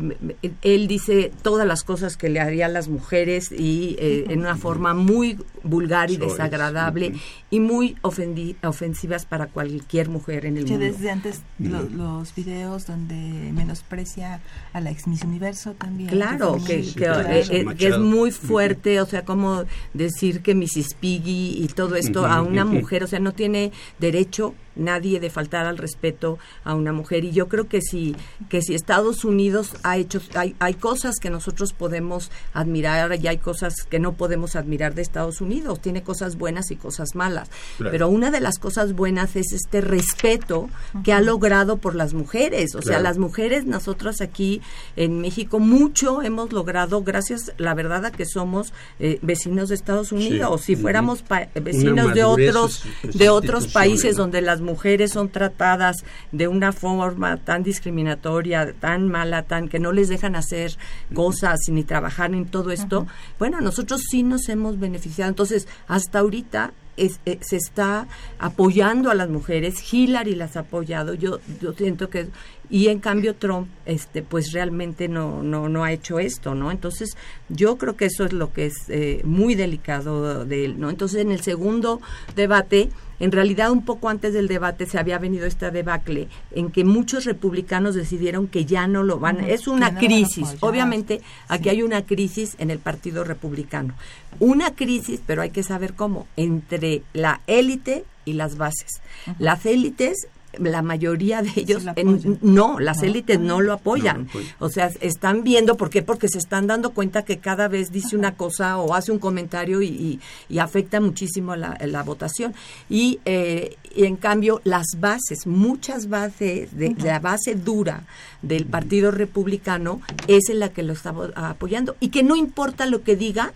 él 0.62 0.86
dice 0.86 1.32
todas 1.42 1.66
las 1.66 1.82
cosas 1.82 2.16
que 2.16 2.28
le 2.28 2.40
harían 2.40 2.72
las 2.72 2.88
mujeres 2.88 3.50
y 3.52 3.96
en 3.98 4.40
una 4.40 4.56
forma 4.56 4.94
muy 4.94 5.38
vulgar 5.62 6.10
y 6.10 6.16
desagradable 6.18 7.14
y 7.50 7.60
muy 7.60 7.96
ofendi- 8.02 8.54
ofensivas 8.62 9.24
para 9.26 9.46
cualquier 9.46 10.08
mujer 10.08 10.46
en 10.46 10.56
el 10.58 10.64
Que 10.64 10.72
mundo. 10.72 10.86
desde 10.86 11.10
antes 11.10 11.40
lo- 11.58 11.82
los 11.88 12.34
videos 12.34 12.86
donde 12.86 13.14
menosprecia 13.52 14.40
a 14.72 14.80
la 14.80 14.90
ex 14.90 15.06
Miss 15.06 15.22
Universo 15.22 15.72
también. 15.72 16.10
Claro, 16.10 16.58
que, 16.66 16.78
muy- 16.78 16.86
que, 16.86 16.92
claro. 16.94 17.28
eh, 17.28 17.44
eh, 17.50 17.64
que 17.78 17.88
es 17.88 17.98
muy 17.98 18.30
fuerte, 18.30 19.00
o 19.00 19.06
sea, 19.06 19.24
como 19.24 19.64
decir 19.94 20.42
que 20.42 20.54
Mrs. 20.54 20.94
Piggy 21.00 21.62
y 21.62 21.68
todo 21.68 21.96
esto 21.96 22.26
a 22.26 22.42
una 22.42 22.64
mujer, 22.64 23.02
o 23.04 23.06
sea, 23.06 23.18
no 23.20 23.32
tiene 23.32 23.72
derecho 23.98 24.54
nadie 24.78 25.20
de 25.20 25.30
faltar 25.30 25.64
al 25.64 25.78
respeto 25.78 26.38
a 26.62 26.74
una 26.74 26.92
mujer 26.92 27.24
y 27.24 27.30
yo 27.32 27.48
creo 27.48 27.66
que 27.66 27.80
si 27.80 28.14
que 28.50 28.60
si 28.60 28.74
Estados 28.74 29.24
Unidos 29.24 29.45
ha 29.82 29.96
hecho 29.96 30.20
hay, 30.34 30.54
hay 30.58 30.74
cosas 30.74 31.16
que 31.20 31.30
nosotros 31.30 31.72
podemos 31.72 32.30
admirar 32.52 33.14
y 33.20 33.26
hay 33.28 33.38
cosas 33.38 33.74
que 33.88 33.98
no 33.98 34.12
podemos 34.14 34.56
admirar 34.56 34.94
de 34.94 35.02
Estados 35.02 35.40
Unidos 35.40 35.80
tiene 35.80 36.02
cosas 36.02 36.36
buenas 36.36 36.70
y 36.70 36.76
cosas 36.76 37.14
malas 37.14 37.48
Claro. 37.76 37.90
pero 37.92 38.08
una 38.08 38.30
de 38.30 38.40
las 38.40 38.58
cosas 38.58 38.94
buenas 38.94 39.36
es 39.36 39.52
este 39.52 39.80
respeto 39.80 40.68
que 41.04 41.12
ha 41.12 41.20
logrado 41.20 41.76
por 41.78 41.94
las 41.94 42.14
mujeres 42.14 42.74
o 42.74 42.82
sea 42.82 42.92
Claro. 42.96 43.02
las 43.04 43.18
mujeres 43.18 43.64
nosotros 43.66 44.20
aquí 44.20 44.60
en 44.96 45.20
México 45.20 45.58
mucho 45.58 46.22
hemos 46.22 46.52
logrado 46.52 47.02
gracias 47.02 47.52
la 47.58 47.74
verdad 47.74 48.04
a 48.06 48.10
que 48.12 48.24
somos 48.26 48.72
eh, 48.98 49.18
vecinos 49.22 49.68
deEstados 49.68 50.12
Unidos 50.12 50.60
Sí. 50.62 50.74
si 50.74 50.76
fuéramos 50.82 51.22
pa- 51.22 51.48
vecinos 51.54 52.14
de 52.14 52.24
otros 52.24 52.82
de 53.02 53.28
otros 53.28 53.68
países 53.68 54.16
¿no? 54.16 54.24
donde 54.24 54.40
las 54.40 54.60
mujeres 54.60 55.12
son 55.12 55.28
tratadas 55.28 55.96
de 56.32 56.48
una 56.48 56.72
forma 56.72 57.36
tan 57.38 57.62
discriminatoria 57.62 58.72
tan 58.80 59.08
mala 59.08 59.35
tan 59.42 59.68
que 59.68 59.78
no 59.78 59.92
les 59.92 60.08
dejan 60.08 60.36
hacer 60.36 60.76
cosas 61.14 61.58
ni 61.68 61.84
trabajar 61.84 62.34
en 62.34 62.46
todo 62.46 62.70
esto 62.70 63.06
bueno 63.38 63.60
nosotros 63.60 64.02
sí 64.10 64.22
nos 64.22 64.48
hemos 64.48 64.78
beneficiado. 64.78 65.28
Entonces 65.28 65.66
hasta 65.88 66.20
ahorita 66.20 66.72
es- 66.96 67.20
eh, 67.26 67.38
se 67.42 67.56
está 67.56 68.06
apoyando 68.38 69.10
a 69.10 69.14
las 69.14 69.28
mujeres 69.28 69.92
Hillary 69.92 70.34
las 70.34 70.56
ha 70.56 70.60
apoyado 70.60 71.14
yo 71.14 71.40
yo 71.60 71.72
siento 71.74 72.08
que 72.08 72.28
y 72.70 72.88
en 72.88 73.00
cambio 73.00 73.34
Trump 73.34 73.68
este 73.84 74.22
pues 74.22 74.52
realmente 74.52 75.06
no 75.08 75.42
no 75.42 75.68
no 75.68 75.84
ha 75.84 75.92
hecho 75.92 76.18
esto 76.18 76.54
no 76.54 76.70
entonces 76.70 77.16
yo 77.50 77.76
creo 77.76 77.96
que 77.96 78.06
eso 78.06 78.24
es 78.24 78.32
lo 78.32 78.52
que 78.52 78.66
es 78.66 78.74
eh, 78.88 79.20
muy 79.24 79.54
delicado 79.54 80.44
de 80.46 80.64
él 80.64 80.80
no 80.80 80.88
entonces 80.88 81.20
en 81.20 81.32
el 81.32 81.42
segundo 81.42 82.00
debate 82.34 82.88
en 83.20 83.32
realidad 83.32 83.70
un 83.70 83.84
poco 83.84 84.08
antes 84.08 84.32
del 84.32 84.48
debate 84.48 84.86
se 84.86 84.98
había 84.98 85.18
venido 85.18 85.46
esta 85.46 85.70
debacle 85.70 86.28
en 86.50 86.70
que 86.70 86.84
muchos 86.84 87.24
republicanos 87.24 87.94
decidieron 87.94 88.48
que 88.48 88.64
ya 88.64 88.86
no 88.86 89.02
lo 89.02 89.18
van 89.18 89.40
es 89.40 89.66
una 89.66 89.90
no 89.90 89.98
crisis. 89.98 90.56
obviamente 90.60 91.20
aquí 91.48 91.68
hay 91.68 91.82
una 91.82 92.02
crisis 92.02 92.56
en 92.58 92.70
el 92.70 92.78
partido 92.78 93.24
republicano. 93.24 93.94
Una 94.38 94.74
crisis 94.74 95.20
pero 95.26 95.42
hay 95.42 95.50
que 95.50 95.62
saber 95.62 95.94
cómo 95.94 96.26
entre 96.36 97.02
la 97.12 97.40
élite 97.46 98.04
y 98.24 98.34
las 98.34 98.56
bases. 98.56 99.00
Las 99.38 99.66
élites 99.66 100.28
la 100.58 100.82
mayoría 100.82 101.42
de 101.42 101.50
ellos 101.56 101.84
en- 101.96 102.38
no 102.42 102.78
las 102.80 103.02
élites 103.02 103.38
no 103.40 103.60
lo 103.60 103.72
apoyan. 103.72 104.28
O 104.58 104.68
sea 104.68 104.90
están 105.00 105.42
viendo 105.44 105.76
por 105.76 105.90
qué 105.90 106.02
porque 106.02 106.28
se 106.28 106.38
están 106.38 106.66
dando 106.66 106.90
cuenta 106.90 107.24
que 107.24 107.38
cada 107.38 107.68
vez 107.68 107.90
dice 107.92 108.16
una 108.16 108.34
cosa 108.36 108.78
o 108.78 108.94
hace 108.94 109.12
un 109.12 109.18
comentario 109.18 109.82
y, 109.82 109.88
y- 109.88 110.20
y 110.48 110.58
afecta 110.58 111.00
muchísimo 111.00 111.56
la, 111.56 111.78
la 111.84 112.02
votación. 112.02 112.54
Y, 112.88 113.20
eh, 113.24 113.76
y 113.94 114.04
en 114.04 114.16
cambio 114.16 114.60
las 114.64 114.86
bases 114.98 115.46
muchas 115.46 116.08
bases 116.08 116.76
de, 116.76 116.90
de 116.90 117.04
la 117.04 117.18
base 117.20 117.54
dura 117.54 118.02
del 118.42 118.66
partido 118.66 119.10
republicano 119.10 120.00
es 120.28 120.48
en 120.50 120.60
la 120.60 120.68
que 120.68 120.82
lo 120.82 120.92
está 120.92 121.14
apoyando. 121.34 121.96
Y 122.00 122.08
que 122.08 122.22
no 122.22 122.36
importa 122.36 122.86
lo 122.86 123.02
que 123.02 123.16
diga 123.16 123.52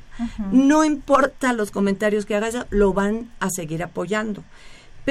no 0.53 0.85
importa 0.85 1.55
los 1.55 1.71
comentarios 1.71 2.27
que 2.27 2.35
haga 2.35 2.67
lo 2.69 2.93
van 2.93 3.31
a 3.41 3.49
seguir 3.49 3.83
apoyando 3.83 4.45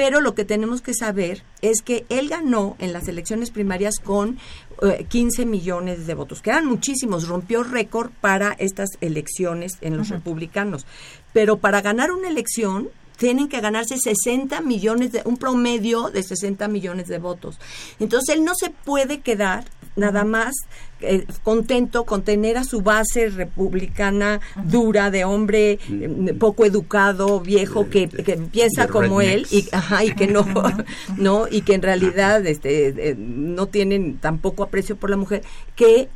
pero 0.00 0.22
lo 0.22 0.34
que 0.34 0.46
tenemos 0.46 0.80
que 0.80 0.94
saber 0.94 1.42
es 1.60 1.82
que 1.82 2.06
él 2.08 2.30
ganó 2.30 2.74
en 2.78 2.94
las 2.94 3.06
elecciones 3.06 3.50
primarias 3.50 3.96
con 4.02 4.38
eh, 4.80 5.04
15 5.06 5.44
millones 5.44 6.06
de 6.06 6.14
votos, 6.14 6.40
que 6.40 6.48
eran 6.48 6.64
muchísimos, 6.64 7.28
rompió 7.28 7.64
récord 7.64 8.10
para 8.22 8.52
estas 8.52 8.88
elecciones 9.02 9.74
en 9.82 9.98
los 9.98 10.08
republicanos. 10.08 10.86
Pero 11.34 11.58
para 11.58 11.82
ganar 11.82 12.12
una 12.12 12.30
elección 12.30 12.88
tienen 13.18 13.46
que 13.50 13.60
ganarse 13.60 13.98
60 13.98 14.62
millones 14.62 15.12
de 15.12 15.20
un 15.26 15.36
promedio 15.36 16.08
de 16.08 16.22
60 16.22 16.66
millones 16.68 17.06
de 17.08 17.18
votos. 17.18 17.58
Entonces 17.98 18.34
él 18.34 18.42
no 18.42 18.54
se 18.54 18.70
puede 18.70 19.20
quedar 19.20 19.66
nada 19.96 20.24
más 20.24 20.54
eh, 21.02 21.26
contento 21.42 22.04
con 22.04 22.22
tener 22.22 22.56
a 22.56 22.64
su 22.64 22.80
base 22.82 23.28
republicana 23.30 24.40
dura 24.64 25.10
de 25.10 25.24
hombre 25.24 25.78
eh, 25.90 26.34
poco 26.38 26.64
educado, 26.64 27.40
viejo 27.40 27.88
que, 27.88 28.08
que 28.08 28.36
piensa 28.36 28.86
como 28.88 29.20
él 29.20 29.46
y, 29.50 29.66
ajá, 29.72 30.04
y 30.04 30.14
que 30.14 30.26
no 30.26 30.44
no 31.16 31.46
y 31.50 31.62
que 31.62 31.74
en 31.74 31.82
realidad 31.82 32.44
este 32.46 32.88
eh, 33.10 33.14
no 33.18 33.66
tienen 33.66 34.18
tampoco 34.18 34.62
aprecio 34.62 34.96
por 34.96 35.10
la 35.10 35.16
mujer 35.16 35.42
que 35.76 36.08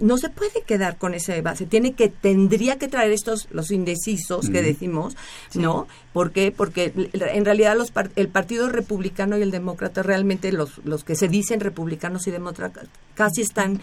no 0.00 0.16
se 0.18 0.30
puede 0.30 0.62
quedar 0.66 0.96
con 0.96 1.14
esa 1.14 1.38
base. 1.42 1.66
Tiene 1.66 1.92
que 1.92 2.08
tendría 2.08 2.78
que 2.78 2.88
traer 2.88 3.12
estos 3.12 3.48
los 3.50 3.70
indecisos 3.70 4.48
que 4.48 4.62
decimos 4.62 5.16
no 5.54 5.86
¿por 6.12 6.32
qué? 6.32 6.52
porque 6.56 6.92
en 7.12 7.44
realidad 7.44 7.76
los 7.76 7.90
par- 7.90 8.10
el 8.16 8.28
partido 8.28 8.68
republicano 8.68 9.38
y 9.38 9.42
el 9.42 9.50
demócrata 9.50 10.02
realmente 10.02 10.52
los 10.52 10.78
los 10.84 11.04
que 11.04 11.14
se 11.14 11.28
dicen 11.28 11.60
republicanos 11.60 12.26
y 12.26 12.30
demócratas 12.30 12.86
casi 13.14 13.42
están 13.42 13.80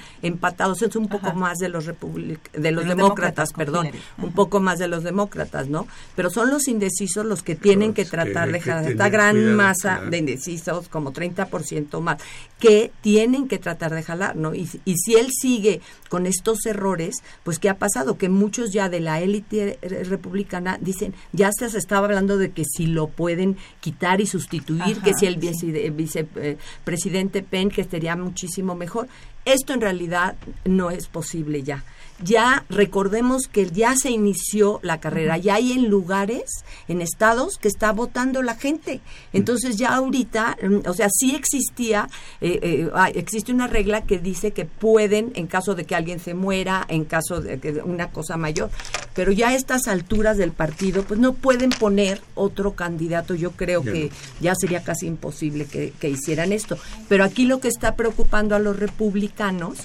empatados 0.47 0.81
es 0.81 0.95
un 0.95 1.07
poco 1.07 1.33
más 1.33 1.57
de 1.57 1.69
los 1.69 1.85
republic- 1.85 2.51
de 2.53 2.71
los 2.71 2.85
los 2.85 2.95
demócratas 2.95 3.51
perdón 3.53 3.89
un 4.17 4.31
poco 4.31 4.59
más 4.59 4.79
de 4.79 4.87
los 4.87 5.03
demócratas 5.03 5.67
no 5.67 5.87
pero 6.15 6.29
son 6.29 6.49
los 6.49 6.67
indecisos 6.67 7.25
los 7.25 7.43
que 7.43 7.55
tienen 7.55 7.93
que 7.93 7.97
que 8.03 8.05
tratar 8.11 8.51
de 8.51 8.59
jalar 8.61 8.91
esta 8.91 9.09
gran 9.09 9.35
cuidado, 9.35 9.57
masa 9.57 9.95
claro. 9.95 10.11
de 10.11 10.17
indecisos, 10.19 10.87
como 10.87 11.11
30% 11.13 11.99
más, 11.99 12.21
que 12.59 12.91
tienen 13.01 13.47
que 13.47 13.57
tratar 13.57 13.91
de 13.95 14.03
jalar, 14.03 14.35
¿no? 14.35 14.53
Y, 14.53 14.69
y 14.85 14.95
si 14.97 15.15
él 15.15 15.29
sigue 15.31 15.81
con 16.09 16.27
estos 16.27 16.63
errores, 16.67 17.23
pues 17.43 17.57
¿qué 17.57 17.69
ha 17.69 17.77
pasado? 17.79 18.19
Que 18.19 18.29
muchos 18.29 18.71
ya 18.71 18.87
de 18.89 18.99
la 18.99 19.19
élite 19.19 19.79
eh, 19.81 20.03
republicana 20.03 20.77
dicen, 20.79 21.15
ya 21.33 21.49
se 21.51 21.65
estaba 21.75 22.05
hablando 22.05 22.37
de 22.37 22.51
que 22.51 22.65
si 22.65 22.85
lo 22.85 23.07
pueden 23.07 23.57
quitar 23.81 24.21
y 24.21 24.27
sustituir, 24.27 24.97
Ajá, 24.97 25.03
que 25.03 25.13
si 25.15 25.25
el 25.25 25.37
vice- 25.37 25.89
vicepresidente 25.89 27.41
Penn, 27.43 27.69
que 27.69 27.83
sería 27.83 28.15
muchísimo 28.15 28.75
mejor. 28.75 29.07
Esto 29.47 29.71
en 29.71 29.79
realidad 29.79 30.35
no 30.65 30.91
es 30.91 31.07
posible 31.07 31.63
ya. 31.63 31.81
Ya 32.23 32.65
recordemos 32.69 33.43
que 33.47 33.69
ya 33.69 33.95
se 33.95 34.09
inició 34.09 34.79
la 34.81 34.99
carrera, 34.99 35.37
ya 35.37 35.55
hay 35.55 35.71
en 35.71 35.87
lugares, 35.87 36.63
en 36.87 37.01
estados 37.01 37.57
que 37.57 37.67
está 37.67 37.91
votando 37.91 38.41
la 38.41 38.55
gente. 38.55 39.01
Entonces 39.33 39.77
ya 39.77 39.93
ahorita, 39.95 40.57
mm, 40.61 40.87
o 40.89 40.93
sea, 40.93 41.09
sí 41.11 41.35
existía, 41.35 42.09
eh, 42.41 42.59
eh, 42.63 42.89
existe 43.13 43.51
una 43.53 43.67
regla 43.67 44.01
que 44.01 44.17
dice 44.17 44.51
que 44.51 44.65
pueden, 44.65 45.31
en 45.35 45.45
caso 45.45 45.75
de 45.75 45.85
que 45.85 45.93
alguien 45.95 46.19
se 46.19 46.33
muera, 46.33 46.85
en 46.89 47.05
caso 47.05 47.39
de 47.39 47.59
que 47.59 47.73
una 47.83 48.09
cosa 48.09 48.35
mayor, 48.35 48.71
pero 49.13 49.31
ya 49.31 49.49
a 49.49 49.55
estas 49.55 49.87
alturas 49.87 50.37
del 50.37 50.51
partido, 50.53 51.03
pues 51.03 51.19
no 51.19 51.33
pueden 51.33 51.69
poner 51.69 52.21
otro 52.33 52.73
candidato. 52.73 53.35
Yo 53.35 53.51
creo 53.51 53.83
Ya 53.83 53.91
que 53.93 54.05
no. 54.05 54.11
ya 54.41 54.55
sería 54.55 54.83
casi 54.83 55.05
imposible 55.05 55.65
que, 55.65 55.93
que 55.99 56.09
hicieran 56.09 56.51
esto. 56.51 56.77
Pero 57.07 57.23
aquí 57.23 57.45
lo 57.45 57.59
que 57.59 57.67
está 57.67 57.95
preocupando 57.95 58.55
a 58.55 58.59
los 58.59 58.77
republicanos 58.79 59.77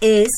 es 0.00 0.28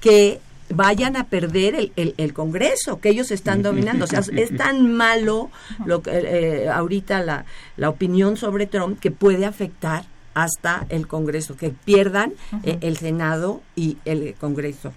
que 0.00 0.40
vayan 0.70 1.16
a 1.16 1.24
perder 1.28 1.74
el, 1.74 1.92
el- 1.96 2.14
el 2.16 2.32
Congreso, 2.32 3.00
que 3.00 3.10
ellos 3.10 3.30
están 3.30 3.62
dominando. 3.62 4.04
O 4.04 4.08
sea, 4.08 4.20
es 4.36 4.56
tan 4.56 4.92
malo 4.94 5.50
lo 5.84 6.02
que, 6.02 6.10
eh, 6.12 6.68
ahorita 6.68 7.22
la, 7.22 7.44
la 7.76 7.88
opinión 7.90 8.36
sobre 8.36 8.66
Trump 8.66 8.98
que 9.00 9.10
puede 9.10 9.44
afectar 9.46 10.04
hasta 10.34 10.86
el 10.88 11.06
Congreso, 11.06 11.56
que 11.56 11.70
pierdan 11.70 12.32
eh, 12.64 12.78
el 12.80 12.96
Senado 12.96 13.62
y 13.76 13.98
el 14.04 14.34
Congreso. 14.34 14.92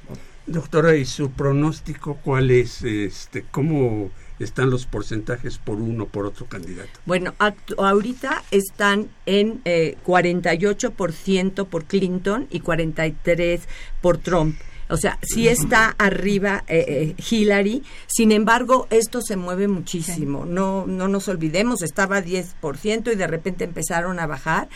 Doctora, 0.47 0.95
¿y 0.95 1.05
su 1.05 1.29
pronóstico 1.31 2.17
cuál 2.23 2.49
es? 2.51 2.81
Este, 2.81 3.43
¿Cómo 3.51 4.09
están 4.39 4.69
los 4.69 4.85
porcentajes 4.85 5.57
por 5.57 5.75
uno 5.81 6.05
por 6.05 6.25
otro 6.25 6.45
candidato? 6.45 6.89
Bueno, 7.05 7.33
ahorita 7.77 8.43
están 8.51 9.09
en 9.25 9.61
eh, 9.65 9.97
48% 10.05 11.65
por 11.67 11.83
Clinton 11.85 12.47
y 12.49 12.61
43% 12.61 13.59
por 14.01 14.17
Trump. 14.19 14.55
O 14.89 14.97
sea, 14.97 15.19
sí 15.21 15.47
está 15.47 15.95
arriba 15.97 16.63
eh, 16.67 17.15
eh, 17.17 17.23
Hillary, 17.29 17.83
sin 18.07 18.31
embargo, 18.31 18.87
esto 18.89 19.21
se 19.21 19.35
mueve 19.35 19.67
muchísimo. 19.67 20.45
No, 20.45 20.85
no 20.87 21.07
nos 21.07 21.27
olvidemos, 21.27 21.81
estaba 21.81 22.23
10% 22.23 23.11
y 23.11 23.15
de 23.15 23.27
repente 23.27 23.65
empezaron 23.65 24.19
a 24.19 24.27
bajar. 24.27 24.69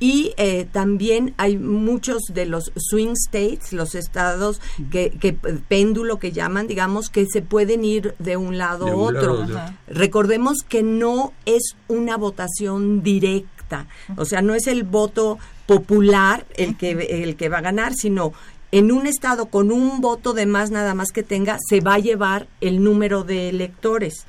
Y 0.00 0.34
eh, 0.36 0.66
también 0.70 1.34
hay 1.38 1.56
muchos 1.56 2.24
de 2.32 2.46
los 2.46 2.72
swing 2.76 3.14
states, 3.14 3.72
los 3.72 3.94
estados 3.94 4.60
que, 4.90 5.10
que 5.10 5.32
péndulo 5.32 6.18
que 6.18 6.32
llaman, 6.32 6.66
digamos, 6.66 7.10
que 7.10 7.26
se 7.26 7.42
pueden 7.42 7.84
ir 7.84 8.14
de 8.18 8.36
un 8.36 8.58
lado 8.58 8.86
a 8.86 9.12
lado, 9.12 9.40
otro. 9.40 9.46
Recordemos 9.86 10.58
que 10.68 10.82
no 10.82 11.32
es 11.46 11.76
una 11.88 12.16
votación 12.16 13.02
directa, 13.02 13.86
o 14.16 14.24
sea, 14.24 14.42
no 14.42 14.54
es 14.54 14.66
el 14.66 14.82
voto 14.82 15.38
popular 15.66 16.44
el 16.56 16.76
que 16.76 16.90
el 17.22 17.36
que 17.36 17.48
va 17.48 17.58
a 17.58 17.62
ganar, 17.62 17.94
sino 17.94 18.32
en 18.74 18.90
un 18.90 19.06
estado 19.06 19.46
con 19.46 19.70
un 19.70 20.00
voto 20.00 20.32
de 20.32 20.46
más 20.46 20.72
nada 20.72 20.94
más 20.94 21.12
que 21.12 21.22
tenga, 21.22 21.58
se 21.64 21.80
va 21.80 21.94
a 21.94 22.00
llevar 22.00 22.48
el 22.60 22.82
número 22.82 23.22
de 23.22 23.48
electores. 23.48 24.26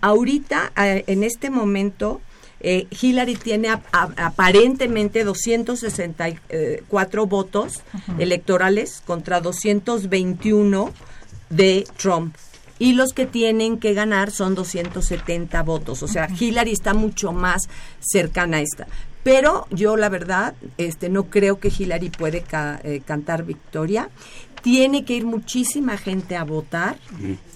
Ahorita, 0.00 0.72
eh, 0.82 1.04
en 1.08 1.22
este 1.22 1.50
momento, 1.50 2.22
eh, 2.60 2.86
Hillary 3.02 3.34
tiene 3.34 3.68
aparentemente 3.68 5.24
264 5.24 7.26
votos 7.26 7.82
electorales 8.18 9.02
contra 9.04 9.42
221 9.42 10.90
de 11.50 11.86
Trump. 11.98 12.34
Y 12.78 12.94
los 12.94 13.12
que 13.12 13.26
tienen 13.26 13.78
que 13.78 13.92
ganar 13.92 14.30
son 14.30 14.54
270 14.54 15.62
votos. 15.64 16.02
O 16.02 16.08
sea, 16.08 16.28
Hillary 16.40 16.72
está 16.72 16.94
mucho 16.94 17.32
más 17.32 17.68
cercana 18.00 18.56
a 18.56 18.62
esta. 18.62 18.86
Pero 19.22 19.66
yo 19.70 19.96
la 19.96 20.08
verdad 20.08 20.54
este 20.78 21.08
no 21.08 21.24
creo 21.24 21.60
que 21.60 21.72
Hillary 21.76 22.10
puede 22.10 22.44
eh, 22.82 23.02
cantar 23.04 23.44
victoria. 23.44 24.08
Tiene 24.62 25.04
que 25.04 25.14
ir 25.14 25.26
muchísima 25.26 25.96
gente 25.96 26.36
a 26.36 26.44
votar. 26.44 26.96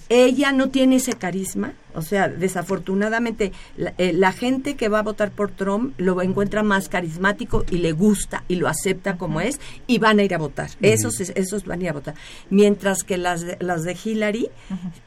Ella 0.09 0.51
no 0.51 0.69
tiene 0.69 0.97
ese 0.97 1.13
carisma. 1.13 1.73
O 1.93 2.01
sea, 2.01 2.27
desafortunadamente 2.27 3.51
eh, 3.97 4.13
la, 4.13 4.31
gente 4.31 4.75
que 4.75 4.87
va 4.87 4.99
a 4.99 5.03
votar 5.03 5.31
por 5.31 5.49
Trump 5.49 5.95
lo 5.97 6.21
encuentra 6.21 6.61
más 6.61 6.89
carismático 6.89 7.65
y 7.71 7.77
le 7.77 7.91
gusta 7.91 8.43
y 8.47 8.57
lo 8.57 8.67
acepta 8.67 9.17
como 9.17 9.41
es 9.41 9.59
y 9.87 9.97
van 9.97 10.19
a 10.19 10.23
ir 10.23 10.35
a 10.35 10.37
votar. 10.37 10.69
esos, 10.81 11.19
esos 11.19 11.65
van 11.65 11.79
a 11.79 11.83
ir 11.83 11.89
a 11.89 11.93
votar. 11.93 12.13
Mientras 12.51 13.03
que 13.03 13.17
las 13.17 13.43
las 13.59 13.83
de 13.83 13.97
Hillary, 14.01 14.49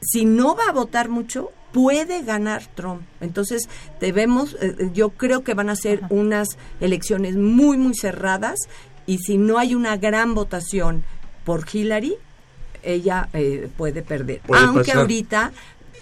si 0.01 0.25
no 0.25 0.55
va 0.55 0.65
a 0.67 0.73
votar 0.73 1.07
mucho, 1.07 1.51
puede 1.71 2.23
ganar 2.23 2.63
Trump. 2.75 3.01
Entonces, 3.19 3.69
debemos, 3.99 4.55
eh, 4.55 4.75
eh, 4.77 4.89
yo 4.93 5.09
creo 5.09 5.43
que 5.43 5.53
van 5.53 5.69
a 5.69 5.75
ser 5.75 6.01
unas 6.09 6.57
elecciones 6.79 7.35
muy, 7.35 7.77
muy 7.77 7.95
cerradas 7.95 8.59
y 9.05 9.19
si 9.19 9.37
no 9.37 9.57
hay 9.57 9.75
una 9.75 9.97
gran 9.97 10.33
votación 10.33 11.03
por 11.43 11.65
Hillary, 11.71 12.15
ella 12.83 13.29
eh, 13.33 13.69
puede 13.77 14.01
perder. 14.01 14.41
Aunque 14.53 14.91
ahorita, 14.91 15.51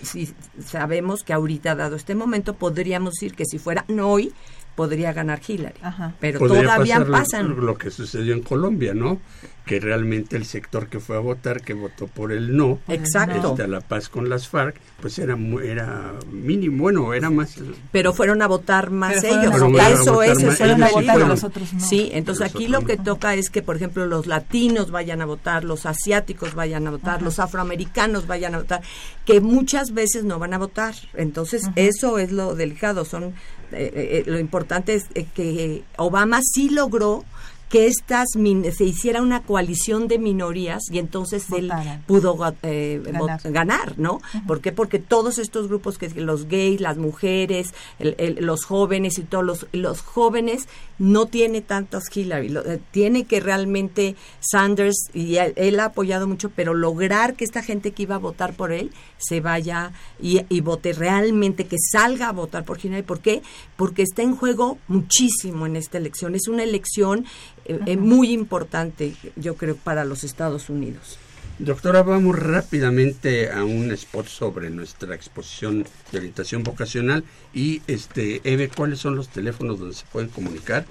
si 0.02 0.34
sabemos 0.66 1.24
que 1.24 1.34
ahorita, 1.34 1.76
dado 1.76 1.96
este 1.96 2.16
momento, 2.16 2.56
podríamos 2.56 3.14
decir 3.16 3.36
que 3.36 3.46
si 3.46 3.60
fuera 3.60 3.86
no 3.88 4.10
hoy, 4.10 4.34
podría 4.76 5.12
ganar 5.12 5.42
Hillary. 5.46 5.80
Pero 6.20 6.40
todavía 6.40 7.06
pasan. 7.06 7.50
Lo, 7.50 7.56
lo 7.62 7.78
que 7.78 7.92
sucedió 7.92 8.34
en 8.34 8.42
Colombia, 8.42 8.94
¿no? 8.94 9.20
Que 9.70 9.80
realmente 9.80 10.36
el 10.36 10.46
sector 10.46 10.88
que 10.88 11.00
fue 11.00 11.16
a 11.16 11.20
votar, 11.20 11.62
que 11.62 11.76
votó 11.76 12.08
por 12.08 12.32
el 12.32 12.58
no, 12.58 12.80
Exacto. 12.88 13.52
Este, 13.52 13.62
a 13.62 13.68
la 13.68 13.82
paz 13.82 14.10
con 14.10 14.28
las 14.28 14.48
FARC, 14.48 14.76
pues 15.00 15.20
era 15.20 15.38
era 15.64 16.16
mínimo, 16.32 16.82
bueno, 16.82 17.14
era 17.14 17.30
más... 17.30 17.54
Pero 17.92 18.12
fueron 18.12 18.42
a 18.42 18.48
votar 18.48 18.90
más 18.90 19.24
ellos, 19.24 19.54
eso 19.54 20.24
es, 20.24 20.42
eso 20.42 20.66
es 20.66 21.20
los 21.20 21.44
otros 21.44 21.72
no. 21.72 21.80
Sí, 21.82 22.10
entonces 22.14 22.50
aquí 22.50 22.68
lo 22.68 22.82
que 22.82 22.98
toca 22.98 23.36
es 23.36 23.52
que, 23.52 23.62
por 23.62 23.76
ejemplo, 23.76 24.08
los 24.08 24.26
latinos 24.26 24.90
vayan 24.90 25.22
a 25.22 25.28
votar, 25.28 25.64
los 25.64 25.86
asiáticos 25.86 26.56
vayan 26.56 26.88
a 26.88 26.90
votar, 26.90 27.22
los 27.22 27.38
afroamericanos 27.38 28.26
vayan 28.26 28.56
a 28.56 28.58
votar, 28.62 28.82
que 29.24 29.40
muchas 29.40 29.94
veces 29.94 30.24
no 30.24 30.40
van 30.40 30.56
a 30.56 30.58
votar. 30.58 30.96
Entonces, 31.14 31.70
eso 31.76 32.18
es 32.18 32.32
lo 32.32 32.56
delicado, 32.56 33.06
son... 33.06 33.36
Eh, 33.72 33.92
eh, 33.94 34.24
lo 34.26 34.40
importante 34.40 34.96
es 34.96 35.06
eh, 35.14 35.28
que 35.32 35.84
Obama 35.96 36.40
sí 36.42 36.72
logró 36.72 37.24
que 37.70 37.86
estas 37.86 38.28
se 38.34 38.84
hiciera 38.84 39.22
una 39.22 39.44
coalición 39.44 40.08
de 40.08 40.18
minorías 40.18 40.82
y 40.92 40.98
entonces 40.98 41.46
él 41.52 41.72
pudo 42.08 42.38
eh, 42.64 43.02
ganar. 43.46 43.98
¿no? 43.98 44.20
¿Por 44.48 44.62
qué? 44.62 44.72
Porque 44.72 45.00
todos 45.00 45.38
estos 45.38 45.68
grupos, 45.68 45.98
que 45.98 46.10
los 46.10 46.48
gays, 46.48 46.82
las 46.82 46.98
mujeres, 46.98 47.74
los 48.00 48.66
jóvenes 48.66 49.20
y 49.20 49.24
todos 49.24 49.46
los, 49.46 49.68
los 49.72 50.02
jóvenes, 50.02 50.68
no 50.98 51.28
tiene 51.28 51.62
tantos 51.62 52.04
Hillary, 52.14 52.54
eh, 52.66 52.80
tiene 52.92 53.26
que 53.26 53.40
realmente 53.40 54.16
Sanders, 54.40 55.10
y 55.14 55.38
él, 55.38 55.80
ha 55.80 55.86
apoyado 55.86 56.28
mucho, 56.28 56.50
pero 56.50 56.74
lograr 56.74 57.36
que 57.36 57.46
esta 57.46 57.64
gente 57.64 57.92
que 57.92 58.04
iba 58.04 58.16
a 58.16 58.20
votar 58.20 58.54
por 58.54 58.72
él 58.72 58.92
se 59.18 59.40
vaya 59.40 59.92
y, 60.22 60.42
y 60.50 60.62
vote 60.62 60.94
realmente, 60.94 61.68
que 61.68 61.78
salga 61.80 62.30
a 62.30 62.34
votar 62.34 62.66
por 62.66 62.84
Hillary. 62.84 63.04
¿Por 63.04 63.20
qué? 63.20 63.42
Porque 63.78 64.02
está 64.02 64.24
en 64.24 64.36
juego 64.36 64.78
muchísimo 64.88 65.66
en 65.66 65.76
esta 65.76 65.98
elección. 65.98 66.36
Es 66.36 66.48
una 66.48 66.64
elección 66.64 67.26
eh, 67.86 67.98
muy 67.98 68.32
importante, 68.32 69.14
yo 69.36 69.56
creo, 69.56 69.76
para 69.76 70.06
los 70.06 70.24
Estados 70.24 70.70
Unidos. 70.70 71.18
Doctora, 71.60 72.04
vamos 72.04 72.40
rápidamente 72.40 73.52
a 73.52 73.66
un 73.66 73.92
spot 73.92 74.28
sobre 74.28 74.70
nuestra 74.70 75.14
exposición 75.14 75.86
de 76.12 76.18
orientación 76.18 76.64
vocacional 76.64 77.26
y 77.54 77.82
este 77.86 78.40
Eve, 78.46 78.70
¿cuáles 78.70 79.00
son 79.00 79.18
los 79.18 79.28
teléfonos 79.28 79.78
donde 79.78 79.94
se 79.94 80.06
pueden 80.06 80.30
comunicar? 80.30 80.86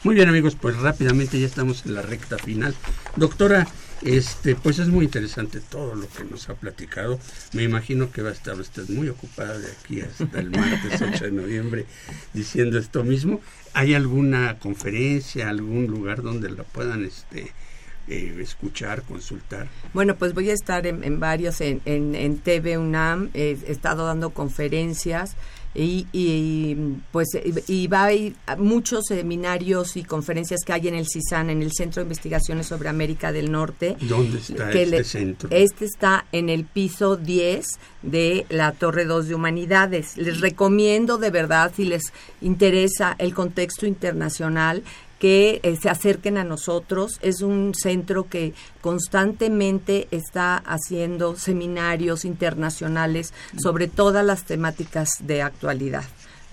Muy 0.04 0.14
bien 0.14 0.28
amigos, 0.28 0.54
pues 0.54 0.76
rápidamente 0.76 1.40
ya 1.40 1.46
estamos 1.46 1.84
en 1.84 1.94
la 1.94 2.02
recta 2.02 2.38
final. 2.38 2.72
Doctora, 3.16 3.66
este, 4.02 4.54
pues 4.54 4.78
es 4.78 4.86
muy 4.88 5.06
interesante 5.06 5.60
todo 5.60 5.96
lo 5.96 6.08
que 6.08 6.22
nos 6.24 6.48
ha 6.48 6.54
platicado. 6.54 7.18
Me 7.52 7.64
imagino 7.64 8.12
que 8.12 8.22
va 8.22 8.30
a 8.30 8.32
estar 8.32 8.58
usted 8.60 8.88
muy 8.88 9.08
ocupada 9.08 9.58
de 9.58 9.72
aquí 9.72 10.00
hasta 10.00 10.38
el 10.38 10.50
martes 10.50 11.02
8 11.14 11.24
de 11.24 11.32
noviembre 11.32 11.86
diciendo 12.32 12.78
esto 12.78 13.02
mismo. 13.02 13.40
¿Hay 13.74 13.94
alguna 13.94 14.60
conferencia, 14.60 15.48
algún 15.48 15.88
lugar 15.88 16.22
donde 16.22 16.50
la 16.50 16.62
puedan 16.62 17.04
este, 17.04 17.52
eh, 18.08 18.36
escuchar, 18.40 19.02
consultar? 19.02 19.68
Bueno, 19.92 20.16
pues 20.16 20.34
voy 20.34 20.50
a 20.50 20.54
estar 20.54 20.86
en, 20.86 21.20
varios, 21.20 21.60
en, 21.60 21.80
en, 21.84 22.38
TV 22.38 22.78
UNAM, 22.78 23.30
he 23.34 23.58
estado 23.66 24.06
dando 24.06 24.30
conferencias 24.30 25.36
y, 25.74 26.76
pues 27.12 27.28
y 27.66 27.86
va 27.86 28.08
a 28.46 28.56
muchos 28.56 29.06
seminarios 29.06 29.96
y 29.96 30.02
conferencias 30.02 30.60
que 30.64 30.72
hay 30.72 30.88
en 30.88 30.94
el 30.94 31.06
CISAN, 31.06 31.50
en 31.50 31.62
el 31.62 31.72
Centro 31.72 32.00
de 32.00 32.06
Investigaciones 32.06 32.66
sobre 32.66 32.88
América 32.88 33.32
del 33.32 33.52
Norte. 33.52 33.96
¿Dónde 34.00 34.38
está 34.38 34.70
este 34.72 35.04
centro? 35.04 35.48
Este 35.52 35.84
está 35.84 36.24
en 36.32 36.48
el 36.48 36.64
piso 36.64 37.16
10 37.16 37.66
de 38.02 38.46
la 38.48 38.72
Torre 38.72 39.04
2 39.04 39.28
de 39.28 39.34
Humanidades. 39.34 40.16
Les 40.16 40.40
recomiendo 40.40 41.18
de 41.18 41.30
verdad, 41.30 41.72
si 41.74 41.84
les 41.84 42.12
interesa 42.40 43.14
el 43.18 43.34
contexto 43.34 43.86
internacional, 43.86 44.82
que 45.18 45.60
eh, 45.62 45.76
se 45.76 45.90
acerquen 45.90 46.38
a 46.38 46.44
nosotros. 46.44 47.18
Es 47.22 47.42
un 47.42 47.74
centro 47.74 48.28
que 48.28 48.54
constantemente 48.80 50.08
está 50.10 50.56
haciendo 50.56 51.36
seminarios 51.36 52.24
internacionales 52.24 53.32
sobre 53.60 53.88
todas 53.88 54.24
las 54.24 54.44
temáticas 54.44 55.10
de 55.20 55.42
actualidad. 55.42 56.04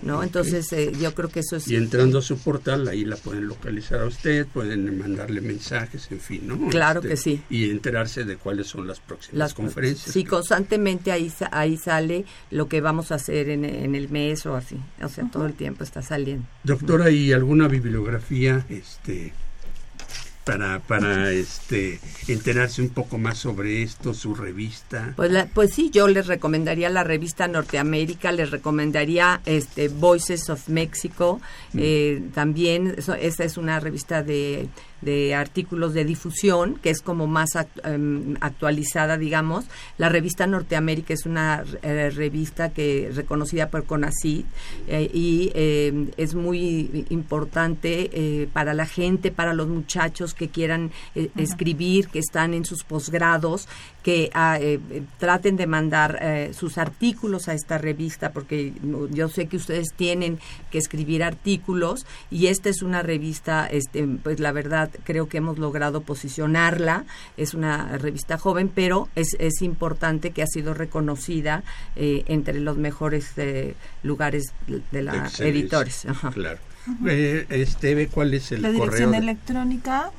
¿No? 0.02 0.22
Entonces 0.22 0.72
eh, 0.72 0.92
yo 1.00 1.14
creo 1.14 1.28
que 1.28 1.40
eso 1.40 1.56
es... 1.56 1.68
Y 1.68 1.76
entrando 1.76 2.18
a 2.18 2.22
su 2.22 2.38
portal, 2.38 2.88
ahí 2.88 3.04
la 3.04 3.16
pueden 3.16 3.46
localizar 3.48 4.00
a 4.00 4.06
usted, 4.06 4.46
pueden 4.46 4.98
mandarle 4.98 5.40
mensajes, 5.40 6.08
en 6.10 6.20
fin, 6.20 6.42
¿no? 6.46 6.68
Claro 6.68 7.00
que 7.00 7.14
este, 7.14 7.36
sí. 7.36 7.42
Y 7.50 7.70
enterarse 7.70 8.24
de 8.24 8.36
cuáles 8.36 8.66
son 8.66 8.86
las 8.86 9.00
próximas 9.00 9.54
conferencias. 9.54 10.12
Sí, 10.12 10.24
constantemente 10.24 11.12
ahí, 11.12 11.32
ahí 11.50 11.76
sale 11.76 12.24
lo 12.50 12.68
que 12.68 12.80
vamos 12.80 13.12
a 13.12 13.16
hacer 13.16 13.48
en, 13.48 13.64
el 13.64 14.08
mes 14.08 14.46
o 14.46 14.54
así, 14.54 14.76
o 15.02 15.08
sea, 15.08 15.28
todo 15.30 15.46
el 15.46 15.54
tiempo 15.54 15.84
está 15.84 16.02
saliendo. 16.02 16.46
Doctora, 16.64 17.10
¿y 17.10 17.32
alguna 17.32 17.68
bibliografía 17.68 18.66
este, 18.68 19.32
para, 20.46 20.78
para 20.78 21.32
este, 21.32 21.98
enterarse 22.28 22.80
un 22.80 22.90
poco 22.90 23.18
más 23.18 23.36
sobre 23.36 23.82
esto, 23.82 24.14
su 24.14 24.32
revista? 24.32 25.12
Pues, 25.16 25.32
pues 25.52 25.74
sí, 25.74 25.90
yo 25.90 26.06
les 26.06 26.28
recomendaría 26.28 26.88
la 26.88 27.02
revista 27.02 27.48
Norteamérica, 27.48 28.30
les 28.30 28.52
recomendaría 28.52 29.40
este 29.44 29.88
Voices 29.88 30.48
of 30.48 30.68
Mexico, 30.68 31.40
mm. 31.72 31.78
eh, 31.82 32.22
también, 32.32 32.94
esa 32.96 33.44
es 33.44 33.56
una 33.56 33.80
revista 33.80 34.22
de 34.22 34.68
de 35.02 35.34
artículos 35.34 35.94
de 35.94 36.04
difusión, 36.04 36.76
que 36.76 36.90
es 36.90 37.00
como 37.00 37.26
más 37.26 37.50
em, 37.84 38.34
actualizada, 38.40 39.18
digamos. 39.18 39.66
La 39.98 40.08
revista 40.08 40.46
Norteamérica 40.46 41.14
es 41.14 41.26
una 41.26 41.64
eh, 41.82 42.10
revista 42.10 42.70
que 42.70 43.10
reconocida 43.14 43.68
por 43.68 43.84
CONACYT 43.84 44.46
eh, 44.88 45.10
y 45.12 45.52
em, 45.54 46.10
es 46.16 46.34
muy 46.34 47.06
importante 47.10 48.10
eh, 48.12 48.48
para 48.52 48.74
la 48.74 48.86
gente, 48.86 49.30
para 49.30 49.54
los 49.54 49.68
muchachos 49.68 50.34
que 50.34 50.48
quieran 50.48 50.90
escribir, 51.36 52.08
que 52.08 52.18
están 52.18 52.54
en 52.54 52.64
sus 52.64 52.84
posgrados, 52.84 53.68
que 54.02 54.30
ah, 54.34 54.58
traten 55.18 55.56
de 55.56 55.66
mandar 55.66 56.52
sus 56.52 56.78
artículos 56.78 57.48
a 57.48 57.54
esta 57.54 57.76
revista, 57.78 58.32
porque 58.32 58.72
yo 59.10 59.28
sé 59.28 59.46
que 59.46 59.56
ustedes 59.56 59.88
tienen 59.96 60.38
que 60.70 60.78
escribir 60.78 61.24
artículos 61.24 62.06
y 62.30 62.46
esta 62.46 62.68
es 62.68 62.82
una 62.82 63.02
revista, 63.02 63.66
este, 63.66 64.06
pues 64.22 64.40
la 64.40 64.52
verdad, 64.52 64.90
creo 65.04 65.28
que 65.28 65.38
hemos 65.38 65.58
logrado 65.58 66.02
posicionarla. 66.02 67.04
Es 67.36 67.54
una 67.54 67.98
revista 67.98 68.38
joven, 68.38 68.70
pero 68.74 69.08
es, 69.14 69.36
es 69.38 69.62
importante 69.62 70.30
que 70.30 70.42
ha 70.42 70.46
sido 70.46 70.74
reconocida 70.74 71.62
eh, 71.96 72.24
entre 72.26 72.60
los 72.60 72.76
mejores 72.76 73.32
eh, 73.36 73.74
lugares 74.02 74.52
de 74.90 75.02
la 75.02 75.30
editores. 75.38 76.06
Claro. 76.32 76.58
Eh, 77.06 77.46
este, 77.50 78.08
¿cuál 78.08 78.34
es 78.34 78.52
el 78.52 78.62
La 78.62 78.70
dirección 78.70 79.10
correo 79.10 79.20
electrónica 79.20 80.12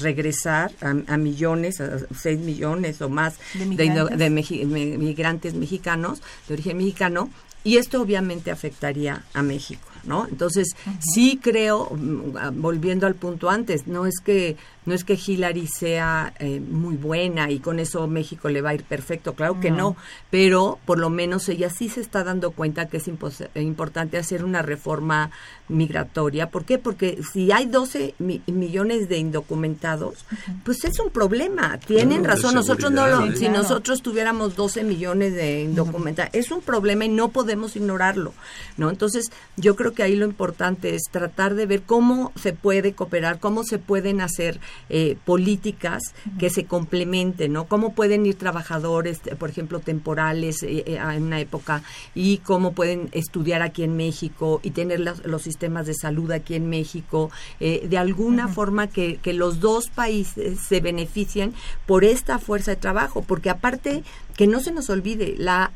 regresar 0.00 0.72
a, 0.80 1.16
millones, 1.18 1.80
a 1.80 1.98
6 2.14 2.38
millones 2.40 3.02
o 3.02 3.10
más 3.10 3.34
de 3.54 4.30
migrantes 4.30 5.54
mexicanos, 5.54 6.22
de 6.48 6.54
origen 6.54 6.78
mexicano? 6.78 7.30
Y 7.64 7.76
esto 7.76 8.00
obviamente 8.00 8.50
afectaría 8.50 9.22
a 9.34 9.42
México. 9.42 9.92
¿no? 10.04 10.26
Entonces, 10.28 10.68
sí 11.00 11.38
creo, 11.40 11.90
mm, 11.90 12.60
volviendo 12.60 13.06
al 13.06 13.14
punto 13.14 13.50
antes, 13.50 13.86
no 13.86 14.06
es 14.06 14.16
que 14.24 14.56
no 14.84 14.94
es 14.94 15.04
que 15.04 15.14
Hillary 15.14 15.66
sea 15.66 16.34
eh, 16.38 16.60
muy 16.60 16.96
buena 16.96 17.50
y 17.50 17.60
con 17.60 17.78
eso 17.78 18.06
México 18.06 18.48
le 18.48 18.60
va 18.62 18.70
a 18.70 18.74
ir 18.74 18.84
perfecto, 18.84 19.34
claro 19.34 19.60
que 19.60 19.70
no. 19.70 19.96
pero 20.30 20.78
por 20.84 20.98
lo 20.98 21.10
menos 21.10 21.48
ella 21.48 21.70
sí 21.70 21.88
se 21.88 22.00
está 22.00 22.24
dando 22.24 22.50
cuenta 22.50 22.88
que 22.88 22.96
es 22.96 23.08
importante 23.08 24.18
hacer 24.18 24.44
una 24.44 24.62
reforma 24.62 25.30
migratoria. 25.68 26.50
¿Por 26.50 26.64
qué? 26.64 26.78
Porque 26.78 27.20
si 27.32 27.50
hay 27.50 27.66
12 27.66 28.14
millones 28.18 29.08
de 29.08 29.18
indocumentados, 29.18 30.24
pues 30.64 30.84
es 30.84 30.98
un 30.98 31.10
problema. 31.10 31.78
Tienen 31.78 32.24
razón, 32.24 32.54
nosotros 32.54 32.92
no 32.92 33.06
lo, 33.06 33.34
si 33.36 33.48
nosotros 33.48 34.02
tuviéramos 34.02 34.56
12 34.56 34.84
millones 34.84 35.34
de 35.34 35.62
indocumentados, 35.62 36.34
es 36.34 36.50
un 36.50 36.60
problema 36.60 37.04
y 37.04 37.08
no 37.08 37.28
podemos 37.28 37.76
ignorarlo, 37.76 38.34
¿no? 38.76 38.90
Entonces, 38.90 39.30
yo 39.56 39.76
creo 39.76 39.92
que 39.92 40.02
ahí 40.02 40.16
lo 40.16 40.26
importante 40.26 40.94
es 40.94 41.02
tratar 41.10 41.54
de 41.54 41.66
ver 41.66 41.82
cómo 41.82 42.32
se 42.36 42.52
puede 42.52 42.92
cooperar, 42.92 43.38
cómo 43.40 43.64
se 43.64 43.78
pueden 43.78 44.20
hacer 44.20 44.60
eh, 44.88 45.16
políticas 45.24 46.02
que 46.38 46.50
se 46.50 46.64
complementen, 46.64 47.52
¿no? 47.52 47.64
Cómo 47.64 47.94
pueden 47.94 48.26
ir 48.26 48.34
trabajadores, 48.34 49.20
por 49.38 49.50
ejemplo, 49.50 49.80
temporales 49.80 50.62
eh, 50.62 50.84
eh, 50.86 50.98
en 50.98 51.22
una 51.24 51.40
época 51.40 51.82
y 52.14 52.38
cómo 52.38 52.72
pueden 52.72 53.08
estudiar 53.12 53.62
aquí 53.62 53.82
en 53.84 53.96
México 53.96 54.60
y 54.62 54.70
tener 54.70 55.00
los, 55.00 55.42
sistemas 55.42 55.86
de 55.86 55.94
salud 55.94 56.30
aquí 56.30 56.54
en 56.54 56.68
México, 56.68 57.30
de 57.58 57.98
alguna 57.98 58.46
forma 58.46 58.86
que, 58.86 59.16
que 59.16 59.32
los 59.32 59.58
dos 59.58 59.88
países 59.88 60.60
se 60.60 60.80
beneficien 60.80 61.52
por 61.86 62.04
esta 62.04 62.38
fuerza 62.38 62.72
de 62.72 62.76
trabajo, 62.76 63.22
porque 63.22 63.50
aparte 63.50 64.04
que 64.36 64.46
no 64.46 64.60
se 64.60 64.72
nos 64.72 64.88
olvide, 64.88 65.34
la 65.36 65.72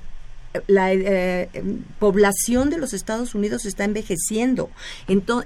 la 0.67 0.93
eh, 0.93 1.49
población 1.99 2.71
de 2.71 2.79
los 2.79 2.93
Estados 2.93 3.35
Unidos 3.35 3.67
está 3.67 3.85
envejeciendo. 3.85 4.71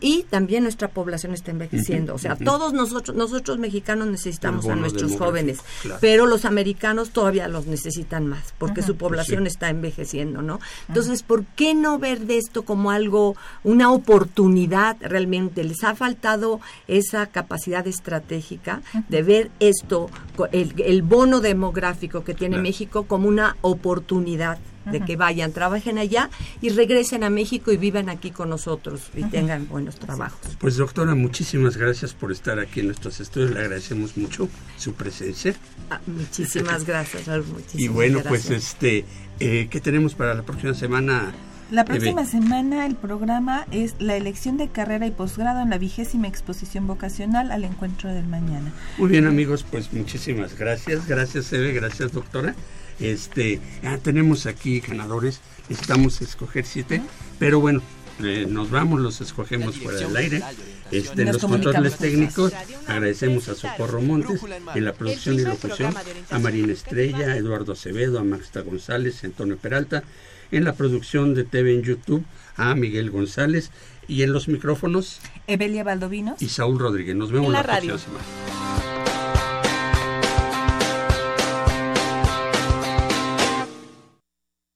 Y 0.01 0.23
también 0.25 0.65
nuestra 0.65 0.89
población 0.89 1.35
está 1.35 1.51
envejeciendo. 1.51 2.15
O 2.15 2.19
sea, 2.19 2.37
todos 2.37 2.73
nosotros, 2.73 3.17
nosotros 3.17 3.59
mexicanos 3.59 4.09
necesitamos 4.09 4.67
a 4.67 4.77
nuestros 4.77 5.17
jóvenes, 5.17 5.61
pero 6.01 6.27
los 6.27 6.45
americanos 6.45 7.11
todavía 7.11 7.49
los 7.49 7.67
necesitan 7.67 8.27
más 8.27 8.55
porque 8.59 8.83
su 8.83 8.97
población 8.97 9.47
está 9.47 9.69
envejeciendo, 9.69 10.43
¿no? 10.43 10.61
Entonces, 10.89 11.23
¿por 11.23 11.45
qué 11.45 11.75
no 11.75 11.99
ver 11.99 12.21
de 12.21 12.39
esto 12.39 12.63
como 12.63 12.91
algo, 12.91 13.37
una 13.65 13.91
oportunidad 13.91 14.97
realmente? 15.01 15.65
Les 15.65 15.85
ha 15.85 15.95
faltado 15.95 16.61
esa 16.89 17.27
capacidad 17.27 17.87
estratégica 17.87 18.83
de 19.09 19.23
ver 19.23 19.51
esto, 19.61 20.11
el, 20.53 21.03
bono 21.03 21.41
demográfico 21.41 22.25
que 22.25 22.35
tiene 22.35 22.59
México 22.59 23.05
como 23.05 23.29
una 23.29 23.57
oportunidad 23.63 24.59
de 24.87 25.01
que 25.01 25.17
vayan, 25.17 25.53
trabajen 25.53 25.99
allá 25.99 26.31
y 26.61 26.71
regresen 26.71 27.25
a 27.25 27.31
México 27.31 27.73
y 27.73 27.77
vivan 27.77 28.09
aquí 28.09 28.31
con 28.31 28.49
nosotros 28.49 29.03
y 29.15 29.25
tengan 29.25 29.69
buenos 29.69 29.97
trabajos. 29.97 30.57
Pues 30.59 30.77
doctora, 30.77 31.15
muchísimas 31.15 31.77
gracias 31.77 32.15
por 32.15 32.33
estar 32.33 32.59
aquí 32.59 32.81
en 32.81 32.87
nuestros 32.87 33.21
estudios, 33.21 33.51
le 33.51 33.61
agradecemos 33.61 34.17
mucho 34.17 34.49
su 34.77 34.95
presencia. 34.95 35.55
Ah, 35.91 36.01
muchísimas 36.07 36.85
gracias, 36.87 37.29
y 37.75 37.89
bueno, 37.89 38.21
pues 38.27 38.51
este, 38.51 39.05
eh, 39.39 39.69
¿qué 39.71 39.81
tenemos 39.81 40.15
para 40.15 40.35
la 40.35 40.43
próxima 40.43 40.75
semana? 40.75 41.33
La 41.71 41.85
próxima 41.85 42.25
semana 42.27 42.85
el 42.85 42.97
programa 42.97 43.65
es 43.71 43.95
la 44.01 44.17
elección 44.17 44.57
de 44.57 44.69
carrera 44.69 45.07
y 45.07 45.13
posgrado 45.13 45.61
en 45.61 45.71
la 45.71 45.79
vigésima 45.79 46.27
exposición 46.27 46.89
vocacional 46.89 47.53
al 47.53 47.63
encuentro 47.63 48.13
del 48.13 48.27
mañana. 48.27 48.73
Muy 48.99 49.11
bien 49.11 49.27
amigos, 49.27 49.65
pues 49.71 49.93
muchísimas 49.93 50.59
gracias, 50.59 51.07
gracias 51.07 51.53
Eve, 51.53 51.73
gracias 51.73 52.13
doctora. 52.13 52.57
Este, 53.01 53.61
tenemos 54.03 54.47
aquí 54.47 54.81
ganadores, 54.81 55.41
necesitamos 55.69 56.21
escoger 56.21 56.67
siete, 56.67 57.03
pero 57.39 57.61
bueno, 57.61 57.83
eh, 58.23 58.47
nos 58.49 58.71
vamos, 58.71 59.01
los 59.01 59.21
escogemos 59.21 59.79
fuera 59.79 59.99
del 59.99 60.17
aire. 60.17 60.43
Este, 60.91 61.25
los 61.25 61.39
controles 61.39 61.97
técnicos, 61.97 62.53
agradecemos 62.87 63.49
a 63.49 63.55
Socorro 63.55 64.03
Montes 64.03 64.41
en 64.75 64.85
la 64.85 64.93
producción 64.93 65.37
y 65.37 65.43
locución, 65.43 65.95
a 66.31 66.39
Marina 66.39 66.73
Estrella, 66.73 67.33
a 67.33 67.37
Eduardo 67.37 67.73
Acevedo, 67.73 68.19
a 68.19 68.25
Maxta 68.25 68.61
González, 68.61 69.23
a 69.23 69.29
Antonio 69.29 69.57
Peralta, 69.57 70.03
en 70.51 70.65
la 70.65 70.75
producción 70.75 71.35
de 71.35 71.45
TV 71.45 71.75
en 71.75 71.83
YouTube, 71.83 72.25
a 72.57 72.75
Miguel 72.75 73.11
González 73.11 73.71
y 74.09 74.23
en 74.23 74.33
los 74.33 74.49
micrófonos, 74.49 75.21
Evelia 75.47 75.85
Valdovinos 75.85 76.43
y 76.43 76.49
Saúl 76.49 76.79
Rodríguez. 76.79 77.15
Nos 77.15 77.31
vemos 77.31 77.53
la, 77.53 77.63
próxima 77.63 77.99
semana. 77.99 79.00